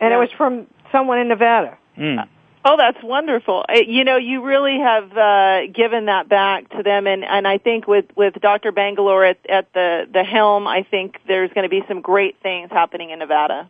And 0.01 0.13
it 0.13 0.17
was 0.17 0.31
from 0.37 0.67
someone 0.93 1.19
in 1.19 1.29
Nevada. 1.29 1.79
Mm. 1.99 2.27
Oh, 2.63 2.77
that's 2.77 3.03
wonderful. 3.03 3.65
You 3.75 4.05
know, 4.05 4.17
you 4.17 4.43
really 4.43 4.79
have 4.79 5.17
uh, 5.17 5.67
given 5.73 6.07
that 6.07 6.29
back 6.29 6.69
to 6.71 6.83
them, 6.83 7.07
and 7.07 7.25
and 7.25 7.49
I 7.49 7.57
think 7.57 7.87
with 7.87 8.05
with 8.17 8.35
Dr. 8.35 8.71
Bangalore 8.71 9.25
at 9.25 9.39
at 9.49 9.73
the 9.73 10.07
the 10.13 10.25
helm, 10.25 10.67
I 10.67 10.83
think 10.83 11.19
there's 11.27 11.51
going 11.55 11.63
to 11.65 11.71
be 11.71 11.83
some 11.89 12.03
great 12.03 12.37
things 12.43 12.71
happening 12.71 13.11
in 13.11 13.19
Nevada. 13.19 13.69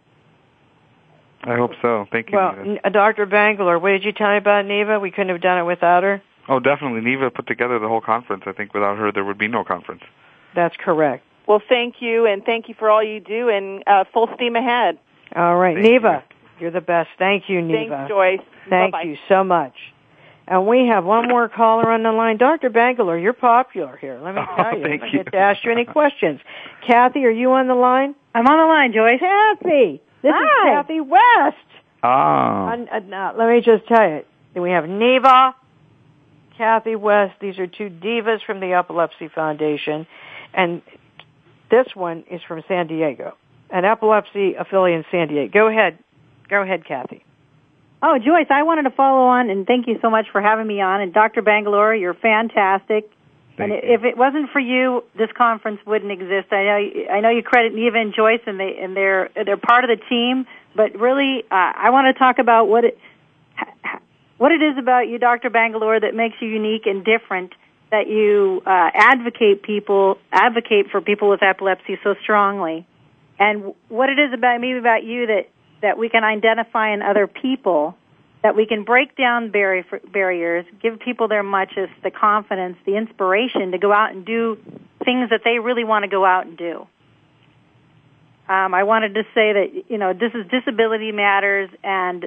I 1.43 1.55
hope 1.55 1.72
so. 1.80 2.07
Thank 2.11 2.30
you, 2.30 2.36
Well, 2.36 2.53
Neva. 2.57 2.86
N- 2.86 2.93
Dr. 2.93 3.26
Bangalore, 3.26 3.78
what 3.78 3.91
did 3.91 4.05
you 4.05 4.12
tell 4.12 4.28
me 4.30 4.36
about 4.36 4.66
Neva? 4.66 4.99
We 5.01 5.11
couldn't 5.11 5.30
have 5.30 5.41
done 5.41 5.59
it 5.59 5.64
without 5.64 6.03
her. 6.03 6.20
Oh, 6.49 6.59
definitely. 6.59 7.01
Neva 7.01 7.30
put 7.30 7.47
together 7.47 7.78
the 7.78 7.88
whole 7.88 8.01
conference. 8.03 8.43
I 8.47 8.53
think 8.53 8.74
without 8.74 8.99
her, 8.99 9.11
there 9.12 9.24
would 9.24 9.38
be 9.38 9.49
no 9.49 9.64
conference. 9.64 10.03
That's 10.55 10.76
correct. 10.76 11.24
Well, 11.47 11.62
thank 11.66 11.97
you, 12.03 12.26
and 12.26 12.45
thank 12.45 12.68
you 12.68 12.74
for 12.78 12.91
all 12.91 13.03
you 13.03 13.20
do, 13.20 13.49
and 13.49 13.82
uh, 13.86 14.05
full 14.12 14.28
steam 14.34 14.57
ahead. 14.57 14.99
All 15.34 15.57
right, 15.57 15.76
Thank 15.76 15.86
Neva, 15.86 16.24
you're 16.61 16.70
the 16.70 16.80
best. 16.80 17.08
Thank 17.18 17.44
you, 17.48 17.62
Neva. 17.62 17.96
Thanks, 17.96 18.08
Joyce. 18.11 18.40
Thank 18.68 18.92
Bye-bye. 18.92 19.02
you 19.04 19.16
so 19.28 19.44
much. 19.44 19.74
And 20.46 20.66
we 20.66 20.88
have 20.88 21.04
one 21.04 21.28
more 21.28 21.48
caller 21.48 21.90
on 21.92 22.02
the 22.02 22.11
line. 22.11 22.36
Dr. 22.36 22.70
Bangalore, 22.70 23.16
you're 23.18 23.32
popular 23.32 23.96
here. 23.96 24.18
Let 24.22 24.34
me 24.34 24.40
Oh, 24.42 24.56
tell 24.56 24.76
you. 24.78 24.84
thank 24.84 25.02
I 25.02 25.06
you. 25.06 25.12
get 25.24 25.32
to 25.32 25.38
ask 25.38 25.64
you 25.64 25.70
any 25.70 25.84
questions. 25.84 26.40
Kathy, 26.86 27.24
are 27.24 27.30
you 27.30 27.52
on 27.52 27.68
the 27.68 27.74
line? 27.74 28.14
I'm 28.34 28.46
on 28.46 28.58
the 28.58 28.66
line, 28.66 28.92
Joyce. 28.92 29.20
Kathy! 29.20 30.00
This 30.22 30.32
Hi. 30.34 30.70
is 30.70 30.74
Kathy 30.86 31.00
West. 31.00 31.56
Ah. 32.02 32.72
Uh, 32.72 32.76
uh, 32.96 32.98
now, 33.06 33.34
let 33.36 33.48
me 33.48 33.61
just 33.61 33.86
tell 33.86 34.08
you. 34.08 34.22
We 34.61 34.70
have 34.70 34.88
Neva, 34.88 35.54
Kathy 36.58 36.96
West. 36.96 37.34
These 37.40 37.58
are 37.58 37.66
two 37.66 37.88
divas 37.88 38.38
from 38.44 38.61
the 38.61 38.72
Epilepsy 38.72 39.28
Foundation. 39.28 40.06
And 40.52 40.82
this 41.70 41.86
one 41.94 42.24
is 42.30 42.40
from 42.48 42.62
San 42.66 42.88
Diego, 42.88 43.34
an 43.70 43.84
epilepsy 43.84 44.54
affiliate 44.58 44.98
in 44.98 45.04
San 45.12 45.28
Diego. 45.28 45.52
Go 45.52 45.68
ahead. 45.68 45.98
Go 46.51 46.62
ahead, 46.62 46.84
Kathy. 46.84 47.24
Oh, 48.03 48.18
Joyce, 48.18 48.46
I 48.51 48.64
wanted 48.64 48.82
to 48.82 48.90
follow 48.90 49.26
on 49.28 49.51
and 49.51 49.66
thank 49.66 49.86
you 49.86 49.98
so 50.03 50.11
much 50.11 50.26
for 50.32 50.40
having 50.40 50.66
me 50.66 50.80
on. 50.80 51.01
And 51.01 51.14
Dr. 51.14 51.42
Bangalore, 51.42 51.94
you're 51.94 52.14
fantastic. 52.14 53.11
Thank 53.57 53.72
and 53.72 53.82
you. 53.82 53.94
if 53.94 54.05
it 54.05 54.16
wasn't 54.16 54.51
for 54.51 54.59
you, 54.59 55.05
this 55.16 55.30
conference 55.36 55.80
wouldn't 55.86 56.11
exist. 56.11 56.53
I 56.53 56.64
know 56.64 56.76
you, 56.78 57.09
I 57.09 57.20
know 57.20 57.28
you 57.28 57.42
credit 57.42 57.74
Neva 57.74 57.98
and 57.98 58.14
Joyce, 58.14 58.40
and 58.46 58.59
they 58.59 58.78
and 58.80 58.96
they're 58.96 59.28
they're 59.34 59.59
part 59.59 59.84
of 59.84 59.90
the 59.90 60.03
team. 60.09 60.46
But 60.74 60.98
really, 60.98 61.42
uh, 61.51 61.72
I 61.76 61.90
want 61.90 62.14
to 62.14 62.18
talk 62.18 62.38
about 62.38 62.68
what 62.68 62.84
it 62.84 62.98
what 64.38 64.51
it 64.53 64.62
is 64.62 64.78
about 64.78 65.09
you, 65.09 65.18
Dr. 65.18 65.51
Bangalore, 65.51 66.01
that 66.01 66.14
makes 66.14 66.36
you 66.40 66.48
unique 66.48 66.86
and 66.86 67.05
different. 67.05 67.53
That 67.90 68.07
you 68.07 68.62
uh, 68.64 68.90
advocate 68.94 69.62
people 69.62 70.16
advocate 70.32 70.90
for 70.90 71.01
people 71.01 71.28
with 71.28 71.42
epilepsy 71.42 71.98
so 72.03 72.14
strongly, 72.22 72.86
and 73.38 73.74
what 73.88 74.09
it 74.09 74.18
is 74.18 74.32
about 74.32 74.61
maybe 74.61 74.78
about 74.78 75.03
you 75.05 75.26
that 75.26 75.48
that 75.83 75.99
we 75.99 76.09
can 76.09 76.24
identify 76.24 76.93
in 76.93 77.03
other 77.03 77.26
people 77.26 77.97
that 78.43 78.57
we 78.57 78.66
can 78.66 78.85
break 78.85 79.16
down 79.16 79.51
barrier, 79.51 79.85
barriers, 80.12 80.64
give 80.81 80.99
people 80.99 81.28
their 81.28 81.43
muches, 81.43 81.91
the 82.03 82.11
confidence, 82.11 82.76
the 82.87 82.97
inspiration 82.97 83.72
to 83.72 83.78
go 83.78 83.93
out 83.93 84.12
and 84.12 84.24
do 84.24 84.57
things 85.05 85.31
that 85.31 85.43
they 85.45 85.59
really 85.59 85.85
want 85.85 86.05
to 86.05 86.09
go 86.09 86.24
out 86.24 86.47
and 86.47 86.57
do. 86.57 86.87
Um, 88.49 88.74
I 88.74 88.83
wanted 88.83 89.14
to 89.14 89.22
say 89.35 89.53
that 89.53 89.85
you 89.89 89.99
know 89.99 90.12
this 90.12 90.33
is 90.35 90.51
disability 90.51 91.12
matters, 91.12 91.70
and 91.85 92.24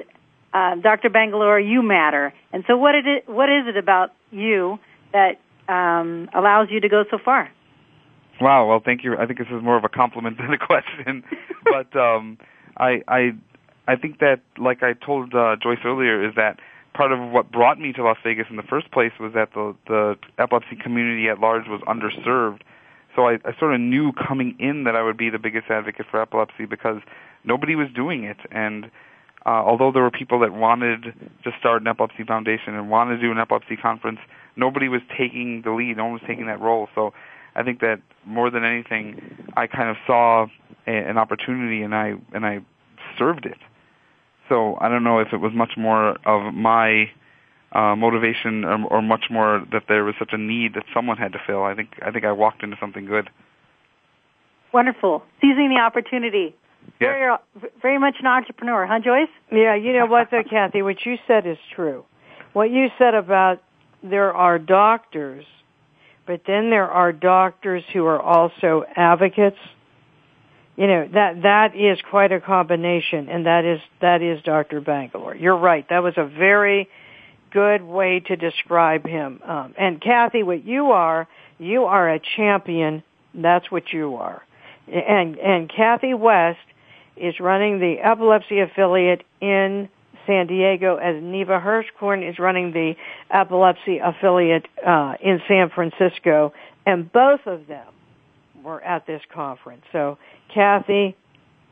uh, 0.54 0.76
Dr. 0.76 1.10
Bangalore, 1.10 1.60
you 1.60 1.82
matter. 1.82 2.32
And 2.52 2.64
so, 2.66 2.78
what 2.78 2.94
it 2.94 3.28
what 3.28 3.50
is 3.50 3.66
it 3.66 3.76
about 3.76 4.10
you 4.30 4.78
that 5.12 5.40
um, 5.68 6.30
allows 6.34 6.68
you 6.70 6.80
to 6.80 6.88
go 6.88 7.04
so 7.10 7.18
far? 7.22 7.50
Wow. 8.40 8.68
Well, 8.68 8.80
thank 8.82 9.04
you. 9.04 9.16
I 9.18 9.26
think 9.26 9.38
this 9.38 9.48
is 9.48 9.62
more 9.62 9.76
of 9.76 9.84
a 9.84 9.88
compliment 9.88 10.38
than 10.38 10.52
a 10.52 10.58
question, 10.66 11.24
but 11.64 11.94
um, 11.98 12.38
I 12.76 13.02
I 13.08 13.32
I 13.86 13.96
think 13.96 14.20
that, 14.20 14.40
like 14.58 14.82
I 14.82 14.94
told 14.94 15.34
uh, 15.34 15.56
Joyce 15.62 15.78
earlier, 15.84 16.26
is 16.26 16.34
that 16.36 16.58
part 16.94 17.12
of 17.12 17.18
what 17.30 17.50
brought 17.50 17.78
me 17.78 17.92
to 17.92 18.02
Las 18.02 18.16
Vegas 18.24 18.46
in 18.48 18.56
the 18.56 18.62
first 18.62 18.90
place 18.90 19.12
was 19.20 19.32
that 19.34 19.52
the 19.54 19.74
the 19.86 20.16
epilepsy 20.38 20.76
community 20.76 21.28
at 21.28 21.40
large 21.40 21.66
was 21.68 21.80
underserved. 21.82 22.60
So 23.14 23.28
I, 23.28 23.34
I 23.44 23.56
sort 23.58 23.74
of 23.74 23.80
knew 23.80 24.12
coming 24.12 24.56
in 24.58 24.84
that 24.84 24.96
I 24.96 25.02
would 25.02 25.16
be 25.16 25.30
the 25.30 25.38
biggest 25.38 25.70
advocate 25.70 26.06
for 26.10 26.20
epilepsy 26.20 26.64
because 26.64 27.00
nobody 27.44 27.76
was 27.76 27.88
doing 27.94 28.24
it, 28.24 28.38
and 28.50 28.86
uh, 29.46 29.50
although 29.50 29.92
there 29.92 30.02
were 30.02 30.10
people 30.10 30.40
that 30.40 30.52
wanted 30.52 31.14
to 31.44 31.50
start 31.58 31.82
an 31.82 31.88
epilepsy 31.88 32.24
foundation 32.24 32.74
and 32.74 32.90
wanted 32.90 33.16
to 33.16 33.22
do 33.22 33.30
an 33.30 33.38
epilepsy 33.38 33.76
conference, 33.76 34.18
nobody 34.56 34.88
was 34.88 35.02
taking 35.16 35.62
the 35.62 35.70
lead. 35.70 35.96
No 35.96 36.04
one 36.04 36.12
was 36.14 36.22
taking 36.26 36.46
that 36.46 36.60
role. 36.60 36.88
So 36.94 37.12
I 37.54 37.62
think 37.62 37.80
that 37.80 38.00
more 38.26 38.50
than 38.50 38.64
anything, 38.64 39.20
I 39.56 39.66
kind 39.66 39.88
of 39.88 39.96
saw 40.06 40.46
a, 40.86 40.90
an 40.90 41.18
opportunity 41.18 41.82
and 41.82 41.94
I 41.94 42.14
and 42.32 42.44
I 42.44 42.60
served 43.18 43.46
it. 43.46 43.58
So 44.48 44.76
I 44.80 44.88
don't 44.88 45.04
know 45.04 45.20
if 45.20 45.28
it 45.32 45.38
was 45.38 45.52
much 45.54 45.72
more 45.76 46.16
of 46.26 46.52
my 46.52 47.10
uh, 47.72 47.96
motivation 47.96 48.64
or, 48.64 48.84
or 48.86 49.02
much 49.02 49.26
more 49.30 49.64
that 49.72 49.84
there 49.88 50.04
was 50.04 50.14
such 50.18 50.32
a 50.32 50.38
need 50.38 50.74
that 50.74 50.84
someone 50.92 51.16
had 51.16 51.32
to 51.32 51.38
fill. 51.46 51.64
I 51.64 51.74
think 51.74 51.90
I 52.02 52.10
think 52.10 52.24
I 52.24 52.32
walked 52.32 52.62
into 52.62 52.76
something 52.80 53.06
good. 53.06 53.30
Wonderful, 54.72 55.22
seizing 55.40 55.68
the 55.68 55.80
opportunity. 55.80 56.54
Yeah. 57.00 57.08
Very, 57.08 57.36
very 57.80 57.98
much 57.98 58.16
an 58.20 58.26
entrepreneur, 58.26 58.86
huh, 58.86 58.98
Joyce? 58.98 59.28
Yeah, 59.50 59.74
you 59.74 59.92
know 59.92 60.06
what 60.06 60.30
though, 60.30 60.42
Kathy, 60.48 60.82
what 60.82 61.06
you 61.06 61.16
said 61.26 61.46
is 61.46 61.56
true. 61.74 62.04
What 62.52 62.70
you 62.70 62.88
said 62.98 63.14
about 63.14 63.62
there 64.02 64.32
are 64.32 64.58
doctors, 64.58 65.46
but 66.26 66.42
then 66.46 66.70
there 66.70 66.90
are 66.90 67.12
doctors 67.12 67.82
who 67.92 68.06
are 68.06 68.20
also 68.20 68.84
advocates. 68.96 69.58
You 70.76 70.88
know, 70.88 71.08
that 71.12 71.42
that 71.42 71.76
is 71.76 71.98
quite 72.10 72.32
a 72.32 72.40
combination 72.40 73.28
and 73.28 73.46
that 73.46 73.64
is 73.64 73.80
that 74.00 74.22
is 74.22 74.42
Dr. 74.42 74.80
Bangalore. 74.80 75.36
You're 75.36 75.56
right. 75.56 75.88
That 75.88 76.02
was 76.02 76.14
a 76.16 76.24
very 76.24 76.88
good 77.52 77.82
way 77.82 78.20
to 78.26 78.34
describe 78.34 79.06
him. 79.06 79.40
Um, 79.44 79.74
and 79.78 80.00
Kathy, 80.00 80.42
what 80.42 80.64
you 80.64 80.90
are, 80.90 81.28
you 81.58 81.84
are 81.84 82.12
a 82.12 82.20
champion. 82.36 83.04
That's 83.34 83.70
what 83.70 83.92
you 83.92 84.16
are. 84.16 84.42
And 84.88 85.38
and 85.38 85.70
Kathy 85.70 86.14
West 86.14 86.58
is 87.16 87.38
running 87.38 87.78
the 87.78 88.00
epilepsy 88.00 88.58
affiliate 88.58 89.22
in 89.40 89.88
San 90.26 90.46
Diego 90.46 90.96
as 90.96 91.22
Neva 91.22 91.60
Hirschkorn 91.60 92.28
is 92.28 92.38
running 92.38 92.72
the 92.72 92.94
epilepsy 93.30 93.98
affiliate 93.98 94.66
uh, 94.86 95.14
in 95.22 95.40
San 95.48 95.70
Francisco, 95.74 96.52
and 96.86 97.10
both 97.12 97.40
of 97.46 97.66
them 97.66 97.86
were 98.62 98.82
at 98.82 99.06
this 99.06 99.22
conference. 99.32 99.82
So, 99.92 100.18
Kathy, 100.52 101.16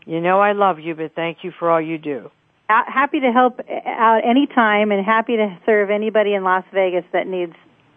you 0.07 0.21
know 0.21 0.41
I 0.41 0.53
love 0.53 0.79
you, 0.79 0.95
but 0.95 1.15
thank 1.15 1.39
you 1.43 1.53
for 1.59 1.71
all 1.71 1.81
you 1.81 1.99
do. 1.99 2.31
Uh, 2.69 2.83
happy 2.87 3.21
to 3.21 3.33
help 3.33 3.61
out 3.87 4.21
anytime, 4.25 4.93
and 4.93 5.05
happy 5.05 5.37
to 5.37 5.59
serve 5.67 5.91
anybody 5.91 6.35
in 6.35 6.45
Las 6.45 6.65
Vegas 6.73 7.05
that 7.13 7.27
needs 7.27 7.55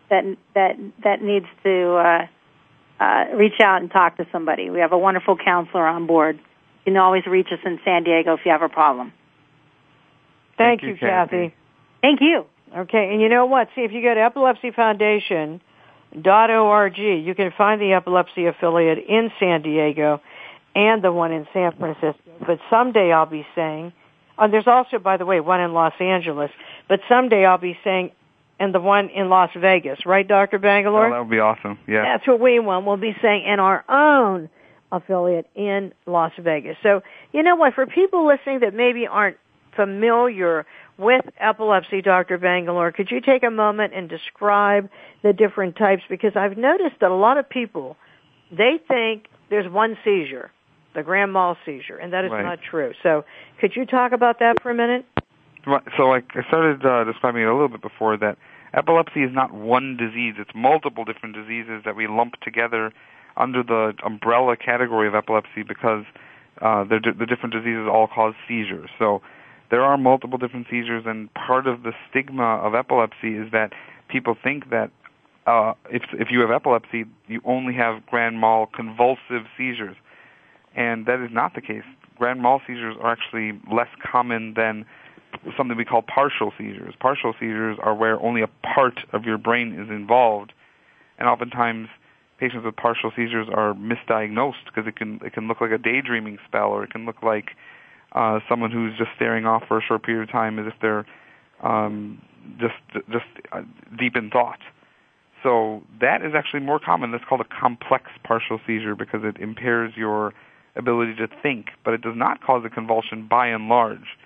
that 0.09 0.23
that 0.53 0.75
that 1.03 1.21
needs 1.21 1.45
to 1.63 1.95
uh, 1.95 2.27
uh, 2.99 3.25
reach 3.35 3.59
out 3.61 3.81
and 3.81 3.91
talk 3.91 4.17
to 4.17 4.25
somebody. 4.31 4.69
We 4.69 4.79
have 4.79 4.91
a 4.91 4.97
wonderful 4.97 5.37
counselor 5.37 5.87
on 5.87 6.07
board. 6.07 6.37
You 6.85 6.93
can 6.93 6.97
always 6.97 7.25
reach 7.25 7.47
us 7.51 7.59
in 7.65 7.79
San 7.83 8.03
Diego 8.03 8.33
if 8.33 8.41
you 8.45 8.51
have 8.51 8.61
a 8.61 8.69
problem. 8.69 9.13
Thank, 10.57 10.81
Thank 10.81 10.83
you, 10.83 10.89
you, 10.89 10.97
Kathy. 10.97 11.55
Thank 12.01 12.19
you. 12.21 12.45
Okay, 12.75 13.11
and 13.11 13.21
you 13.21 13.29
know 13.29 13.45
what? 13.45 13.69
See, 13.75 13.81
if 13.81 13.91
you 13.93 14.01
go 14.01 14.13
to 14.13 14.19
epilepsyfoundation.org, 14.19 16.97
you 16.97 17.35
can 17.35 17.53
find 17.57 17.79
the 17.79 17.93
epilepsy 17.93 18.47
affiliate 18.47 18.97
in 19.07 19.31
San 19.39 19.61
Diego 19.61 20.19
and 20.75 21.03
the 21.03 21.11
one 21.11 21.31
in 21.31 21.47
San 21.53 21.71
Francisco. 21.77 22.19
But 22.45 22.59
someday 22.69 23.13
I'll 23.13 23.25
be 23.25 23.47
saying, 23.55 23.93
oh, 24.37 24.49
there's 24.49 24.67
also, 24.67 24.99
by 24.99 25.17
the 25.17 25.25
way, 25.25 25.39
one 25.39 25.61
in 25.61 25.73
Los 25.73 25.93
Angeles. 25.99 26.51
But 26.89 26.99
someday 27.07 27.45
I'll 27.45 27.57
be 27.57 27.77
saying, 27.83 28.11
and 28.59 28.73
the 28.73 28.81
one 28.81 29.09
in 29.09 29.29
Las 29.29 29.51
Vegas, 29.55 30.05
right, 30.05 30.27
Dr. 30.27 30.59
Bangalore? 30.59 31.07
Oh, 31.07 31.11
that 31.11 31.19
would 31.19 31.29
be 31.29 31.39
awesome. 31.39 31.77
Yeah. 31.87 32.03
That's 32.03 32.27
what 32.27 32.39
we 32.39 32.59
want. 32.59 32.85
We'll 32.85 32.97
be 32.97 33.15
saying 33.21 33.45
in 33.45 33.59
our 33.59 33.83
own 33.89 34.49
affiliate 34.91 35.49
in 35.55 35.93
Las 36.05 36.31
Vegas. 36.39 36.77
So, 36.83 37.01
you 37.31 37.43
know 37.43 37.55
what? 37.55 37.73
For 37.73 37.85
people 37.85 38.27
listening 38.27 38.59
that 38.61 38.73
maybe 38.73 39.07
aren't 39.07 39.37
familiar 39.75 40.65
with 40.97 41.25
epilepsy, 41.39 42.01
Dr. 42.01 42.37
Bangalore, 42.37 42.91
could 42.91 43.11
you 43.11 43.19
take 43.21 43.43
a 43.43 43.51
moment 43.51 43.93
and 43.93 44.09
describe 44.09 44.89
the 45.23 45.33
different 45.33 45.75
types? 45.75 46.03
Because 46.09 46.33
I've 46.35 46.57
noticed 46.57 46.95
that 47.01 47.11
a 47.11 47.15
lot 47.15 47.37
of 47.37 47.49
people, 47.49 47.97
they 48.51 48.79
think 48.87 49.27
there's 49.49 49.69
one 49.71 49.97
seizure, 50.03 50.51
the 50.93 51.03
grand 51.03 51.33
mal 51.33 51.57
seizure, 51.65 51.97
and 51.97 52.13
that 52.13 52.25
is 52.25 52.31
Right. 52.31 52.43
not 52.43 52.59
true. 52.61 52.93
So 53.03 53.25
could 53.59 53.75
you 53.75 53.85
talk 53.85 54.11
about 54.11 54.39
that 54.39 54.61
for 54.61 54.71
a 54.71 54.75
minute? 54.75 55.05
So 55.97 56.11
I, 56.11 56.17
I 56.17 56.47
started 56.47 56.85
uh, 56.85 57.03
describing 57.05 57.41
it 57.41 57.47
a 57.47 57.53
little 57.53 57.69
bit 57.69 57.81
before 57.81 58.17
that 58.17 58.37
epilepsy 58.73 59.23
is 59.23 59.33
not 59.33 59.51
one 59.51 59.97
disease; 59.97 60.35
it's 60.37 60.51
multiple 60.53 61.05
different 61.05 61.35
diseases 61.35 61.81
that 61.85 61.95
we 61.95 62.07
lump 62.07 62.35
together 62.41 62.93
under 63.35 63.63
the 63.63 63.93
umbrella 64.05 64.55
category 64.55 65.07
of 65.07 65.15
epilepsy 65.15 65.63
because 65.63 66.05
uh, 66.61 66.83
the, 66.83 66.99
the 67.17 67.25
different 67.25 67.53
diseases 67.53 67.87
all 67.91 68.07
cause 68.07 68.33
seizures. 68.47 68.89
So 68.99 69.21
there 69.71 69.81
are 69.81 69.97
multiple 69.97 70.37
different 70.37 70.67
seizures, 70.69 71.03
and 71.05 71.33
part 71.33 71.67
of 71.67 71.83
the 71.83 71.91
stigma 72.09 72.57
of 72.57 72.75
epilepsy 72.75 73.35
is 73.35 73.51
that 73.51 73.71
people 74.09 74.35
think 74.41 74.69
that 74.69 74.91
uh, 75.47 75.73
if 75.91 76.03
if 76.13 76.29
you 76.31 76.39
have 76.41 76.51
epilepsy, 76.51 77.05
you 77.27 77.41
only 77.45 77.73
have 77.73 78.05
grand 78.05 78.39
mal 78.39 78.67
convulsive 78.67 79.45
seizures, 79.57 79.95
and 80.75 81.05
that 81.05 81.23
is 81.23 81.29
not 81.31 81.53
the 81.53 81.61
case. 81.61 81.83
Grand 82.17 82.41
mal 82.41 82.61
seizures 82.65 82.95
are 83.01 83.11
actually 83.11 83.59
less 83.71 83.89
common 84.03 84.53
than 84.55 84.85
something 85.57 85.77
we 85.77 85.85
call 85.85 86.01
partial 86.01 86.51
seizures. 86.57 86.93
Partial 86.99 87.33
seizures 87.33 87.77
are 87.81 87.93
where 87.93 88.19
only 88.21 88.41
a 88.41 88.49
part 88.73 88.99
of 89.13 89.25
your 89.25 89.37
brain 89.37 89.73
is 89.73 89.89
involved, 89.89 90.53
and 91.19 91.27
oftentimes 91.27 91.89
patients 92.39 92.65
with 92.65 92.75
partial 92.75 93.11
seizures 93.15 93.47
are 93.53 93.73
misdiagnosed 93.73 94.65
because 94.65 94.87
it 94.87 94.95
can 94.95 95.19
it 95.23 95.33
can 95.33 95.47
look 95.47 95.61
like 95.61 95.71
a 95.71 95.77
daydreaming 95.77 96.37
spell, 96.47 96.69
or 96.69 96.83
it 96.83 96.89
can 96.89 97.05
look 97.05 97.21
like 97.21 97.51
uh, 98.15 98.39
someone 98.49 98.71
who's 98.71 98.97
just 98.97 99.11
staring 99.15 99.45
off 99.45 99.63
for 99.67 99.77
a 99.77 99.81
short 99.81 100.03
period 100.03 100.23
of 100.23 100.31
time 100.31 100.57
as 100.57 100.65
if 100.65 100.73
they're 100.81 101.05
um, 101.61 102.21
just 102.59 103.05
just 103.11 103.25
uh, 103.51 103.61
deep 103.99 104.15
in 104.15 104.29
thought. 104.29 104.59
So 105.43 105.83
that 106.01 106.23
is 106.23 106.31
actually 106.35 106.61
more 106.61 106.79
common. 106.79 107.11
That's 107.11 107.25
called 107.27 107.41
a 107.41 107.59
complex 107.61 108.05
partial 108.23 108.59
seizure 108.65 108.95
because 108.95 109.21
it 109.23 109.37
impairs 109.37 109.93
your 109.95 110.33
ability 110.75 111.15
to 111.15 111.27
think, 111.43 111.67
but 111.83 111.93
it 111.93 112.01
does 112.01 112.15
not 112.15 112.41
cause 112.41 112.63
a 112.65 112.69
convulsion 112.69 113.27
by 113.29 113.47
and 113.47 113.67
large. 113.67 114.17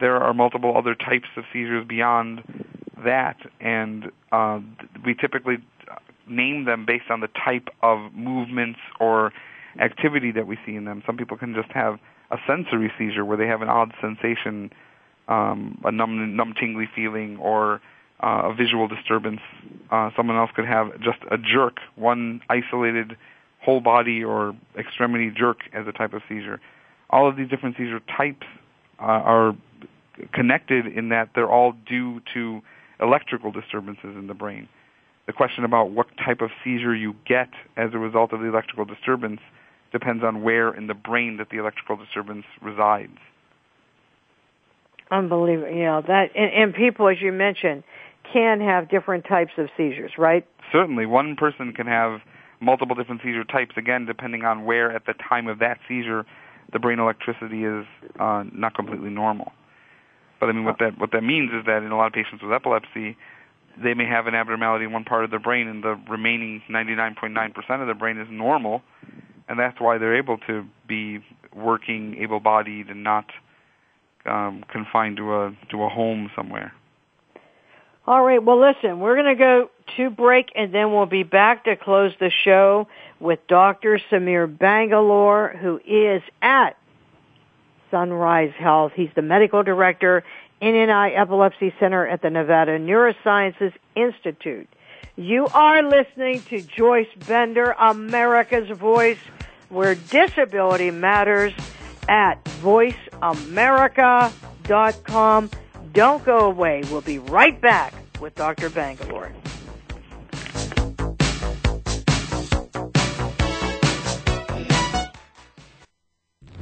There 0.00 0.16
are 0.16 0.32
multiple 0.32 0.76
other 0.76 0.94
types 0.94 1.28
of 1.36 1.44
seizures 1.52 1.86
beyond 1.86 2.42
that, 3.04 3.36
and 3.60 4.10
uh, 4.32 4.60
we 5.04 5.14
typically 5.14 5.56
name 6.28 6.64
them 6.64 6.86
based 6.86 7.10
on 7.10 7.20
the 7.20 7.28
type 7.28 7.68
of 7.82 8.12
movements 8.14 8.78
or 9.00 9.32
activity 9.80 10.30
that 10.32 10.46
we 10.46 10.56
see 10.64 10.76
in 10.76 10.84
them. 10.84 11.02
Some 11.04 11.16
people 11.16 11.36
can 11.36 11.54
just 11.54 11.70
have 11.72 11.98
a 12.30 12.36
sensory 12.46 12.92
seizure 12.98 13.24
where 13.24 13.36
they 13.36 13.46
have 13.46 13.62
an 13.62 13.68
odd 13.68 13.92
sensation, 14.00 14.70
um, 15.28 15.80
a 15.84 15.92
numb, 15.92 16.36
numb, 16.36 16.54
tingly 16.58 16.88
feeling, 16.94 17.36
or 17.38 17.80
uh, 18.20 18.50
a 18.50 18.54
visual 18.54 18.88
disturbance. 18.88 19.40
Uh, 19.90 20.10
someone 20.16 20.36
else 20.36 20.50
could 20.54 20.66
have 20.66 20.98
just 21.00 21.18
a 21.30 21.38
jerk, 21.38 21.78
one 21.96 22.40
isolated 22.48 23.16
whole 23.60 23.80
body 23.80 24.22
or 24.22 24.54
extremity 24.78 25.30
jerk 25.36 25.58
as 25.72 25.86
a 25.86 25.92
type 25.92 26.12
of 26.12 26.22
seizure. 26.28 26.60
All 27.10 27.28
of 27.28 27.36
these 27.36 27.48
different 27.48 27.76
seizure 27.76 28.00
types 28.00 28.46
uh, 29.00 29.02
are 29.02 29.56
connected 30.32 30.86
in 30.86 31.08
that 31.10 31.30
they're 31.34 31.50
all 31.50 31.72
due 31.86 32.20
to 32.34 32.60
electrical 33.00 33.50
disturbances 33.50 34.16
in 34.16 34.26
the 34.26 34.34
brain. 34.34 34.68
The 35.26 35.32
question 35.32 35.64
about 35.64 35.90
what 35.90 36.06
type 36.16 36.40
of 36.40 36.50
seizure 36.64 36.94
you 36.94 37.14
get 37.26 37.50
as 37.76 37.90
a 37.92 37.98
result 37.98 38.32
of 38.32 38.40
the 38.40 38.46
electrical 38.46 38.84
disturbance 38.84 39.40
depends 39.92 40.22
on 40.22 40.42
where 40.42 40.72
in 40.72 40.86
the 40.86 40.94
brain 40.94 41.36
that 41.38 41.50
the 41.50 41.58
electrical 41.58 41.96
disturbance 41.96 42.44
resides. 42.60 43.16
Unbelievable. 45.10 45.74
Know, 45.74 46.02
that, 46.06 46.30
and, 46.34 46.52
and 46.52 46.74
people, 46.74 47.08
as 47.08 47.16
you 47.20 47.32
mentioned, 47.32 47.82
can 48.32 48.60
have 48.60 48.90
different 48.90 49.24
types 49.26 49.52
of 49.56 49.68
seizures, 49.76 50.12
right? 50.18 50.46
Certainly, 50.70 51.06
one 51.06 51.36
person 51.36 51.72
can 51.72 51.86
have 51.86 52.20
multiple 52.60 52.94
different 52.94 53.22
seizure 53.22 53.44
types, 53.44 53.72
again, 53.76 54.04
depending 54.04 54.44
on 54.44 54.64
where 54.64 54.92
at 54.92 55.06
the 55.06 55.14
time 55.14 55.46
of 55.46 55.60
that 55.60 55.78
seizure 55.88 56.26
the 56.72 56.78
brain 56.78 56.98
electricity 56.98 57.64
is 57.64 57.86
uh, 58.20 58.44
not 58.52 58.74
completely 58.74 59.10
normal. 59.10 59.52
But 60.40 60.50
I 60.50 60.52
mean, 60.52 60.64
what 60.64 60.78
that 60.78 60.98
what 60.98 61.10
that 61.12 61.24
means 61.24 61.50
is 61.52 61.64
that 61.66 61.82
in 61.82 61.90
a 61.90 61.96
lot 61.96 62.06
of 62.06 62.12
patients 62.12 62.42
with 62.42 62.52
epilepsy, 62.52 63.16
they 63.82 63.94
may 63.94 64.06
have 64.06 64.26
an 64.26 64.34
abnormality 64.34 64.84
in 64.84 64.92
one 64.92 65.04
part 65.04 65.24
of 65.24 65.30
their 65.30 65.40
brain, 65.40 65.66
and 65.66 65.82
the 65.82 65.98
remaining 66.08 66.62
99.9% 66.70 67.80
of 67.80 67.86
their 67.86 67.94
brain 67.94 68.18
is 68.18 68.28
normal, 68.30 68.82
and 69.48 69.58
that's 69.58 69.80
why 69.80 69.98
they're 69.98 70.16
able 70.16 70.38
to 70.38 70.66
be 70.86 71.20
working, 71.54 72.16
able-bodied, 72.18 72.88
and 72.88 73.02
not 73.02 73.26
um, 74.26 74.64
confined 74.70 75.16
to 75.16 75.34
a 75.34 75.56
to 75.70 75.82
a 75.82 75.88
home 75.88 76.30
somewhere. 76.36 76.72
All 78.06 78.24
right. 78.24 78.42
Well, 78.42 78.58
listen, 78.58 79.00
we're 79.00 79.16
going 79.16 79.36
to 79.36 79.38
go 79.38 79.70
to 79.98 80.08
break 80.08 80.50
and 80.54 80.74
then 80.74 80.92
we'll 80.92 81.04
be 81.04 81.24
back 81.24 81.64
to 81.64 81.76
close 81.76 82.12
the 82.18 82.30
show 82.30 82.88
with 83.20 83.38
Dr. 83.48 84.00
Samir 84.10 84.46
Bangalore, 84.46 85.54
who 85.60 85.78
is 85.86 86.22
at 86.40 86.78
Sunrise 87.90 88.54
Health. 88.58 88.92
He's 88.94 89.10
the 89.14 89.20
medical 89.20 89.62
director, 89.62 90.24
NNI 90.62 91.18
Epilepsy 91.18 91.74
Center 91.78 92.06
at 92.06 92.22
the 92.22 92.30
Nevada 92.30 92.78
Neurosciences 92.78 93.74
Institute. 93.94 94.68
You 95.18 95.46
are 95.48 95.82
listening 95.82 96.40
to 96.42 96.62
Joyce 96.62 97.08
Bender, 97.26 97.72
America's 97.72 98.70
Voice, 98.78 99.18
where 99.68 99.96
disability 99.96 100.92
matters 100.92 101.52
at 102.08 102.44
voiceamerica.com. 102.62 105.50
Don't 105.92 106.24
go 106.24 106.38
away. 106.38 106.84
We'll 106.88 107.00
be 107.00 107.18
right 107.18 107.60
back 107.60 107.94
with 108.20 108.36
Dr. 108.36 108.70
Bangalore. 108.70 109.32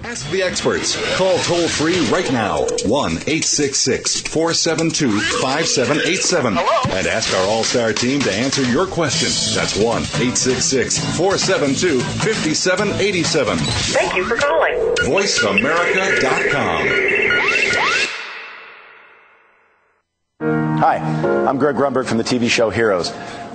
Ask 0.06 0.30
the 0.30 0.40
experts. 0.40 0.94
Call 1.16 1.36
toll 1.38 1.66
free 1.66 1.98
right 2.10 2.30
now 2.30 2.60
1 2.84 3.12
866 3.12 4.20
472 4.20 5.20
5787 5.42 6.56
and 6.56 7.06
ask 7.08 7.34
our 7.34 7.44
All 7.48 7.64
Star 7.64 7.92
team 7.92 8.20
to 8.20 8.32
answer 8.32 8.62
your 8.62 8.86
question. 8.86 9.26
That's 9.56 9.74
1 9.74 10.02
866 10.02 11.16
472 11.16 11.98
5787. 11.98 13.58
Thank 13.58 14.14
you 14.14 14.24
for 14.26 14.36
calling. 14.36 14.74
VoiceAmerica.com. 14.98 16.86
Hi, 20.78 20.98
I'm 21.48 21.58
Greg 21.58 21.74
Grunberg 21.74 22.06
from 22.06 22.18
the 22.18 22.24
TV 22.24 22.48
show 22.48 22.70
Heroes. 22.70 23.10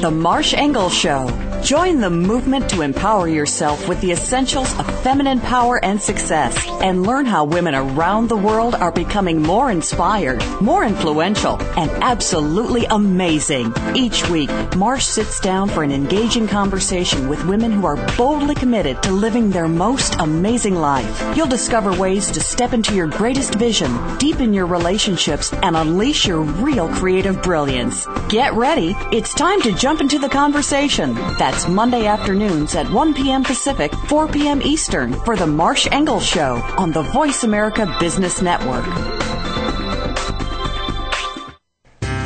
The 0.00 0.12
Marsh 0.12 0.54
Engle 0.54 0.90
Show. 0.90 1.47
Join 1.62 2.00
the 2.00 2.08
movement 2.08 2.70
to 2.70 2.82
empower 2.82 3.28
yourself 3.28 3.88
with 3.88 4.00
the 4.00 4.12
essentials 4.12 4.72
of 4.78 5.02
feminine 5.02 5.40
power 5.40 5.84
and 5.84 6.00
success 6.00 6.56
and 6.80 7.02
learn 7.02 7.26
how 7.26 7.44
women 7.44 7.74
around 7.74 8.28
the 8.28 8.36
world 8.36 8.74
are 8.76 8.92
becoming 8.92 9.42
more 9.42 9.70
inspired, 9.70 10.42
more 10.60 10.84
influential, 10.84 11.60
and 11.76 11.90
absolutely 12.02 12.84
amazing. 12.86 13.74
Each 13.94 14.28
week, 14.30 14.50
Marsh 14.76 15.04
sits 15.04 15.40
down 15.40 15.68
for 15.68 15.82
an 15.82 15.90
engaging 15.90 16.46
conversation 16.46 17.28
with 17.28 17.44
women 17.44 17.72
who 17.72 17.86
are 17.86 18.16
boldly 18.16 18.54
committed 18.54 19.02
to 19.02 19.12
living 19.12 19.50
their 19.50 19.68
most 19.68 20.14
amazing 20.20 20.76
life. 20.76 21.36
You'll 21.36 21.48
discover 21.48 21.92
ways 21.98 22.30
to 22.30 22.40
step 22.40 22.72
into 22.72 22.94
your 22.94 23.08
greatest 23.08 23.56
vision, 23.56 23.90
deepen 24.18 24.54
your 24.54 24.66
relationships, 24.66 25.52
and 25.52 25.76
unleash 25.76 26.26
your 26.26 26.40
real 26.40 26.88
creative 26.88 27.42
brilliance. 27.42 28.06
Get 28.28 28.54
ready. 28.54 28.94
It's 29.12 29.34
time 29.34 29.60
to 29.62 29.72
jump 29.72 30.00
into 30.00 30.18
the 30.18 30.28
conversation. 30.28 31.14
That's 31.38 31.47
Monday 31.66 32.06
afternoons 32.06 32.74
at 32.74 32.90
1 32.90 33.14
p.m. 33.14 33.42
Pacific, 33.42 33.94
4 33.94 34.28
p.m. 34.28 34.60
Eastern 34.60 35.14
for 35.14 35.34
the 35.34 35.46
Marsh 35.46 35.88
Engle 35.90 36.20
Show 36.20 36.56
on 36.76 36.92
the 36.92 37.00
Voice 37.00 37.42
America 37.42 37.96
Business 37.98 38.42
Network. 38.42 38.84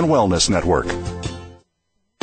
and 0.00 0.08
Wellness 0.08 0.48
Network. 0.48 0.86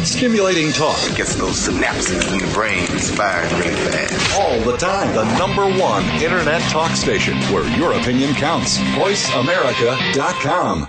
Stimulating 0.01 0.71
talk. 0.71 0.97
It 1.11 1.17
gets 1.17 1.35
those 1.35 1.67
synapses 1.67 2.31
in 2.31 2.39
the 2.39 2.47
brain 2.53 2.87
firing 2.87 3.51
really 3.59 3.75
fast. 3.91 4.39
All 4.39 4.59
the 4.61 4.77
time. 4.77 5.13
The 5.13 5.25
number 5.37 5.65
one 5.79 6.03
internet 6.21 6.61
talk 6.71 6.91
station 6.91 7.37
where 7.53 7.67
your 7.77 7.93
opinion 7.93 8.33
counts. 8.33 8.77
VoiceAmerica.com. 8.77 10.87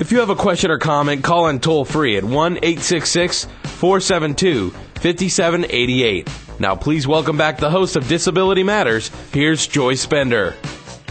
If 0.00 0.12
you 0.12 0.20
have 0.20 0.30
a 0.30 0.36
question 0.36 0.70
or 0.70 0.78
comment, 0.78 1.22
call 1.22 1.48
in 1.48 1.60
toll 1.60 1.84
free 1.84 2.16
at 2.16 2.24
1 2.24 2.56
866 2.56 3.44
472 3.64 4.70
5788. 4.70 6.28
Now, 6.58 6.74
please 6.74 7.06
welcome 7.06 7.36
back 7.36 7.58
the 7.58 7.70
host 7.70 7.94
of 7.94 8.08
Disability 8.08 8.64
Matters. 8.64 9.12
Here's 9.32 9.68
Joyce 9.68 10.06
Bender. 10.06 10.56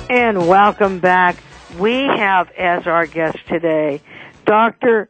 And 0.09 0.49
welcome 0.49 0.99
back. 0.99 1.37
We 1.79 2.07
have 2.07 2.49
as 2.57 2.87
our 2.87 3.05
guest 3.05 3.37
today 3.47 4.01
Dr. 4.45 5.09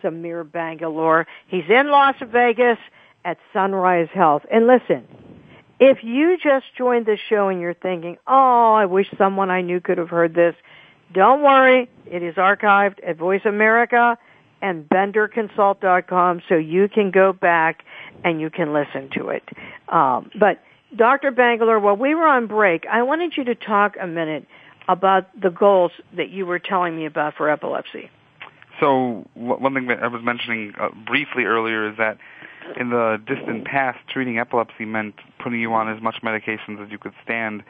Samir 0.00 0.50
Bangalore. 0.50 1.26
He's 1.48 1.68
in 1.68 1.90
Las 1.90 2.14
Vegas 2.20 2.78
at 3.24 3.38
Sunrise 3.52 4.08
Health. 4.14 4.42
And 4.48 4.68
listen, 4.68 5.04
if 5.80 6.04
you 6.04 6.36
just 6.40 6.66
joined 6.78 7.06
the 7.06 7.18
show 7.28 7.48
and 7.48 7.60
you're 7.60 7.74
thinking, 7.74 8.18
oh, 8.26 8.72
I 8.74 8.86
wish 8.86 9.08
someone 9.18 9.50
I 9.50 9.62
knew 9.62 9.80
could 9.80 9.98
have 9.98 10.10
heard 10.10 10.32
this, 10.32 10.54
don't 11.12 11.42
worry. 11.42 11.90
It 12.06 12.22
is 12.22 12.36
archived 12.36 12.98
at 13.04 13.16
Voice 13.16 13.44
America 13.44 14.16
and 14.62 14.88
benderconsult.com 14.88 16.42
so 16.48 16.54
you 16.54 16.88
can 16.88 17.10
go 17.10 17.32
back 17.32 17.84
and 18.22 18.40
you 18.40 18.50
can 18.50 18.72
listen 18.72 19.10
to 19.14 19.30
it. 19.30 19.42
Um, 19.88 20.30
but 20.38 20.62
Dr. 20.94 21.32
Bangalore, 21.32 21.80
while 21.80 21.96
we 21.96 22.14
were 22.14 22.26
on 22.26 22.46
break, 22.46 22.86
I 22.86 23.02
wanted 23.02 23.36
you 23.36 23.44
to 23.44 23.56
talk 23.56 23.96
a 24.00 24.06
minute 24.06 24.46
about 24.88 25.28
the 25.40 25.50
goals 25.50 25.92
that 26.16 26.30
you 26.30 26.46
were 26.46 26.58
telling 26.58 26.96
me 26.96 27.06
about 27.06 27.34
for 27.34 27.50
epilepsy. 27.50 28.10
So 28.80 29.26
one 29.34 29.74
thing 29.74 29.86
that 29.86 30.02
I 30.02 30.08
was 30.08 30.22
mentioning 30.22 30.74
uh, 30.78 30.88
briefly 31.06 31.44
earlier 31.44 31.88
is 31.90 31.96
that 31.96 32.18
in 32.78 32.90
the 32.90 33.20
distant 33.26 33.64
past, 33.64 33.98
treating 34.12 34.38
epilepsy 34.38 34.84
meant 34.84 35.14
putting 35.42 35.60
you 35.60 35.72
on 35.72 35.88
as 35.88 36.02
much 36.02 36.16
medications 36.22 36.84
as 36.84 36.90
you 36.90 36.98
could 36.98 37.14
stand 37.22 37.62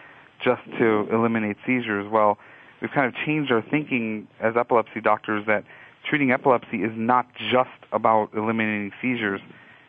just 0.43 0.63
to 0.79 1.07
eliminate 1.13 1.57
seizures. 1.67 2.11
Well, 2.11 2.39
we've 2.81 2.91
kind 2.91 3.07
of 3.07 3.15
changed 3.25 3.53
our 3.53 3.63
thinking 3.63 4.27
as 4.41 4.55
epilepsy 4.57 5.01
doctors 5.01 5.45
that 5.47 5.65
treating 6.09 6.31
epilepsy 6.31 6.79
is 6.79 6.93
not 6.95 7.27
just 7.51 7.71
about 7.93 8.31
eliminating 8.35 8.93
seizures. 9.01 9.41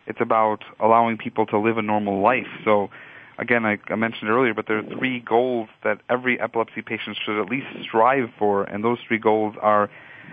It's 0.06 0.20
about 0.22 0.64
allowing 0.80 1.18
people 1.18 1.46
to 1.48 1.60
live 1.60 1.78
a 1.78 1.82
normal 1.82 2.22
life. 2.22 2.48
So 2.64 2.90
again, 3.38 3.66
I, 3.66 3.78
I 3.90 3.96
mentioned 3.96 4.30
earlier, 4.30 4.54
but 4.54 4.68
there 4.68 4.78
are 4.78 4.98
three 4.98 5.20
goals 5.20 5.70
that 5.84 6.02
every 6.10 6.40
epilepsy 6.40 6.82
patient 6.82 7.18
should 7.24 7.42
at 7.42 7.50
least 7.50 7.68
strive 7.84 8.30
for, 8.38 8.64
and 8.64 8.84
those 8.84 8.98
three 9.08 9.20
goals 9.20 9.56
are 9.62 9.90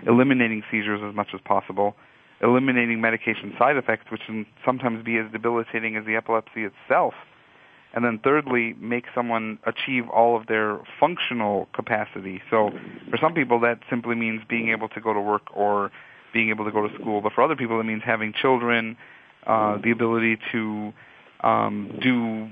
eliminating 0.07 0.63
seizures 0.71 1.01
as 1.07 1.15
much 1.15 1.29
as 1.33 1.41
possible, 1.41 1.95
eliminating 2.41 2.99
medication 3.01 3.53
side 3.57 3.77
effects, 3.77 4.11
which 4.11 4.21
can 4.25 4.45
sometimes 4.65 5.03
be 5.03 5.17
as 5.17 5.31
debilitating 5.31 5.95
as 5.95 6.05
the 6.05 6.15
epilepsy 6.15 6.65
itself, 6.65 7.13
and 7.93 8.03
then 8.03 8.19
thirdly, 8.21 8.75
make 8.79 9.05
someone 9.15 9.57
achieve 9.63 10.09
all 10.09 10.35
of 10.35 10.47
their 10.47 10.79
functional 10.99 11.69
capacity. 11.73 12.41
So 12.49 12.71
for 13.09 13.17
some 13.17 13.33
people, 13.33 13.59
that 13.61 13.79
simply 13.89 14.15
means 14.15 14.41
being 14.49 14.69
able 14.69 14.89
to 14.89 14.99
go 14.99 15.13
to 15.13 15.21
work 15.21 15.43
or 15.53 15.91
being 16.33 16.49
able 16.49 16.65
to 16.65 16.71
go 16.71 16.85
to 16.85 16.93
school, 16.95 17.21
but 17.21 17.31
for 17.31 17.41
other 17.41 17.55
people, 17.55 17.79
it 17.79 17.85
means 17.85 18.01
having 18.03 18.33
children, 18.33 18.97
uh, 19.47 19.77
the 19.81 19.91
ability 19.91 20.37
to 20.51 20.91
um, 21.41 21.97
do 22.01 22.49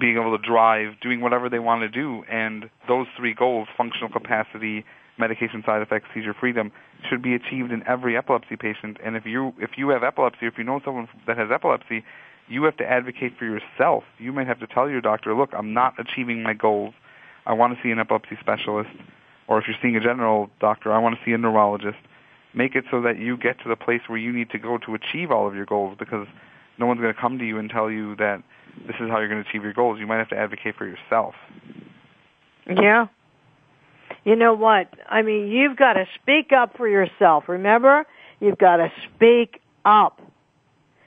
being 0.00 0.16
able 0.16 0.36
to 0.36 0.42
drive, 0.42 1.00
doing 1.00 1.20
whatever 1.20 1.48
they 1.48 1.58
want 1.58 1.82
to 1.82 1.88
do, 1.88 2.24
and 2.30 2.70
those 2.88 3.06
three 3.16 3.34
goals, 3.34 3.68
functional 3.76 4.08
capacity, 4.10 4.84
medication 5.18 5.62
side 5.64 5.82
effects, 5.82 6.06
seizure 6.14 6.34
freedom, 6.34 6.72
should 7.08 7.22
be 7.22 7.34
achieved 7.34 7.70
in 7.72 7.86
every 7.86 8.16
epilepsy 8.16 8.56
patient. 8.56 8.96
And 9.04 9.16
if 9.16 9.26
you 9.26 9.52
if 9.58 9.70
you 9.76 9.90
have 9.90 10.02
epilepsy, 10.02 10.46
if 10.46 10.58
you 10.58 10.64
know 10.64 10.80
someone 10.84 11.08
that 11.26 11.36
has 11.36 11.48
epilepsy, 11.52 12.04
you 12.48 12.64
have 12.64 12.76
to 12.78 12.84
advocate 12.84 13.32
for 13.38 13.44
yourself. 13.44 14.04
You 14.18 14.32
might 14.32 14.46
have 14.46 14.60
to 14.60 14.66
tell 14.66 14.88
your 14.88 15.00
doctor, 15.00 15.34
look, 15.34 15.50
I'm 15.56 15.72
not 15.72 15.94
achieving 15.98 16.42
my 16.42 16.54
goals. 16.54 16.94
I 17.46 17.52
want 17.52 17.76
to 17.76 17.82
see 17.82 17.90
an 17.90 17.98
epilepsy 17.98 18.36
specialist. 18.40 18.90
Or 19.48 19.58
if 19.58 19.66
you're 19.66 19.76
seeing 19.82 19.96
a 19.96 20.00
general 20.00 20.50
doctor, 20.60 20.92
I 20.92 20.98
want 20.98 21.16
to 21.16 21.24
see 21.24 21.32
a 21.32 21.38
neurologist. 21.38 21.98
Make 22.54 22.74
it 22.76 22.84
so 22.90 23.00
that 23.02 23.18
you 23.18 23.36
get 23.36 23.58
to 23.62 23.68
the 23.68 23.76
place 23.76 24.02
where 24.06 24.18
you 24.18 24.32
need 24.32 24.50
to 24.50 24.58
go 24.58 24.78
to 24.78 24.94
achieve 24.94 25.30
all 25.30 25.48
of 25.48 25.54
your 25.54 25.66
goals 25.66 25.96
because 25.98 26.26
no 26.78 26.86
one's 26.86 27.00
going 27.00 27.12
to 27.12 27.20
come 27.20 27.38
to 27.38 27.44
you 27.44 27.58
and 27.58 27.70
tell 27.70 27.90
you 27.90 28.14
that 28.16 28.42
this 28.86 28.96
is 29.00 29.08
how 29.08 29.18
you're 29.18 29.28
going 29.28 29.42
to 29.42 29.48
achieve 29.48 29.62
your 29.62 29.72
goals. 29.72 29.98
You 29.98 30.06
might 30.06 30.18
have 30.18 30.30
to 30.30 30.36
advocate 30.36 30.76
for 30.76 30.86
yourself. 30.86 31.34
Yeah. 32.68 33.06
You 34.24 34.36
know 34.36 34.54
what? 34.54 34.88
I 35.08 35.22
mean, 35.22 35.48
you've 35.48 35.76
got 35.76 35.94
to 35.94 36.06
speak 36.20 36.52
up 36.52 36.76
for 36.76 36.88
yourself. 36.88 37.48
Remember? 37.48 38.06
You've 38.40 38.58
got 38.58 38.76
to 38.76 38.92
speak 39.14 39.60
up. 39.84 40.20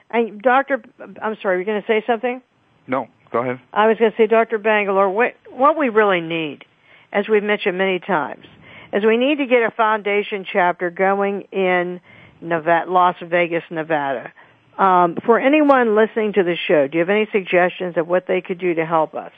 And 0.10 0.42
Doctor, 0.42 0.84
I'm 1.22 1.38
sorry, 1.42 1.58
you're 1.58 1.66
going 1.66 1.82
to 1.82 1.88
say 1.88 2.04
something? 2.06 2.42
No, 2.88 3.08
go 3.32 3.40
ahead. 3.40 3.60
I 3.74 3.88
was 3.88 3.98
going 3.98 4.12
to 4.12 4.18
say, 4.18 4.28
Dr. 4.28 4.58
Bangalore, 4.58 5.10
what, 5.10 5.36
what 5.50 5.78
we 5.78 5.90
really 5.90 6.22
need, 6.22 6.66
as 7.12 7.28
we've 7.28 7.44
mentioned 7.44 7.78
many 7.78 8.00
times, 8.00 8.46
is 8.94 9.04
we 9.06 9.18
need 9.18 9.40
to 9.40 9.46
get 9.46 9.64
a 9.64 9.72
foundation 9.72 10.46
chapter 10.52 10.90
going 10.90 11.42
in 11.52 12.00
Nevada, 12.42 12.90
Las 12.92 13.16
Vegas, 13.22 13.64
Nevada. 13.72 14.32
Um, 14.78 15.18
for 15.26 15.40
anyone 15.40 15.96
listening 15.96 16.34
to 16.34 16.44
the 16.44 16.56
show, 16.68 16.88
do 16.88 16.98
you 16.98 17.00
have 17.00 17.10
any 17.10 17.28
suggestions 17.32 17.96
of 17.98 18.08
what 18.08 18.26
they 18.28 18.42
could 18.42 18.60
do 18.60 18.74
to 18.74 18.86
help 18.86 19.16
us? 19.16 19.32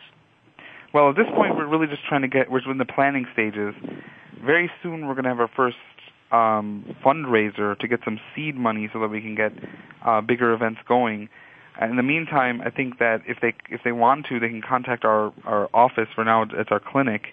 Well, 0.93 1.09
at 1.09 1.15
this 1.15 1.27
point, 1.35 1.55
we're 1.55 1.67
really 1.67 1.87
just 1.87 2.03
trying 2.05 2.23
to 2.23 2.27
get. 2.27 2.49
We're 2.49 2.59
in 2.71 2.77
the 2.77 2.85
planning 2.85 3.27
stages. 3.33 3.75
Very 4.43 4.71
soon, 4.81 5.07
we're 5.07 5.13
going 5.13 5.25
to 5.25 5.29
have 5.29 5.39
our 5.39 5.49
first 5.55 5.77
um, 6.31 6.95
fundraiser 7.05 7.77
to 7.77 7.87
get 7.87 7.99
some 8.03 8.19
seed 8.35 8.55
money 8.55 8.89
so 8.91 8.99
that 8.99 9.09
we 9.09 9.21
can 9.21 9.35
get 9.35 9.51
uh, 10.05 10.21
bigger 10.21 10.53
events 10.53 10.79
going. 10.87 11.29
In 11.79 11.97
the 11.97 12.03
meantime, 12.03 12.61
I 12.61 12.71
think 12.71 12.97
that 12.97 13.21
if 13.27 13.37
they 13.41 13.53
if 13.69 13.81
they 13.83 13.91
want 13.91 14.25
to, 14.27 14.39
they 14.39 14.49
can 14.49 14.63
contact 14.63 15.05
our 15.05 15.31
our 15.45 15.69
office. 15.73 16.07
For 16.15 16.23
now, 16.23 16.43
it's 16.43 16.71
our 16.71 16.79
clinic, 16.79 17.27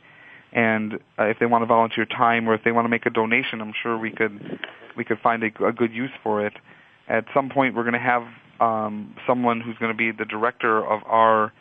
and 0.53 0.95
uh, 1.19 1.25
if 1.25 1.39
they 1.39 1.47
want 1.47 1.63
to 1.63 1.67
volunteer 1.67 2.05
time 2.05 2.47
or 2.49 2.55
if 2.55 2.63
they 2.65 2.73
want 2.73 2.85
to 2.85 2.91
make 2.91 3.07
a 3.07 3.11
donation, 3.11 3.63
I'm 3.63 3.73
sure 3.83 3.97
we 3.97 4.11
could 4.11 4.61
we 4.97 5.05
could 5.05 5.21
find 5.21 5.43
a, 5.43 5.67
a 5.67 5.73
good 5.73 5.93
use 5.93 6.11
for 6.23 6.47
it. 6.47 6.55
At 7.09 7.27
some 7.35 7.51
point, 7.51 7.75
we're 7.75 7.83
going 7.83 7.95
to 7.95 7.99
have 7.99 8.23
um, 8.61 9.15
someone 9.27 9.61
who's 9.61 9.77
going 9.79 9.93
to 9.93 9.97
be 9.97 10.11
the 10.11 10.25
director 10.25 10.85
of 10.85 11.03
our 11.05 11.53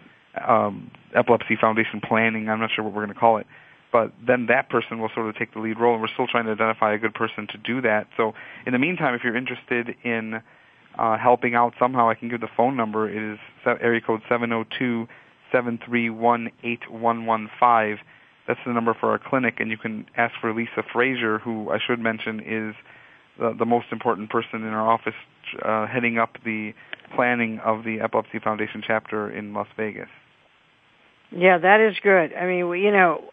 um, 0.48 0.92
epilepsy 1.14 1.58
foundation 1.60 2.02
planning. 2.02 2.50
I'm 2.50 2.60
not 2.60 2.72
sure 2.74 2.84
what 2.84 2.94
we're 2.94 3.04
going 3.06 3.14
to 3.14 3.20
call 3.20 3.38
it, 3.38 3.48
but 3.92 4.12
then 4.26 4.48
that 4.48 4.70
person 4.70 5.00
will 5.00 5.10
sort 5.14 5.28
of 5.28 5.36
take 5.36 5.54
the 5.54 5.60
lead 5.60 5.80
role, 5.80 5.94
and 5.94 6.02
we're 6.02 6.08
still 6.08 6.28
trying 6.28 6.46
to 6.46 6.52
identify 6.52 6.94
a 6.94 6.98
good 6.98 7.14
person 7.14 7.48
to 7.48 7.58
do 7.58 7.82
that. 7.82 8.08
So, 8.16 8.34
in 8.66 8.74
the 8.74 8.80
meantime, 8.80 9.14
if 9.16 9.24
you're 9.24 9.36
interested 9.36 9.96
in 10.04 10.42
uh, 10.98 11.18
helping 11.18 11.56
out 11.56 11.74
somehow, 11.78 12.10
I 12.10 12.16
can 12.16 12.30
give 12.30 12.42
the 12.42 12.50
phone 12.56 12.76
number. 12.78 13.10
It 13.10 13.34
is 13.34 13.40
area 13.66 14.02
code 14.02 14.22
seven 14.30 14.50
zero 14.50 14.62
oh 14.62 14.76
two 14.78 15.08
seven 15.52 15.80
three 15.86 16.10
one 16.10 16.52
eight 16.64 16.90
one 16.90 17.26
one 17.26 17.50
five. 17.60 17.98
That's 18.48 18.60
the 18.66 18.74
number 18.74 18.94
for 18.94 19.12
our 19.12 19.20
clinic, 19.20 19.60
and 19.60 19.72
you 19.72 19.78
can 19.78 20.06
ask 20.18 20.34
for 20.42 20.54
Lisa 20.54 20.84
Frazier, 20.92 21.40
who 21.40 21.70
I 21.70 21.80
should 21.80 22.00
mention 22.00 22.40
is 22.40 22.76
the, 23.40 23.56
the 23.58 23.66
most 23.66 23.88
important 23.92 24.30
person 24.30 24.64
in 24.64 24.70
our 24.70 24.90
office, 24.90 25.14
uh, 25.64 25.88
heading 25.88 26.18
up 26.18 26.38
the 26.44 26.74
planning 27.16 27.60
of 27.60 27.84
the 27.84 28.00
Epilepsy 28.02 28.40
Foundation 28.40 28.82
chapter 28.86 29.30
in 29.30 29.54
Las 29.54 29.68
Vegas. 29.78 30.10
Yeah, 31.32 31.58
that 31.58 31.80
is 31.80 31.96
good. 32.02 32.34
I 32.34 32.46
mean, 32.46 32.82
you 32.82 32.92
know, 32.92 33.24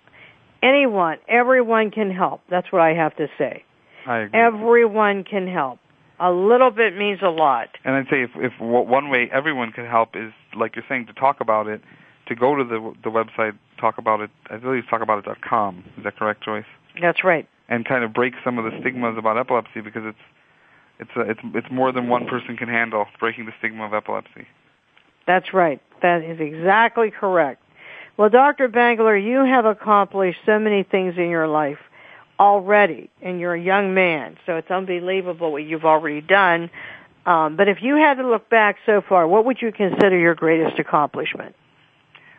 anyone, 0.63 1.19
everyone 1.29 1.91
can 1.91 2.11
help. 2.11 2.43
That's 2.51 2.71
what 2.73 2.83
I 2.83 2.95
have 2.95 3.17
to 3.17 3.29
say. 3.39 3.65
I 4.07 4.21
agree. 4.21 4.41
Everyone 4.41 5.25
can 5.25 5.47
help. 5.47 5.79
A 6.19 6.31
little 6.31 6.71
bit 6.71 6.97
means 6.97 7.21
a 7.23 7.31
lot. 7.31 7.69
And 7.85 7.95
I'd 7.95 8.07
say 8.11 8.23
if, 8.23 8.31
if 8.37 8.53
one 8.61 9.09
way 9.09 9.31
everyone 9.33 9.73
can 9.73 9.87
help 9.87 10.17
is, 10.17 10.33
like 10.55 10.77
you're 10.77 10.85
saying, 10.89 11.07
to 11.07 11.15
talk 11.15 11.41
about 11.41 11.67
it, 11.67 11.81
to 12.31 12.35
go 12.35 12.55
to 12.55 12.65
the 12.65 12.93
the 13.03 13.11
website, 13.11 13.59
talk 13.81 13.99
about 13.99 14.21
it. 14.21 14.31
I 14.51 14.57
believe 14.57 14.85
it's 14.85 14.89
talkaboutit.com. 14.89 15.85
Is 15.99 16.05
that 16.05 16.17
correct, 16.17 16.45
Joyce? 16.45 16.65
That's 17.01 17.25
right. 17.25 17.49
And 17.69 17.85
kind 17.85 18.05
of 18.05 18.13
break 18.13 18.35
some 18.45 18.59
of 18.59 18.65
the 18.65 18.79
stigmas 18.81 19.17
about 19.19 19.39
epilepsy 19.39 19.81
because 19.81 20.03
it's 20.05 20.19
it's 21.01 21.11
a, 21.17 21.21
it's 21.23 21.41
it's 21.55 21.71
more 21.71 21.93
than 21.93 22.09
one 22.09 22.27
person 22.27 22.57
can 22.57 22.69
handle 22.69 23.07
breaking 23.19 23.47
the 23.47 23.53
stigma 23.59 23.87
of 23.87 23.95
epilepsy. 23.95 24.47
That's 25.27 25.53
right. 25.55 25.81
That 26.03 26.23
is 26.23 26.41
exactly 26.41 27.11
correct. 27.11 27.63
Well, 28.17 28.29
Dr. 28.29 28.69
Bangalore, 28.69 29.17
you 29.17 29.45
have 29.45 29.65
accomplished 29.65 30.41
so 30.45 30.59
many 30.59 30.83
things 30.83 31.15
in 31.17 31.31
your 31.31 31.49
life 31.49 31.79
already, 32.39 33.11
and 33.23 33.41
you're 33.41 33.55
a 33.55 33.61
young 33.61 33.95
man, 33.95 34.37
so 34.47 34.57
it's 34.57 34.71
unbelievable 34.71 35.53
what 35.53 35.63
you've 35.63 35.85
already 35.85 36.21
done. 36.21 36.71
Um, 37.27 37.57
but 37.57 37.69
if 37.69 37.83
you 37.83 37.97
had 37.97 38.15
to 38.15 38.29
look 38.29 38.49
back 38.49 38.77
so 38.87 39.03
far, 39.07 39.29
what 39.29 39.45
would 39.45 39.61
you 39.61 39.73
consider 39.73 40.19
your 40.19 40.35
greatest 40.35 40.79
accomplishment? 40.79 41.55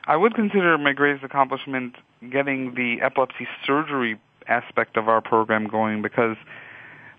I 0.06 0.18
would 0.18 0.34
consider 0.34 0.78
my 0.78 0.94
greatest 0.94 1.24
accomplishment 1.24 1.96
getting 2.32 2.74
the 2.74 3.02
epilepsy 3.02 3.48
surgery 3.66 4.20
aspect 4.48 4.98
of 4.98 5.08
our 5.08 5.22
program 5.22 5.68
going 5.68 6.02
because 6.02 6.36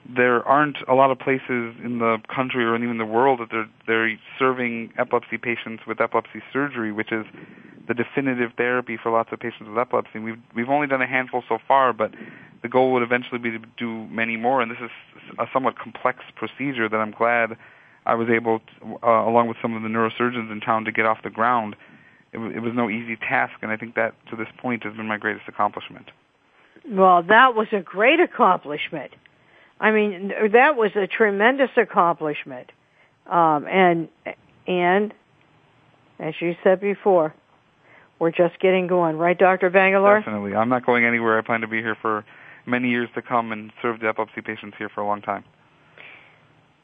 there 0.09 0.47
aren't 0.47 0.79
a 0.89 0.95
lot 0.95 1.11
of 1.11 1.19
places 1.19 1.75
in 1.85 1.99
the 1.99 2.19
country 2.35 2.65
or 2.65 2.75
even 2.77 2.99
the 2.99 3.07
world 3.07 3.41
that 3.41 3.51
they're 3.51 3.69
they're 3.87 4.19
serving 4.39 4.93
epilepsy 4.99 5.39
patients 5.39 5.85
with 5.87 6.01
epilepsy 6.01 6.43
surgery, 6.53 6.93
which 6.93 7.13
is 7.13 7.25
the 7.89 7.95
definitive 7.95 8.53
therapy 8.57 8.97
for 9.01 9.11
lots 9.11 9.31
of 9.33 9.41
patients 9.41 9.69
with 9.69 9.79
epilepsy. 9.79 10.19
We've 10.19 10.41
we've 10.55 10.69
only 10.69 10.87
done 10.87 11.03
a 11.03 11.07
handful 11.07 11.43
so 11.49 11.59
far, 11.67 11.93
but 11.93 12.13
the 12.63 12.69
goal 12.69 12.93
would 12.93 13.03
eventually 13.03 13.39
be 13.39 13.51
to 13.51 13.61
do 13.77 14.07
many 14.09 14.37
more. 14.37 14.61
And 14.61 14.71
this 14.71 14.79
is 14.83 14.91
a 15.39 15.47
somewhat 15.53 15.79
complex 15.79 16.21
procedure 16.37 16.89
that 16.89 16.97
I'm 16.97 17.13
glad 17.13 17.57
I 18.07 18.15
was 18.15 18.29
able, 18.29 18.59
to, 18.59 18.99
uh, 19.03 19.29
along 19.29 19.49
with 19.49 19.57
some 19.63 19.77
of 19.77 19.83
the 19.83 19.89
neurosurgeons 19.89 20.51
in 20.51 20.61
town, 20.61 20.85
to 20.85 20.93
get 20.93 21.07
off 21.07 21.19
the 21.23 21.31
ground. 21.31 21.77
It, 22.33 22.39
w- 22.39 22.57
it 22.57 22.61
was 22.61 22.73
no 22.75 22.91
easy 22.91 23.17
task, 23.17 23.55
and 23.63 23.71
I 23.71 23.77
think 23.77 23.95
that 23.95 24.15
to 24.31 24.37
this 24.37 24.49
point 24.59 24.85
has 24.85 24.97
been 24.97 25.07
my 25.07 25.19
greatest 25.19 25.45
accomplishment. 25.49 26.11
Well, 26.89 27.23
that 27.23 27.55
was 27.55 27.69
a 27.73 27.81
great 27.81 28.19
accomplishment. 28.19 29.13
I 29.83 29.91
mean, 29.91 30.33
that 30.53 30.77
was 30.77 30.93
a 30.95 31.09
tremendous 31.09 31.71
accomplishment. 31.77 32.71
Um, 33.27 33.67
and 33.67 34.09
and 34.67 35.13
as 36.21 36.35
you 36.41 36.55
said 36.63 36.81
before, 36.81 37.35
we're 38.21 38.31
just 38.31 38.61
getting 38.61 38.87
going, 38.87 39.19
right, 39.19 39.37
Dr. 39.37 39.71
Bangalore? 39.71 40.21
Definitely. 40.21 40.55
I'm 40.55 40.69
not 40.69 40.87
going 40.87 41.05
anywhere. 41.05 41.37
I 41.37 41.43
plan 41.43 41.63
to 41.63 41.67
be 41.67 41.79
here 41.79 41.97
for 42.01 42.25
many 42.65 42.91
years 42.91 43.09
to 43.17 43.23
come 43.23 43.51
and 43.51 43.73
serve 43.83 43.99
the 43.99 44.09
epilepsy 44.09 44.41
patients 44.41 44.77
here 44.79 44.89
for 44.89 45.01
a 45.01 45.07
long 45.07 45.21
time. 45.21 45.43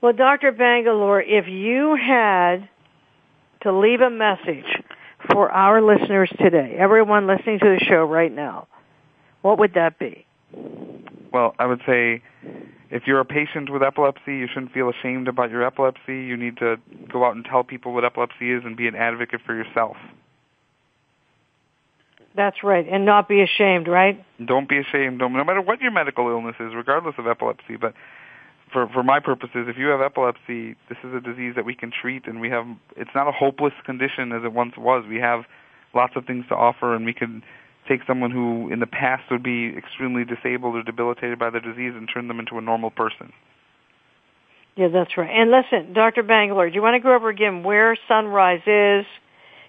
Well, 0.00 0.12
Dr. 0.12 0.50
Bangalore, 0.50 1.22
if 1.22 1.46
you 1.46 1.94
had 1.94 2.68
to 3.62 3.78
leave 3.78 4.00
a 4.00 4.10
message 4.10 4.66
for 5.30 5.52
our 5.52 5.80
listeners 5.80 6.30
today, 6.36 6.74
everyone 6.76 7.28
listening 7.28 7.60
to 7.60 7.78
the 7.78 7.84
show 7.84 8.04
right 8.04 8.32
now, 8.32 8.66
what 9.42 9.60
would 9.60 9.74
that 9.74 10.00
be? 10.00 10.26
Well, 11.32 11.54
I 11.58 11.66
would 11.66 11.80
say 11.86 12.22
if 12.90 13.02
you're 13.06 13.20
a 13.20 13.24
patient 13.24 13.70
with 13.70 13.82
epilepsy, 13.82 14.36
you 14.36 14.48
shouldn't 14.52 14.72
feel 14.72 14.88
ashamed 14.88 15.28
about 15.28 15.50
your 15.50 15.62
epilepsy. 15.62 16.24
You 16.24 16.36
need 16.36 16.56
to 16.58 16.76
go 17.12 17.24
out 17.24 17.36
and 17.36 17.44
tell 17.44 17.64
people 17.64 17.92
what 17.92 18.04
epilepsy 18.04 18.52
is 18.52 18.62
and 18.64 18.76
be 18.76 18.88
an 18.88 18.94
advocate 18.94 19.40
for 19.44 19.54
yourself. 19.54 19.96
That's 22.34 22.62
right, 22.62 22.86
and 22.88 23.04
not 23.04 23.28
be 23.28 23.42
ashamed, 23.42 23.88
right? 23.88 24.24
Don't 24.44 24.68
be 24.68 24.78
ashamed, 24.78 25.18
no 25.18 25.28
matter 25.28 25.60
what 25.60 25.80
your 25.80 25.90
medical 25.90 26.28
illness 26.28 26.54
is, 26.60 26.72
regardless 26.74 27.16
of 27.18 27.26
epilepsy. 27.26 27.76
But 27.76 27.94
for 28.72 28.88
for 28.88 29.02
my 29.02 29.18
purposes, 29.18 29.66
if 29.66 29.76
you 29.76 29.86
have 29.88 30.00
epilepsy, 30.00 30.76
this 30.88 30.98
is 31.02 31.12
a 31.14 31.20
disease 31.20 31.54
that 31.56 31.64
we 31.64 31.74
can 31.74 31.90
treat, 31.90 32.26
and 32.26 32.40
we 32.40 32.48
have. 32.50 32.66
It's 32.96 33.10
not 33.14 33.26
a 33.26 33.32
hopeless 33.32 33.72
condition 33.84 34.32
as 34.32 34.44
it 34.44 34.52
once 34.52 34.74
was. 34.76 35.04
We 35.08 35.16
have 35.16 35.44
lots 35.94 36.14
of 36.16 36.26
things 36.26 36.44
to 36.48 36.54
offer, 36.54 36.94
and 36.94 37.04
we 37.04 37.12
can 37.12 37.42
take 37.88 38.00
someone 38.06 38.30
who 38.30 38.70
in 38.70 38.80
the 38.80 38.86
past 38.86 39.24
would 39.30 39.42
be 39.42 39.74
extremely 39.76 40.24
disabled 40.24 40.76
or 40.76 40.82
debilitated 40.82 41.38
by 41.38 41.50
the 41.50 41.60
disease 41.60 41.92
and 41.96 42.08
turn 42.12 42.28
them 42.28 42.38
into 42.38 42.58
a 42.58 42.60
normal 42.60 42.90
person. 42.90 43.32
Yeah, 44.76 44.88
that's 44.88 45.16
right. 45.16 45.30
And 45.30 45.50
listen, 45.50 45.92
Dr. 45.92 46.22
Bangalore, 46.22 46.68
do 46.68 46.74
you 46.76 46.82
want 46.82 46.94
to 46.94 47.00
go 47.00 47.14
over 47.14 47.28
again 47.28 47.64
where 47.64 47.96
Sunrise 48.06 48.62
is? 48.66 49.06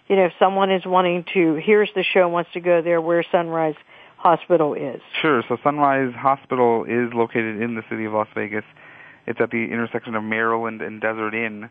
You 0.08 0.16
know, 0.16 0.26
if 0.26 0.34
someone 0.38 0.72
is 0.72 0.86
wanting 0.86 1.26
to, 1.34 1.56
hears 1.56 1.90
the 1.96 2.04
show, 2.04 2.28
wants 2.28 2.52
to 2.54 2.60
go 2.60 2.82
there, 2.82 3.02
where 3.02 3.24
Sunrise 3.32 3.76
Hospital 4.18 4.74
is. 4.74 5.02
Sure. 5.22 5.44
So 5.48 5.58
Sunrise 5.64 6.14
Hospital 6.16 6.84
is 6.84 7.14
located 7.14 7.62
in 7.62 7.76
the 7.76 7.84
city 7.90 8.06
of 8.06 8.14
Las 8.14 8.28
Vegas. 8.36 8.66
It's 9.26 9.40
at 9.40 9.50
the 9.50 9.64
intersection 9.64 10.16
of 10.16 10.24
Maryland 10.24 10.82
and 10.82 11.00
Desert 11.00 11.34
Inn 11.34 11.70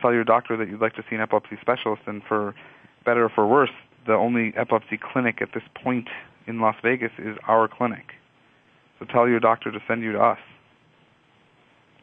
tell 0.00 0.12
your 0.12 0.24
doctor 0.24 0.56
that 0.56 0.68
you'd 0.68 0.80
like 0.80 0.94
to 0.96 1.04
see 1.08 1.16
an 1.16 1.22
epilepsy 1.22 1.56
specialist. 1.60 2.02
And 2.06 2.22
for 2.28 2.54
better 3.04 3.24
or 3.24 3.30
for 3.30 3.46
worse, 3.46 3.70
the 4.06 4.14
only 4.14 4.52
epilepsy 4.56 4.98
clinic 4.98 5.40
at 5.40 5.52
this 5.54 5.62
point 5.82 6.08
in 6.46 6.60
Las 6.60 6.76
Vegas 6.82 7.12
is 7.18 7.38
our 7.46 7.68
clinic. 7.68 8.17
So 8.98 9.06
tell 9.06 9.28
your 9.28 9.40
doctor 9.40 9.70
to 9.70 9.78
send 9.86 10.02
you 10.02 10.12
to 10.12 10.20
us. 10.20 10.38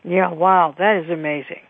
Yeah, 0.04 0.32
wow, 0.32 0.76
that 0.78 1.04
is 1.04 1.10
amazing. 1.10 1.62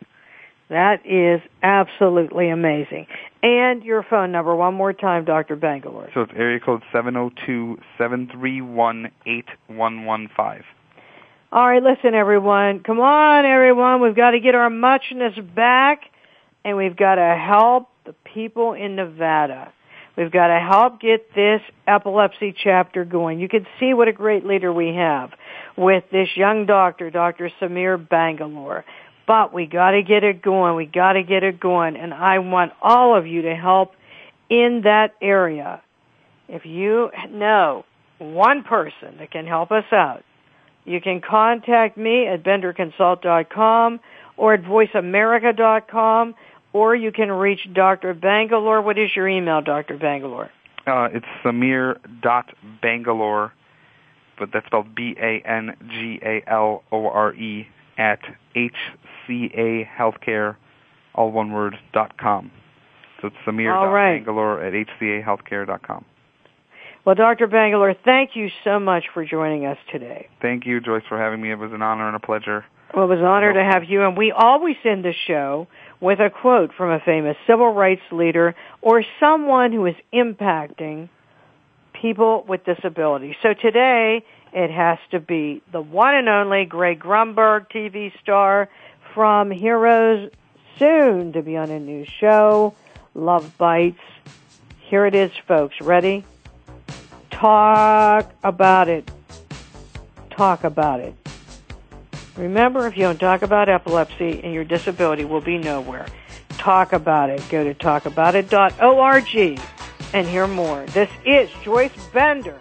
That 0.69 1.05
is 1.05 1.41
absolutely 1.61 2.49
amazing. 2.49 3.07
And 3.43 3.83
your 3.83 4.03
phone 4.03 4.31
number 4.31 4.55
one 4.55 4.73
more 4.73 4.93
time, 4.93 5.23
Dr. 5.23 5.55
Bangalore. 5.55 6.09
So 6.13 6.21
it's 6.21 6.31
area 6.35 6.59
code 6.59 6.81
seven 6.91 7.13
zero 7.13 7.31
oh 7.31 7.45
two 7.45 7.77
seven 7.97 8.27
three 8.31 8.61
one 8.61 9.11
eight 9.27 9.45
one 9.67 10.05
one 10.05 10.29
five. 10.35 10.63
All 11.51 11.67
right, 11.67 11.81
listen, 11.81 12.15
everyone. 12.15 12.81
Come 12.81 12.99
on, 12.99 13.45
everyone. 13.45 14.01
We've 14.01 14.15
got 14.15 14.31
to 14.31 14.39
get 14.39 14.55
our 14.55 14.69
muchness 14.69 15.37
back, 15.55 16.01
and 16.65 16.75
we've 16.75 16.97
got 16.97 17.15
to 17.15 17.35
help 17.39 17.89
the 18.05 18.13
people 18.33 18.73
in 18.73 18.95
Nevada. 18.95 19.71
We've 20.17 20.31
got 20.31 20.47
to 20.47 20.59
help 20.59 21.01
get 21.01 21.33
this 21.35 21.61
epilepsy 21.87 22.55
chapter 22.57 23.03
going. 23.03 23.39
You 23.39 23.49
can 23.49 23.67
see 23.79 23.93
what 23.93 24.07
a 24.07 24.13
great 24.13 24.45
leader 24.45 24.71
we 24.71 24.95
have 24.95 25.31
with 25.77 26.05
this 26.11 26.29
young 26.35 26.65
doctor, 26.65 27.09
Dr. 27.09 27.51
Samir 27.59 27.97
Bangalore. 27.97 28.85
But 29.27 29.53
we 29.53 29.65
got 29.65 29.91
to 29.91 30.03
get 30.03 30.23
it 30.23 30.41
going. 30.41 30.75
We 30.75 30.85
got 30.85 31.13
to 31.13 31.23
get 31.23 31.43
it 31.43 31.59
going. 31.59 31.97
And 31.97 32.13
I 32.13 32.39
want 32.39 32.71
all 32.81 33.17
of 33.17 33.27
you 33.27 33.41
to 33.43 33.55
help 33.55 33.93
in 34.49 34.81
that 34.83 35.15
area. 35.21 35.81
If 36.47 36.65
you 36.65 37.09
know 37.29 37.85
one 38.19 38.63
person 38.63 39.17
that 39.17 39.31
can 39.31 39.47
help 39.47 39.71
us 39.71 39.85
out, 39.91 40.23
you 40.85 41.01
can 41.01 41.19
contact 41.19 41.97
me 41.97 42.27
at 42.27 42.43
benderconsult.com 42.43 43.99
or 44.37 44.53
at 44.53 44.61
voiceamerica.com, 44.63 46.35
or 46.75 46.93
you 46.93 47.11
can 47.13 47.31
reach 47.31 47.61
Dr. 47.71 48.13
Bangalore. 48.13 48.81
What 48.81 48.99
is 48.99 49.15
your 49.15 49.29
email, 49.29 49.61
Dr. 49.61 49.97
Bangalore? 49.97 50.51
Uh, 50.85 51.07
it's 51.13 51.25
Samir.Bangalore, 51.41 53.53
but 54.37 54.49
that's 54.51 54.65
spelled 54.65 54.93
B-A-N-G-A-L-O-R-E 54.93 55.37
at 57.97 58.19
HCA 58.55 59.87
Healthcare, 59.87 60.57
all 61.15 61.31
one 61.31 61.53
word, 61.53 61.79
dot 61.93 62.17
com. 62.17 62.51
So 63.21 63.29
it's 63.29 63.37
Samir.Bangalore 63.47 64.57
right. 64.57 64.75
at 64.75 64.87
HCAHealthcare.com. 64.99 66.03
Well, 67.05 67.15
Dr. 67.15 67.47
Bangalore, 67.47 67.95
thank 68.03 68.35
you 68.35 68.49
so 68.65 68.81
much 68.81 69.05
for 69.13 69.23
joining 69.23 69.65
us 69.65 69.77
today. 69.93 70.27
Thank 70.41 70.65
you, 70.65 70.81
Joyce, 70.81 71.03
for 71.07 71.17
having 71.17 71.41
me. 71.41 71.51
It 71.51 71.57
was 71.57 71.71
an 71.71 71.81
honor 71.81 72.07
and 72.07 72.17
a 72.17 72.19
pleasure. 72.19 72.65
Well, 72.93 73.05
it 73.05 73.07
was 73.07 73.19
an 73.19 73.25
honor 73.25 73.53
to 73.53 73.63
have 73.63 73.85
you, 73.85 74.03
and 74.03 74.17
we 74.17 74.31
always 74.31 74.75
end 74.83 75.05
the 75.05 75.13
show 75.27 75.67
with 75.99 76.19
a 76.19 76.29
quote 76.29 76.73
from 76.73 76.91
a 76.91 76.99
famous 76.99 77.37
civil 77.47 77.71
rights 77.71 78.03
leader 78.11 78.55
or 78.81 79.03
someone 79.19 79.71
who 79.71 79.85
is 79.85 79.95
impacting 80.13 81.09
people 81.93 82.43
with 82.47 82.63
disabilities. 82.65 83.35
So 83.41 83.53
today, 83.53 84.23
it 84.53 84.71
has 84.71 84.99
to 85.11 85.19
be 85.19 85.61
the 85.71 85.81
one 85.81 86.15
and 86.15 86.29
only 86.29 86.65
Greg 86.65 86.99
Grunberg, 86.99 87.69
TV 87.69 88.11
star 88.21 88.69
from 89.13 89.51
Heroes, 89.51 90.31
soon 90.77 91.33
to 91.33 91.41
be 91.41 91.57
on 91.57 91.71
a 91.71 91.79
new 91.79 92.05
show, 92.19 92.73
Love 93.13 93.57
Bites. 93.57 93.99
Here 94.79 95.05
it 95.05 95.15
is, 95.15 95.31
folks. 95.47 95.79
Ready? 95.81 96.25
Talk 97.31 98.31
about 98.43 98.87
it. 98.87 99.09
Talk 100.29 100.63
about 100.63 100.99
it. 100.99 101.15
Remember, 102.37 102.87
if 102.87 102.97
you 102.97 103.03
don't 103.03 103.19
talk 103.19 103.43
about 103.43 103.69
epilepsy 103.69 104.41
and 104.43 104.53
your 104.53 104.65
disability 104.65 105.25
will 105.25 105.41
be 105.41 105.57
nowhere. 105.57 106.05
Talk 106.49 106.93
about 106.93 107.29
it. 107.29 107.41
Go 107.49 107.63
to 107.63 107.73
talkaboutit.org 107.73 109.59
and 110.13 110.27
hear 110.27 110.45
more. 110.47 110.85
This 110.87 111.09
is 111.25 111.49
Joyce 111.63 111.91
Bender, 112.13 112.59